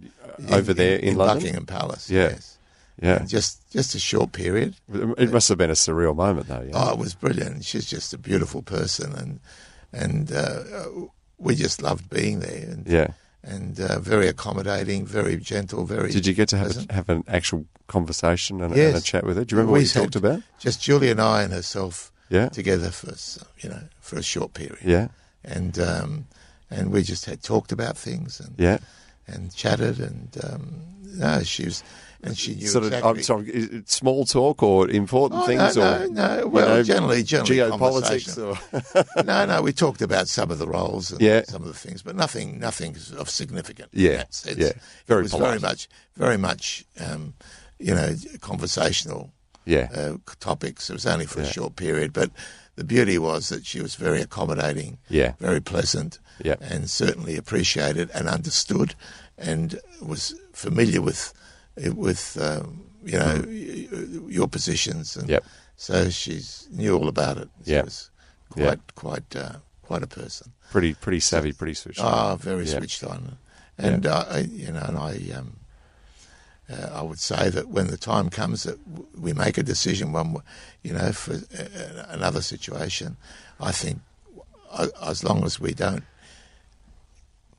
over 0.51 0.73
there 0.73 0.97
in, 0.97 1.15
London? 1.15 1.37
Buckingham 1.37 1.65
Palace? 1.65 2.09
Yeah. 2.09 2.29
Yes. 2.31 2.52
Yeah, 3.01 3.25
just 3.25 3.71
just 3.71 3.95
a 3.95 3.99
short 3.99 4.31
period. 4.33 4.75
it 5.17 5.31
must 5.31 5.49
have 5.49 5.57
been 5.57 5.69
a 5.71 5.73
surreal 5.73 6.15
moment, 6.15 6.47
though. 6.47 6.61
Yeah, 6.61 6.71
Oh, 6.75 6.91
it 6.93 6.97
was 6.99 7.15
brilliant. 7.15 7.65
She's 7.65 7.85
just 7.85 8.13
a 8.13 8.17
beautiful 8.17 8.61
person, 8.61 9.13
and 9.13 9.39
and 9.91 10.31
uh, 10.31 10.63
we 11.37 11.55
just 11.55 11.81
loved 11.81 12.09
being 12.09 12.39
there. 12.39 12.69
And, 12.69 12.87
yeah. 12.87 13.07
and 13.43 13.79
uh, 13.79 13.99
very 13.99 14.27
accommodating, 14.27 15.05
very 15.05 15.37
gentle, 15.37 15.85
very. 15.85 16.11
Did 16.11 16.25
you 16.27 16.33
get 16.33 16.49
to 16.49 16.57
have 16.57 16.77
a, 16.89 16.93
have 16.93 17.09
an 17.09 17.23
actual 17.27 17.65
conversation 17.87 18.61
and, 18.61 18.73
a- 18.73 18.77
Yes. 18.77 18.93
and 18.95 19.03
a 19.03 19.05
chat 19.05 19.23
with 19.25 19.37
her? 19.37 19.43
Do 19.45 19.53
you 19.53 19.57
remember 19.57 19.71
what 19.71 19.77
We 19.79 19.83
you 19.85 19.89
talked 19.89 20.15
about? 20.15 20.41
Just 20.59 20.81
Julie 20.81 21.09
and 21.11 21.19
I 21.19 21.41
and 21.43 21.51
herself 21.51 22.11
Yeah, 22.29 22.49
together 22.49 22.91
for 22.91 23.13
you 23.61 23.69
know 23.69 23.83
for 24.01 24.17
a 24.19 24.23
short 24.23 24.53
period. 24.53 24.77
yeah, 24.85 25.07
And 25.43 25.77
um, 25.79 26.25
and 26.69 26.91
we 26.91 27.01
just 27.03 27.25
had 27.25 27.41
talked 27.41 27.71
about 27.71 27.97
things 27.97 28.39
and 28.39 28.53
yeah. 28.57 28.77
and 29.27 29.51
chatted 29.55 29.99
and 29.99 30.29
um, 30.43 30.83
no, 31.03 31.43
she 31.43 31.65
was 31.65 31.83
and 32.23 32.37
she 32.37 32.55
knew 32.55 32.67
Sort 32.67 32.85
of. 32.85 32.93
I'm 32.93 33.21
sorry. 33.21 33.83
Small 33.85 34.25
talk 34.25 34.63
or 34.63 34.89
important 34.89 35.43
Oh, 35.43 35.45
things 35.45 35.75
no, 35.75 35.81
or 35.81 36.07
no, 36.07 36.07
no. 36.07 36.39
you 36.39 36.47
Well, 36.47 36.67
know, 36.69 36.83
generally, 36.83 37.23
generally 37.23 37.57
geopolitics 37.57 38.35
conversation. 38.35 38.43
or 39.17 39.23
no, 39.23 39.45
no, 39.45 39.61
we 39.61 39.73
talked 39.83 40.01
about 40.01 40.27
some 40.27 40.49
of 40.49 40.57
the 40.59 40.67
roles 40.67 41.11
and 41.11 41.21
Yeah. 41.21 41.43
some 41.43 41.61
of 41.61 41.67
the 41.67 41.73
things, 41.73 42.01
but 42.01 42.15
nothing, 42.15 42.59
nothing 42.59 42.95
of 43.17 43.29
significance. 43.29 43.89
Yeah, 43.93 44.11
in 44.11 44.17
that 44.17 44.33
sense. 44.33 44.57
yeah. 44.57 44.71
Very 45.07 45.21
it 45.21 45.23
was 45.23 45.31
polite. 45.33 45.49
very 45.49 45.59
much, 45.59 45.87
very 46.15 46.37
much, 46.37 46.85
um, 46.99 47.33
you 47.79 47.93
know, 47.93 48.15
conversational 48.41 49.31
yeah, 49.65 49.87
uh, 49.95 50.17
topics. 50.39 50.89
It 50.89 50.93
was 50.93 51.05
only 51.05 51.25
for 51.25 51.41
a 51.41 51.45
short 51.45 51.75
period, 51.75 52.13
but 52.13 52.31
the 52.75 52.83
beauty 52.83 53.17
was 53.17 53.49
that 53.49 53.65
she 53.65 53.81
was 53.81 53.95
very 53.95 54.21
accommodating, 54.21 54.97
Yeah. 55.09 55.33
very 55.39 55.61
pleasant, 55.61 56.19
Yeah. 56.43 56.55
and 56.61 56.89
certainly 56.89 57.37
appreciated 57.37 58.09
and 58.13 58.27
understood, 58.27 58.95
and 59.37 59.79
was 60.01 60.33
familiar 60.53 61.01
with 61.01 61.33
with 61.95 62.37
um, 62.41 62.83
you 63.03 63.17
know 63.19 63.43
y- 63.47 63.87
your 64.29 64.47
positions. 64.47 65.15
And 65.17 65.27
Mm. 65.27 65.31
Yep. 65.31 65.43
So 65.75 66.09
she's 66.09 66.67
knew 66.71 66.95
all 66.97 67.07
about 67.07 67.37
it. 67.37 67.49
She 67.65 67.71
Yep. 67.71 67.85
was 67.85 68.09
Yep. 68.55 68.65
quite 68.95 68.95
quite 68.95 69.35
uh, 69.35 69.55
quite 69.81 70.03
a 70.03 70.07
person. 70.07 70.51
pretty 70.71 70.93
pretty 70.93 71.19
savvy, 71.19 71.51
pretty 71.53 71.73
switched. 71.73 71.99
on. 71.99 72.13
Ah, 72.13 72.35
very 72.35 72.65
Yeah. 72.65 72.77
switched 72.77 73.03
on, 73.03 73.37
and 73.77 74.05
uh, 74.05 74.25
I, 74.29 74.39
you 74.39 74.71
know, 74.71 74.81
and 74.87 74.97
I, 74.97 75.13
um, 75.37 75.57
uh, 76.69 76.89
I 76.99 77.01
would 77.01 77.19
say 77.19 77.49
that 77.49 77.67
when 77.69 77.87
the 77.87 77.97
time 77.97 78.29
comes 78.29 78.63
that 78.63 78.77
w- 78.89 79.07
we 79.17 79.33
make 79.33 79.57
a 79.57 79.63
decision, 79.63 80.11
one, 80.13 80.37
you 80.83 80.93
know, 80.93 81.11
for 81.11 81.33
uh, 81.33 82.05
another 82.09 82.41
situation, 82.41 83.17
I 83.59 83.71
think 83.71 83.99
uh, 84.71 84.87
as 85.01 85.23
long 85.23 85.43
as 85.43 85.59
we 85.59 85.73
don't, 85.73 86.03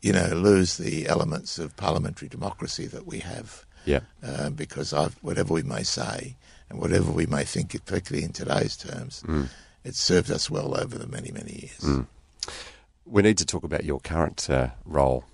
you 0.03 0.13
know, 0.13 0.29
lose 0.35 0.77
the 0.77 1.07
elements 1.09 1.59
of 1.59 1.77
parliamentary 1.77 2.29
democracy 2.29 2.87
that 2.87 3.07
we 3.07 3.21
have, 3.21 3.65
Yeah, 3.85 4.01
uh, 4.23 4.51
because 4.51 4.93
I've, 4.93 5.15
whatever 5.23 5.55
we 5.55 5.63
may 5.63 5.83
say 5.83 6.37
and 6.71 6.81
whatever 6.81 7.11
we 7.13 7.27
may 7.27 7.45
think, 7.45 7.73
particularly 7.85 8.25
in 8.25 8.33
today's 8.33 8.77
terms, 8.77 9.23
Mm. 9.27 9.49
it's 9.85 10.01
served 10.01 10.31
us 10.31 10.49
well 10.51 10.79
over 10.81 10.97
the 10.99 11.07
many 11.07 11.31
many 11.31 11.69
years. 11.69 12.07
we 13.07 13.23
need 13.23 13.39
to 13.39 13.45
talk 13.45 13.65
about 13.65 13.85
your 13.85 14.01
current 14.01 14.49
uh, 14.49 14.69
role, 14.87 15.25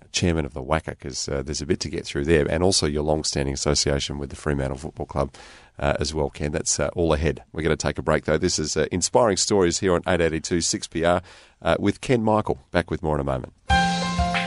uh, 0.00 0.04
chairman 0.12 0.46
of 0.46 0.54
the 0.54 0.62
WACA, 0.62 0.90
because 0.98 1.28
uh, 1.28 1.42
there's 1.42 1.60
a 1.60 1.66
bit 1.66 1.80
to 1.80 1.90
get 1.90 2.06
through 2.06 2.24
there, 2.24 2.46
and 2.50 2.62
also 2.62 2.86
your 2.86 3.02
long-standing 3.02 3.52
association 3.54 4.18
with 4.18 4.30
the 4.30 4.36
Fremantle 4.36 4.78
Football 4.78 5.06
Club 5.06 5.34
uh, 5.78 5.94
as 6.00 6.14
well, 6.14 6.30
Ken. 6.30 6.52
That's 6.52 6.80
uh, 6.80 6.88
all 6.96 7.12
ahead. 7.12 7.42
We're 7.52 7.62
going 7.62 7.76
to 7.76 7.86
take 7.86 7.98
a 7.98 8.02
break 8.02 8.24
though. 8.24 8.38
This 8.38 8.58
is 8.58 8.76
uh, 8.78 8.86
inspiring 8.90 9.36
stories 9.36 9.80
here 9.80 9.94
on 9.94 10.00
882 10.06 10.58
6PR 10.58 11.22
uh, 11.60 11.76
with 11.78 12.00
Ken 12.00 12.22
Michael. 12.22 12.58
Back 12.70 12.90
with 12.90 13.02
more 13.02 13.14
in 13.16 13.20
a 13.20 13.24
moment. 13.24 13.52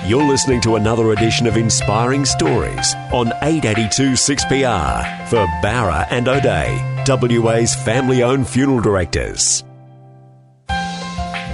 You're 0.04 0.24
listening 0.24 0.62
to 0.62 0.78
another 0.78 1.12
edition 1.12 1.46
of 1.46 1.58
Inspiring 1.58 2.26
Stories 2.26 2.96
on 3.14 3.28
882 3.44 4.14
6PR 4.14 5.28
for 5.28 5.46
Bowra 5.62 6.08
and 6.10 6.28
O'Dea, 6.28 7.38
WA's 7.40 7.76
family 7.76 8.24
owned 8.24 8.50
funeral 8.50 8.82
directors. 8.82 9.64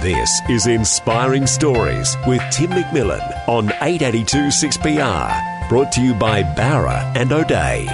This 0.00 0.40
is 0.48 0.66
Inspiring 0.66 1.46
Stories 1.46 2.16
with 2.26 2.40
Tim 2.50 2.70
McMillan 2.70 3.46
on 3.48 3.66
882 3.82 4.46
6PR, 4.46 5.68
brought 5.68 5.92
to 5.92 6.00
you 6.00 6.14
by 6.14 6.42
Bowra 6.42 7.14
and 7.14 7.30
O'Dea. 7.30 7.86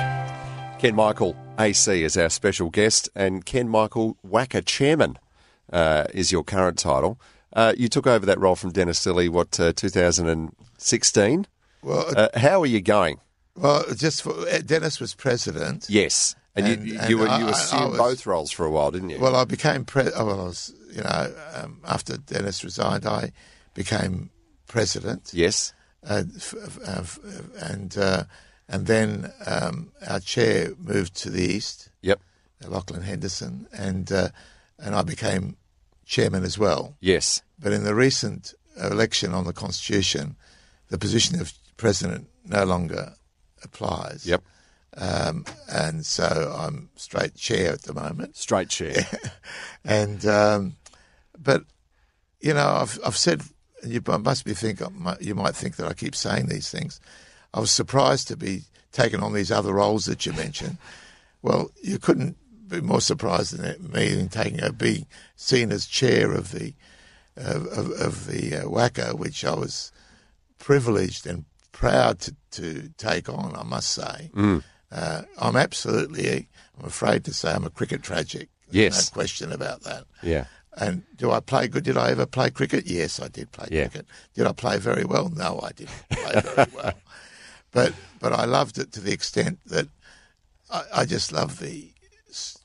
Ken 0.78 0.94
Michael, 0.94 1.36
AC, 1.58 2.04
is 2.04 2.16
our 2.16 2.30
special 2.30 2.70
guest, 2.70 3.08
and 3.16 3.44
Ken 3.44 3.68
Michael, 3.68 4.16
WACA 4.24 4.64
chairman, 4.64 5.18
uh, 5.72 6.04
is 6.14 6.30
your 6.30 6.44
current 6.44 6.78
title. 6.78 7.18
Uh, 7.54 7.72
you 7.76 7.88
took 7.88 8.06
over 8.06 8.26
that 8.26 8.38
role 8.40 8.56
from 8.56 8.72
Dennis 8.72 9.04
Lillee, 9.06 9.28
what, 9.28 9.58
uh, 9.60 9.72
2016? 9.72 11.46
Well, 11.82 12.12
Uh, 12.16 12.28
how 12.34 12.60
are 12.62 12.66
you 12.66 12.80
going? 12.80 13.20
Well, 13.56 13.84
just 13.94 14.22
for 14.22 14.32
uh, 14.48 14.58
Dennis 14.64 15.00
was 15.00 15.14
president, 15.14 15.86
Yes. 15.88 16.34
And, 16.56 16.66
And- 16.68 16.86
you, 16.86 16.98
and 17.00 17.10
you, 17.10 17.18
were, 17.18 17.24
you 17.26 17.30
I- 17.30 17.42
I 17.46 17.50
assumed 17.50 17.90
was- 17.90 17.98
both 17.98 18.26
roles 18.26 18.50
for 18.52 18.64
a 18.64 18.70
while, 18.70 18.90
didn't 18.92 19.10
you? 19.10 19.18
Well, 19.18 19.34
I 19.36 19.44
became 19.44 19.84
pre- 19.84 20.12
oh, 20.14 20.24
well, 20.26 20.40
I 20.40 20.44
was, 20.44 20.72
you 20.92 21.02
know, 21.02 21.34
um, 21.54 21.80
after 21.84 22.16
Dennis 22.16 22.62
resigned, 22.62 23.06
I 23.06 23.32
became 23.74 24.30
president. 24.68 25.30
yes. 25.32 25.72
uh, 26.08 26.22
f- 26.36 26.54
f- 26.62 26.78
uh, 26.86 27.00
f- 27.00 27.18
and 27.60 27.96
uh, 27.96 28.24
and 28.68 28.86
then 28.86 29.32
um, 29.46 29.90
our 30.06 30.20
chair 30.20 30.72
moved 30.78 31.14
to 31.22 31.30
the 31.30 31.42
east, 31.42 31.88
Yep. 32.02 32.20
Lachlan 32.68 33.02
Henderson, 33.02 33.66
and 33.72 34.12
uh, 34.12 34.28
and 34.78 34.94
I 34.94 35.02
became 35.02 35.56
chairman 36.04 36.44
as 36.44 36.58
well. 36.58 36.96
Yes. 37.00 37.42
But 37.58 37.72
in 37.72 37.84
the 37.84 37.94
recent 37.94 38.54
election 38.80 39.32
on 39.32 39.44
the 39.44 39.52
constitution, 39.52 40.36
the 40.88 40.98
position 40.98 41.40
of 41.40 41.52
president 41.76 42.28
no 42.44 42.64
longer 42.64 43.14
applies. 43.62 44.26
Yep. 44.26 44.42
Um, 44.96 45.44
and 45.68 46.06
so 46.06 46.54
I'm 46.56 46.88
straight 46.94 47.34
chair 47.34 47.72
at 47.72 47.82
the 47.82 47.94
moment. 47.94 48.36
Straight 48.36 48.68
chair. 48.68 48.94
And 49.86 50.24
um, 50.24 50.76
but 51.38 51.64
you 52.40 52.54
know, 52.54 52.66
I've 52.66 52.98
I've 53.04 53.18
said 53.18 53.42
you 53.86 54.02
must 54.06 54.46
be 54.46 54.54
think 54.54 54.80
you 55.20 55.34
might 55.34 55.54
think 55.54 55.76
that 55.76 55.86
I 55.86 55.92
keep 55.92 56.14
saying 56.14 56.46
these 56.46 56.70
things. 56.70 57.00
I 57.52 57.60
was 57.60 57.70
surprised 57.70 58.28
to 58.28 58.36
be 58.38 58.62
taken 58.92 59.20
on 59.20 59.34
these 59.34 59.50
other 59.50 59.74
roles 59.74 60.06
that 60.06 60.24
you 60.24 60.32
mentioned. 60.32 60.78
Well, 61.42 61.70
you 61.82 61.98
couldn't 61.98 62.38
be 62.68 62.80
more 62.80 63.00
surprised 63.00 63.56
than 63.56 63.90
me 63.92 64.18
in 64.18 64.28
taking 64.28 64.62
a 64.62 64.72
being 64.72 65.06
seen 65.36 65.70
as 65.72 65.86
chair 65.86 66.32
of 66.32 66.50
the 66.52 66.74
of, 67.36 67.66
of, 67.66 67.90
of 68.00 68.26
the 68.26 68.56
uh, 68.56 68.62
WACA, 68.64 69.18
which 69.18 69.44
I 69.44 69.54
was 69.54 69.90
privileged 70.58 71.26
and 71.26 71.44
proud 71.72 72.20
to, 72.20 72.36
to 72.52 72.90
take 72.96 73.28
on. 73.28 73.54
I 73.56 73.64
must 73.64 73.90
say, 73.90 74.30
uh, 74.92 75.22
I'm 75.40 75.56
absolutely. 75.56 76.48
I'm 76.78 76.86
afraid 76.86 77.24
to 77.24 77.34
say 77.34 77.52
I'm 77.52 77.64
a 77.64 77.70
cricket 77.70 78.02
tragic. 78.02 78.48
There's 78.68 78.94
Yes. 78.96 79.10
no 79.12 79.14
question 79.14 79.52
about 79.52 79.82
that. 79.82 80.04
yeah. 80.22 80.46
And 80.76 81.04
do 81.14 81.30
I 81.30 81.38
play 81.38 81.68
good? 81.68 81.84
Did 81.84 81.96
I 81.96 82.10
ever 82.10 82.26
play 82.26 82.50
cricket? 82.50 82.86
Yes, 82.86 83.20
I 83.20 83.28
did 83.28 83.52
play 83.52 83.68
Yeah. 83.70 83.82
cricket. 83.86 84.06
Did 84.34 84.46
I 84.48 84.52
play 84.52 84.78
very 84.78 85.04
well? 85.04 85.28
No, 85.28 85.60
I 85.62 85.70
didn't 85.70 85.92
play 86.10 86.40
very 86.40 86.68
well. 86.74 86.94
But 87.70 87.92
but 88.18 88.32
I 88.32 88.44
loved 88.44 88.78
it 88.78 88.90
to 88.92 89.00
the 89.00 89.12
extent 89.12 89.60
that 89.66 89.86
I, 90.72 90.82
I 90.92 91.04
just 91.04 91.30
love 91.32 91.60
the 91.60 91.92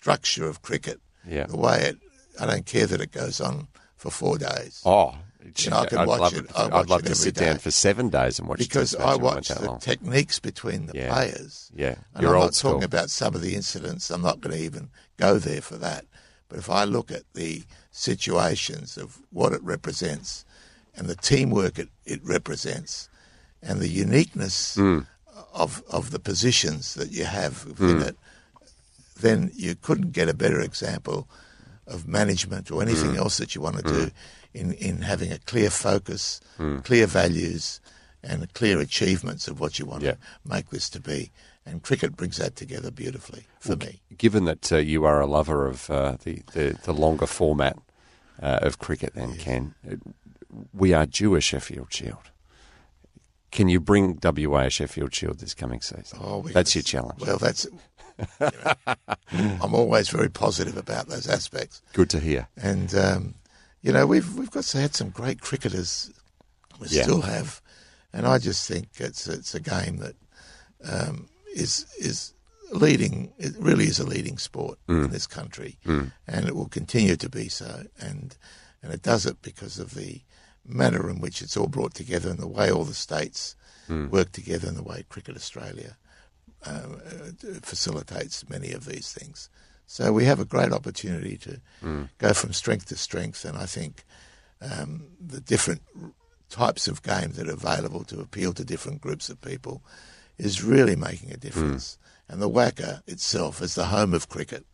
structure 0.10 0.47
of 0.47 0.62
cricket. 0.62 0.99
Yeah. 1.28 1.45
The 1.47 1.57
way 1.57 1.82
it. 1.82 1.97
I 2.39 2.45
don't 2.45 2.66
care 2.66 2.88
that 2.88 3.01
it 3.01 3.12
goes 3.12 3.39
on 3.41 3.68
for 3.97 4.10
four 4.10 4.38
days. 4.38 4.82
Oh, 4.86 5.14
I 5.72 5.86
could 5.86 5.99
I'd 5.99 6.07
watch 6.07 6.20
love, 6.20 6.34
it- 6.38 6.51
I 6.55 6.66
I'd 6.66 6.72
watch 6.74 6.88
love 6.89 7.01
it 7.01 7.07
to 7.07 7.16
sit 7.16 7.36
down 7.36 7.57
for 7.60 7.72
seven 7.72 8.10
days 8.10 8.39
and 8.39 8.47
watch 8.47 8.60
because 8.60 8.95
I. 8.95 9.16
It 9.16 9.22
watch 9.22 9.49
the 9.49 9.66
long. 9.66 9.80
techniques 9.80 10.39
between 10.39 10.86
the 10.88 10.93
Yeah. 10.95 11.14
players. 11.14 11.72
Yeah. 11.76 11.95
And 12.14 12.24
You're 12.24 12.36
I'm 12.36 12.41
not 12.41 12.55
school. 12.55 12.72
talking 12.72 12.84
about 12.86 13.10
some 13.10 13.36
of 13.36 13.41
the 13.41 13.55
incidents. 13.55 14.10
I'm 14.10 14.22
not 14.22 14.41
going 14.41 14.55
to 14.55 14.62
even 14.64 14.89
go 15.18 15.38
there 15.38 15.62
for 15.62 15.78
that. 15.78 16.05
But 16.49 16.60
if 16.60 16.70
I 16.70 16.84
look 16.86 17.12
at 17.12 17.24
the 17.36 17.64
situations 17.91 18.97
of 18.97 19.20
what 19.32 19.53
it 19.53 19.62
represents 19.64 20.45
and 20.95 21.07
the 21.07 21.16
teamwork 21.16 21.78
it, 21.78 21.89
it 22.05 22.22
represents 22.24 23.10
and 23.62 23.80
the 23.80 23.89
uniqueness 23.89 24.76
Hmm. 24.76 24.99
of, 25.53 25.84
of 25.89 26.12
the 26.12 26.20
positions 26.20 26.93
that 26.95 27.12
you 27.12 27.26
have 27.26 27.66
within 27.66 28.01
it, 28.01 28.18
then 29.22 29.52
you 29.56 29.76
couldn't 29.76 30.12
get 30.12 30.30
a 30.30 30.34
better 30.34 30.60
example 30.62 31.28
of 31.88 32.08
management 32.08 32.72
or 32.72 32.82
anything 32.82 33.12
Hmm. 33.12 33.18
else 33.18 33.38
that 33.38 33.56
you 33.56 33.62
want 33.62 33.78
to 33.78 33.84
do 33.84 34.12
in, 34.54 34.74
in 34.74 35.02
having 35.02 35.32
a 35.32 35.40
clear 35.40 35.70
focus, 35.70 36.40
Hmm. 36.58 36.80
clear 36.80 37.08
values, 37.08 37.82
and 38.24 38.54
clear 38.54 38.80
achievements 38.80 39.48
of 39.48 39.60
what 39.60 39.80
you 39.80 39.86
want 39.86 40.04
Yeah. 40.04 40.12
to 40.14 40.18
make 40.46 40.70
this 40.70 40.90
to 40.90 41.00
be. 41.00 41.32
And 41.66 41.82
cricket 41.84 42.16
brings 42.18 42.38
that 42.38 42.56
together 42.56 42.92
beautifully 42.92 43.46
for 43.60 43.76
me. 43.76 44.02
Given 44.18 44.46
that 44.46 44.72
uh, 44.72 44.78
you 44.78 45.06
are 45.06 45.22
a 45.22 45.28
lover 45.28 45.68
of 45.68 45.90
uh, 45.90 46.18
the, 46.24 46.42
the, 46.54 46.78
the 46.84 46.94
longer 46.94 47.28
format 47.28 47.78
uh, 48.42 48.60
of 48.62 48.78
cricket, 48.80 49.14
then, 49.16 49.36
Ken, 49.38 49.76
we 50.74 50.94
are 50.94 51.06
due 51.06 51.36
a 51.36 51.42
Sheffield 51.42 51.94
Shield. 51.94 52.32
Can 53.52 53.68
you 53.70 53.80
bring 53.80 54.20
WA 54.24 54.62
a 54.66 54.70
Sheffield 54.70 55.14
Shield 55.14 55.39
this 55.39 55.54
coming 55.54 55.82
season? 55.82 56.20
Oh, 56.22 56.39
we- 56.39 56.52
That's 56.52 56.76
your 56.76 56.84
challenge. 56.84 57.20
Well, 57.22 57.38
that's. 57.38 57.66
you 58.41 58.47
know, 58.64 59.58
I'm 59.62 59.74
always 59.74 60.10
very 60.10 60.30
positive 60.30 60.76
about 60.78 61.08
those 61.08 61.28
aspects, 61.28 61.82
Good 61.93 62.10
to 62.10 62.20
hear. 62.20 62.50
and 62.58 62.93
um, 62.93 63.36
you 63.82 63.93
know 63.93 64.06
we've 64.06 64.36
we've 64.36 64.52
got 64.52 64.70
had 64.72 64.93
some 64.93 65.10
great 65.10 65.39
cricketers. 65.41 66.12
We 66.80 66.88
Yeah. 66.89 67.04
still 67.04 67.22
have, 67.22 67.62
and 68.12 68.28
I 68.28 68.38
just 68.39 68.68
think 68.68 68.88
it's 68.97 69.26
it's 69.28 69.56
a 69.56 69.60
game 69.62 69.97
that 69.97 70.16
um, 70.84 71.30
is 71.56 71.86
is 71.97 72.34
leading. 72.72 73.32
It 73.38 73.54
really 73.58 73.86
is 73.86 74.00
a 74.00 74.06
leading 74.06 74.38
sport 74.38 74.80
in 74.89 75.12
this 75.12 75.28
country, 75.28 75.78
and 75.86 76.12
it 76.47 76.56
will 76.56 76.68
continue 76.70 77.16
to 77.16 77.30
be 77.30 77.47
so. 77.47 77.84
And 78.02 78.36
and 78.84 78.91
it 78.93 79.02
does 79.02 79.26
it 79.26 79.41
because 79.41 79.80
of 79.80 79.93
the 79.93 80.22
manner 80.70 81.10
in 81.10 81.20
which 81.20 81.42
it's 81.42 81.58
all 81.58 81.68
brought 81.68 81.94
together 81.94 82.30
and 82.30 82.40
the 82.40 82.48
way 82.48 82.72
all 82.72 82.84
the 82.84 82.94
states 82.94 83.56
work 84.12 84.32
together 84.32 84.68
and 84.68 84.78
the 84.78 84.84
way 84.84 85.04
Cricket 85.10 85.36
Australia 85.36 85.98
um, 86.66 87.02
uh, 87.06 87.60
facilitates 87.62 88.48
many 88.50 88.72
of 88.72 88.86
these 88.86 89.12
things. 89.12 89.50
So 89.88 90.14
we 90.14 90.26
have 90.26 90.40
a 90.40 90.46
great 90.46 90.72
opportunity 90.72 91.38
to 91.38 91.60
go 92.20 92.34
from 92.34 92.54
strength 92.54 92.86
to 92.90 92.96
strength, 92.96 93.44
and 93.46 93.58
I 93.58 93.66
think 93.66 94.04
um, 94.62 95.08
the 95.20 95.42
different 95.42 95.82
types 96.50 96.88
of 96.88 97.02
game 97.02 97.32
that 97.34 97.48
are 97.48 97.54
available 97.54 98.04
to 98.06 98.20
appeal 98.20 98.54
to 98.54 98.64
different 98.64 99.02
groups 99.02 99.30
of 99.30 99.42
people 99.42 99.82
is 100.38 100.64
really 100.64 100.96
making 100.96 101.32
a 101.32 101.38
difference. 101.38 101.98
And 102.28 102.40
the 102.40 102.50
WACA 102.50 103.02
itself 103.08 103.62
is 103.62 103.74
the 103.74 103.86
home 103.86 104.14
of 104.14 104.30
cricket 104.30 104.66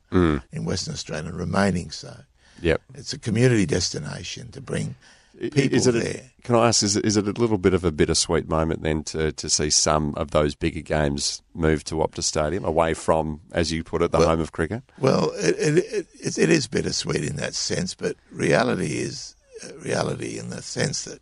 in 0.51 0.65
Western 0.65 0.93
Australia, 0.93 1.29
and 1.29 1.37
remaining 1.37 1.91
so. 1.91 2.13
Yep. 2.61 2.81
It's 2.95 3.13
a 3.13 3.19
community 3.19 3.65
destination 3.65 4.51
to 4.51 4.61
bring 4.61 4.95
people 5.39 5.75
is 5.77 5.87
it 5.87 5.93
there. 5.93 6.21
A, 6.39 6.41
can 6.43 6.55
I 6.55 6.67
ask, 6.67 6.83
is 6.83 6.95
it, 6.95 7.05
is 7.05 7.17
it 7.17 7.27
a 7.27 7.31
little 7.31 7.57
bit 7.57 7.73
of 7.73 7.83
a 7.83 7.91
bittersweet 7.91 8.47
moment 8.47 8.83
then 8.83 9.03
to, 9.05 9.31
to 9.31 9.49
see 9.49 9.69
some 9.69 10.13
of 10.15 10.31
those 10.31 10.55
bigger 10.55 10.81
games 10.81 11.41
move 11.53 11.83
to 11.85 11.95
Optus 11.95 12.23
Stadium 12.23 12.63
away 12.63 12.93
from, 12.93 13.41
as 13.51 13.71
you 13.71 13.83
put 13.83 14.01
it, 14.01 14.11
the 14.11 14.19
home 14.25 14.39
of 14.39 14.51
cricket? 14.51 14.83
Well, 14.99 15.31
it, 15.35 15.77
it, 15.77 16.07
it, 16.19 16.37
it 16.37 16.49
is 16.49 16.67
bittersweet 16.67 17.23
in 17.23 17.35
that 17.37 17.53
sense, 17.55 17.95
but 17.95 18.15
reality 18.31 18.97
is 18.99 19.35
uh, 19.63 19.75
reality 19.79 20.37
in 20.37 20.49
the 20.51 20.61
sense 20.61 21.03
that, 21.05 21.19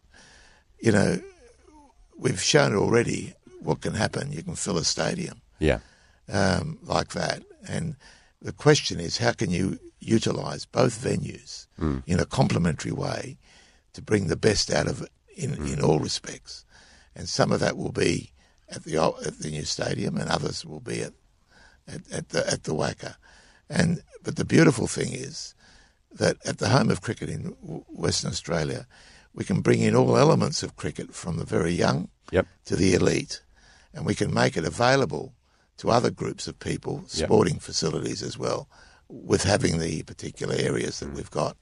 you 0.79 0.91
know, 0.91 1.19
we've 2.17 2.41
shown 2.41 2.75
already 2.75 3.33
what 3.61 3.81
can 3.81 3.93
happen. 3.93 4.31
You 4.31 4.43
can 4.43 4.55
fill 4.55 4.77
a 4.77 4.83
stadium 4.83 5.41
Yeah. 5.59 5.79
um, 6.31 6.77
like 6.83 7.09
that. 7.13 7.43
And 7.67 7.95
the 8.41 8.51
question 8.51 8.99
is, 8.99 9.17
how 9.19 9.31
can 9.31 9.49
you 9.51 9.79
utilise 10.01 10.65
both 10.65 11.01
venues 11.01 11.67
in 12.05 12.19
a 12.19 12.25
complementary 12.25 12.91
way 12.91 13.37
to 13.93 14.01
bring 14.01 14.27
the 14.27 14.35
best 14.37 14.71
out 14.71 14.87
of 14.87 15.01
it 15.03 15.09
in, 15.35 15.53
in 15.67 15.81
all 15.81 15.99
respects? 15.99 16.65
And 17.15 17.29
some 17.29 17.51
of 17.51 17.59
that 17.59 17.77
will 17.77 17.91
be 17.91 18.31
at 18.69 18.83
the 18.83 18.97
at 19.25 19.39
the 19.39 19.51
new 19.51 19.65
stadium, 19.65 20.17
and 20.17 20.29
others 20.29 20.65
will 20.65 20.79
be 20.79 21.01
at 21.01 21.13
at, 21.87 22.01
at 22.11 22.29
the 22.29 22.47
at 22.51 22.63
the 22.63 22.73
WACA. 22.73 23.15
And 23.69 24.01
but 24.23 24.35
the 24.35 24.45
beautiful 24.45 24.87
thing 24.87 25.13
is 25.13 25.53
that 26.11 26.37
at 26.45 26.57
the 26.59 26.69
home 26.69 26.89
of 26.89 27.01
cricket 27.01 27.29
in 27.29 27.55
Western 27.87 28.31
Australia, 28.31 28.87
we 29.33 29.43
can 29.43 29.61
bring 29.61 29.81
in 29.81 29.95
all 29.95 30.17
elements 30.17 30.63
of 30.63 30.75
cricket 30.75 31.13
from 31.13 31.37
the 31.37 31.45
very 31.45 31.71
young 31.73 32.09
Yep. 32.31 32.47
to 32.65 32.75
the 32.75 32.93
elite, 32.95 33.41
and 33.93 34.05
we 34.05 34.15
can 34.15 34.33
make 34.33 34.57
it 34.57 34.65
available 34.65 35.33
to 35.77 35.91
other 35.91 36.09
groups 36.09 36.47
of 36.47 36.57
people, 36.59 37.03
Yep. 37.13 37.27
sporting 37.27 37.59
facilities 37.59 38.23
as 38.23 38.37
well, 38.37 38.67
with 39.07 39.43
having 39.43 39.77
the 39.79 40.01
particular 40.03 40.55
areas 40.55 40.95
Mm. 40.95 40.99
that 40.99 41.13
we've 41.13 41.29
got. 41.31 41.57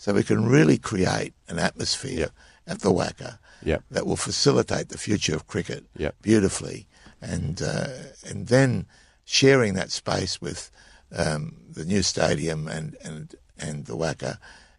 So 0.00 0.14
we 0.14 0.22
can 0.22 0.46
really 0.48 0.78
create 0.78 1.34
an 1.48 1.58
atmosphere 1.58 2.20
Yep. 2.20 2.30
at 2.66 2.80
the 2.80 2.90
WACA 2.90 3.38
Yep. 3.62 3.84
that 3.90 4.06
will 4.06 4.16
facilitate 4.16 4.88
the 4.88 4.96
future 4.96 5.34
of 5.36 5.46
cricket 5.46 5.84
Yep. 5.94 6.14
beautifully, 6.22 6.86
and 7.20 7.60
uh, 7.60 7.88
and 8.26 8.46
then 8.46 8.86
sharing 9.26 9.74
that 9.74 9.90
space 9.90 10.40
with 10.40 10.70
um, 11.14 11.54
the 11.68 11.84
new 11.84 12.02
stadium 12.02 12.66
and 12.66 12.96
and 13.04 13.34
and 13.58 13.84
the 13.84 13.94
WACA 13.94 14.38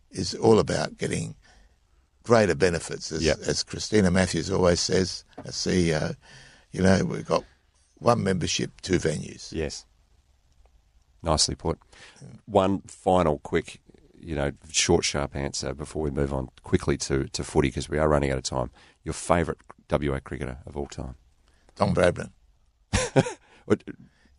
is 0.10 0.34
all 0.34 0.58
about 0.58 0.98
getting 0.98 1.36
greater 2.24 2.56
benefits. 2.56 3.12
As, 3.12 3.22
as 3.48 3.62
Christina 3.62 4.10
Matthews 4.10 4.50
always 4.50 4.80
says, 4.80 5.24
a 5.38 5.50
CEO, 5.52 6.16
you 6.72 6.82
know 6.82 7.06
we've 7.06 7.28
got 7.28 7.44
one 8.00 8.24
membership, 8.24 8.72
two 8.82 8.98
venues. 8.98 9.52
Yes. 9.52 9.86
Nicely 11.24 11.54
put. 11.54 11.78
One 12.46 12.82
final 12.88 13.38
quick, 13.38 13.80
you 14.24 14.36
know, 14.36 14.52
short, 14.72 15.04
sharp 15.04 15.36
answer 15.36 15.74
before 15.74 16.02
we 16.04 16.12
move 16.12 16.32
on 16.34 16.50
quickly 16.64 16.96
to, 16.98 17.26
to 17.30 17.44
footy 17.44 17.70
because 17.70 17.90
we 17.90 17.98
are 17.98 18.08
running 18.08 18.32
out 18.32 18.38
of 18.38 18.44
time. 18.44 18.70
Your 19.04 19.14
favourite 19.14 19.60
WA 19.90 20.20
cricketer 20.20 20.58
of 20.66 20.78
all 20.78 20.88
time? 20.88 21.16
Don 21.76 21.94
Bradman 21.96 22.30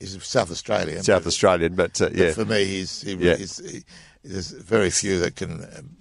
is 0.01 0.19
South 0.23 0.51
Australian. 0.51 1.03
South 1.03 1.23
but- 1.25 1.29
Australian, 1.29 1.75
but 1.75 2.01
uh, 2.01 2.11
but 2.15 2.35
for 2.35 2.45
me, 2.45 2.65
he's, 2.65 3.03
he, 3.03 3.15
Yeah. 3.15 3.37
he's 3.37 3.59
he, 3.59 3.83
there's 4.25 4.51
very 4.51 4.91
few 4.91 5.19
that 5.21 5.37
can, 5.37 5.65
um, 5.77 5.97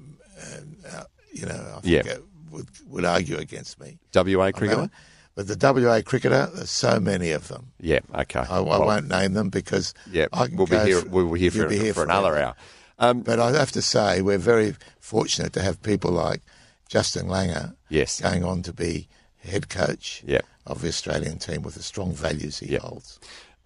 uh, 0.92 1.04
you 1.34 1.46
know, 1.46 1.54
I 1.78 1.80
Yeah. 1.84 2.02
think, 2.04 2.18
uh, 2.18 2.22
would 2.52 2.68
would 2.88 3.06
argue 3.06 3.38
against 3.38 3.80
me. 3.80 3.98
WA 4.14 4.52
cricketer? 4.52 4.90
But 5.34 5.48
the 5.48 5.56
WA 5.74 6.02
cricketer, 6.06 6.50
there's 6.54 6.70
so 6.70 7.00
many 7.00 7.32
of 7.32 7.48
them. 7.48 7.72
Yeah, 7.80 8.00
okay. 8.14 8.40
I, 8.42 8.58
I 8.58 8.60
Well, 8.60 8.86
won't 8.86 9.08
name 9.08 9.34
them 9.34 9.50
because 9.50 9.94
Yeah, 10.12 10.28
we'll 10.52 10.68
be 10.68 10.78
here. 10.80 11.00
for- 11.02 11.08
We'll 11.10 11.32
be 11.34 11.40
here 11.40 11.52
for, 11.52 11.68
be 11.70 11.78
here 11.78 11.94
for 11.94 12.04
another 12.04 12.38
hour. 12.38 12.56
Um, 13.02 13.22
But 13.22 13.40
I 13.40 13.52
have 13.58 13.72
to 13.74 13.82
say, 13.82 14.22
we're 14.22 14.38
very 14.38 14.76
fortunate 15.00 15.52
to 15.54 15.62
have 15.62 15.82
people 15.82 16.12
like 16.12 16.42
Justin 16.88 17.28
Langer 17.28 17.74
Yes. 17.90 18.22
going 18.22 18.44
on 18.46 18.62
to 18.64 18.72
be 18.74 19.08
head 19.40 19.68
coach 19.70 20.24
Yeah. 20.26 20.42
of 20.66 20.82
the 20.82 20.88
Australian 20.90 21.40
team 21.40 21.64
with 21.64 21.74
the 21.76 21.84
strong 21.84 22.14
values 22.14 22.60
he 22.60 22.68
Yeah. 22.74 22.80
holds. 22.80 23.20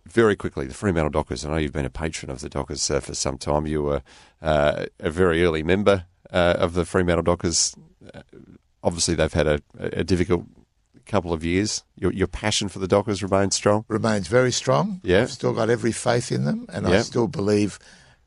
very 0.07 0.35
quickly, 0.35 0.67
the 0.67 0.73
Fremantle 0.75 1.09
Dockers. 1.09 1.43
I 1.43 1.49
know 1.49 1.57
you've 1.57 1.73
been 1.73 1.83
a 1.83 1.89
patron 1.89 2.29
of 2.29 2.39
the 2.39 2.47
Dockers 2.47 2.91
uh, 2.91 2.99
for 2.99 3.15
some 3.15 3.39
time. 3.39 3.65
You 3.65 3.81
were 3.81 4.03
uh, 4.39 4.85
a 4.99 5.09
very 5.09 5.43
early 5.43 5.63
member 5.63 6.05
uh, 6.31 6.53
of 6.59 6.75
the 6.75 6.85
Fremantle 6.85 7.23
Dockers. 7.23 7.73
Uh, 8.13 8.21
obviously, 8.83 9.15
they've 9.15 9.33
had 9.33 9.47
a, 9.47 9.59
a 9.79 10.03
difficult 10.03 10.45
couple 11.07 11.33
of 11.33 11.43
years. 11.43 11.83
Your, 11.97 12.13
your 12.13 12.27
passion 12.27 12.69
for 12.69 12.77
the 12.77 12.87
Dockers 12.87 13.23
remains 13.23 13.55
strong. 13.55 13.83
Remains 13.87 14.27
very 14.27 14.51
strong. 14.51 15.01
Yeah. 15.03 15.23
I've 15.23 15.31
still 15.31 15.53
got 15.53 15.71
every 15.71 15.91
faith 15.91 16.31
in 16.31 16.45
them, 16.45 16.67
and 16.71 16.87
Yeah. 16.87 16.97
I 16.97 17.01
still 17.01 17.27
believe 17.27 17.79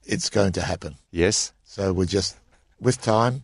it's 0.08 0.30
going 0.30 0.52
to 0.52 0.62
happen. 0.62 0.96
Yes. 1.10 1.52
So 1.64 1.92
we're 1.92 2.06
just, 2.06 2.36
with 2.80 3.00
time, 3.00 3.42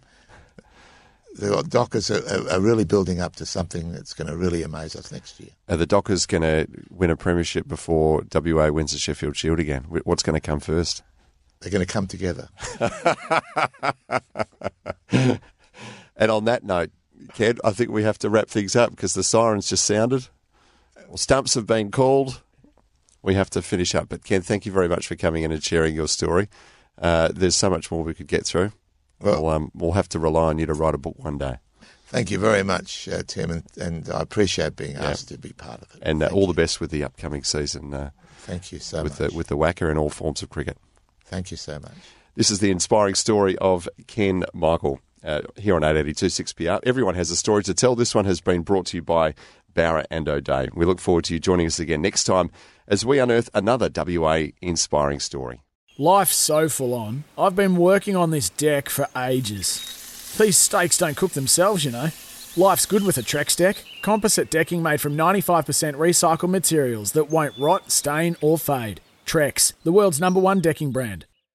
the 1.36 1.62
Dockers 1.68 2.10
are, 2.10 2.50
are, 2.50 2.60
really 2.60 2.84
building 2.84 3.20
up 3.20 3.36
to 3.36 3.46
something 3.46 3.92
that's 3.92 4.14
going 4.14 4.28
to 4.28 4.36
really 4.36 4.62
amaze 4.62 4.96
us 4.96 5.12
next 5.12 5.38
year. 5.40 5.50
Are 5.68 5.76
the 5.76 5.86
Dockers 5.86 6.26
going 6.26 6.42
to 6.42 6.66
win 6.90 7.10
a 7.10 7.16
premiership 7.16 7.68
before 7.68 8.24
WA 8.32 8.70
wins 8.70 8.92
the 8.92 8.98
Sheffield 8.98 9.36
Shield 9.36 9.60
again? 9.60 9.84
What's 10.04 10.22
going 10.22 10.34
to 10.34 10.40
come 10.40 10.60
first? 10.60 11.02
They're 11.60 11.72
going 11.72 11.86
to 11.86 11.92
come 11.92 12.06
together. 12.06 12.48
And 16.16 16.30
on 16.30 16.44
that 16.44 16.64
note, 16.64 16.90
Ken, 17.34 17.58
I 17.64 17.72
think 17.72 17.90
we 17.90 18.04
have 18.04 18.18
to 18.18 18.30
wrap 18.30 18.48
things 18.48 18.76
up 18.76 18.90
because 18.90 19.14
the 19.14 19.24
sirens 19.24 19.68
just 19.68 19.84
sounded. 19.84 20.28
Well, 21.08 21.16
stumps 21.16 21.54
have 21.54 21.66
been 21.66 21.90
called. 21.90 22.42
We 23.24 23.34
have 23.34 23.48
to 23.50 23.62
finish 23.62 23.94
up. 23.94 24.10
But 24.10 24.22
Ken, 24.22 24.42
thank 24.42 24.66
you 24.66 24.70
very 24.70 24.86
much 24.86 25.08
for 25.08 25.16
coming 25.16 25.44
in 25.44 25.50
and 25.50 25.64
sharing 25.64 25.94
your 25.94 26.08
story. 26.08 26.48
Uh, 26.98 27.30
there's 27.34 27.56
so 27.56 27.70
much 27.70 27.90
more 27.90 28.04
we 28.04 28.12
could 28.12 28.26
get 28.26 28.44
through. 28.44 28.72
Well- 29.18 29.42
we'll, 29.42 29.50
um, 29.50 29.70
we'll 29.74 29.92
have 29.92 30.10
to 30.10 30.18
rely 30.18 30.50
on 30.50 30.58
you 30.58 30.66
to 30.66 30.74
write 30.74 30.94
a 30.94 30.98
book 30.98 31.18
one 31.18 31.38
day. 31.38 31.56
Thank 32.08 32.30
you 32.30 32.38
very 32.38 32.62
much, 32.62 33.08
uh, 33.08 33.22
Tim, 33.26 33.50
and, 33.50 33.64
and 33.80 34.08
I 34.10 34.20
appreciate 34.20 34.76
being 34.76 34.94
asked 34.96 35.28
to 35.30 35.38
be 35.38 35.52
part 35.52 35.82
of 35.82 35.94
it. 35.96 36.02
And 36.02 36.22
uh, 36.22 36.28
all 36.32 36.42
you. 36.42 36.46
the 36.48 36.52
best 36.52 36.80
with 36.80 36.90
the 36.90 37.02
upcoming 37.02 37.42
season 37.42 37.92
uh, 37.92 38.10
Thank 38.40 38.70
you 38.70 38.78
so 38.78 39.02
with 39.02 39.18
much. 39.18 39.30
the 39.30 39.36
with 39.36 39.46
the 39.48 39.56
WACA 39.56 39.88
and 39.88 39.98
all 39.98 40.10
forms 40.10 40.42
of 40.42 40.50
cricket. 40.50 40.76
Thank 41.24 41.50
you 41.50 41.56
so 41.56 41.80
much. 41.80 41.94
This 42.36 42.50
is 42.50 42.60
the 42.60 42.70
inspiring 42.70 43.14
story 43.14 43.56
of 43.58 43.88
Ken 44.06 44.44
Michael 44.52 45.00
uh, 45.24 45.40
here 45.56 45.74
on 45.74 45.82
882 45.82 46.26
6PR. 46.26 46.80
Everyone 46.84 47.14
has 47.14 47.30
a 47.30 47.36
story 47.36 47.64
to 47.64 47.74
tell. 47.74 47.96
This 47.96 48.14
one 48.14 48.26
has 48.26 48.40
been 48.40 48.62
brought 48.62 48.86
to 48.86 48.98
you 48.98 49.02
by 49.02 49.34
Bowra 49.74 50.04
and 50.10 50.28
O'Dea. 50.28 50.68
We 50.74 50.84
look 50.84 51.00
forward 51.00 51.24
to 51.24 51.34
you 51.34 51.40
joining 51.40 51.66
us 51.66 51.80
again 51.80 52.02
next 52.02 52.24
time 52.24 52.50
as 52.86 53.04
we 53.04 53.18
unearth 53.18 53.50
another 53.54 53.90
WA 53.94 54.46
inspiring 54.60 55.20
story. 55.20 55.60
Life's 55.98 56.34
so 56.34 56.68
full 56.68 56.92
on. 56.92 57.24
I've 57.38 57.54
been 57.54 57.76
working 57.76 58.16
on 58.16 58.30
this 58.30 58.50
deck 58.50 58.88
for 58.88 59.08
ages. 59.16 60.34
These 60.38 60.56
steaks 60.56 60.98
don't 60.98 61.16
cook 61.16 61.32
themselves, 61.32 61.84
you 61.84 61.92
know. 61.92 62.08
Life's 62.56 62.86
good 62.86 63.04
with 63.04 63.18
a 63.18 63.22
Trex 63.22 63.56
deck. 63.56 63.84
Composite 64.02 64.50
decking 64.50 64.82
made 64.82 65.00
from 65.00 65.16
95% 65.16 65.94
recycled 65.94 66.50
materials 66.50 67.12
that 67.12 67.30
won't 67.30 67.58
rot, 67.58 67.90
stain, 67.90 68.36
or 68.40 68.58
fade. 68.58 69.00
Trex, 69.24 69.72
the 69.84 69.92
world's 69.92 70.20
number 70.20 70.40
one 70.40 70.60
decking 70.60 70.90
brand. 70.90 71.26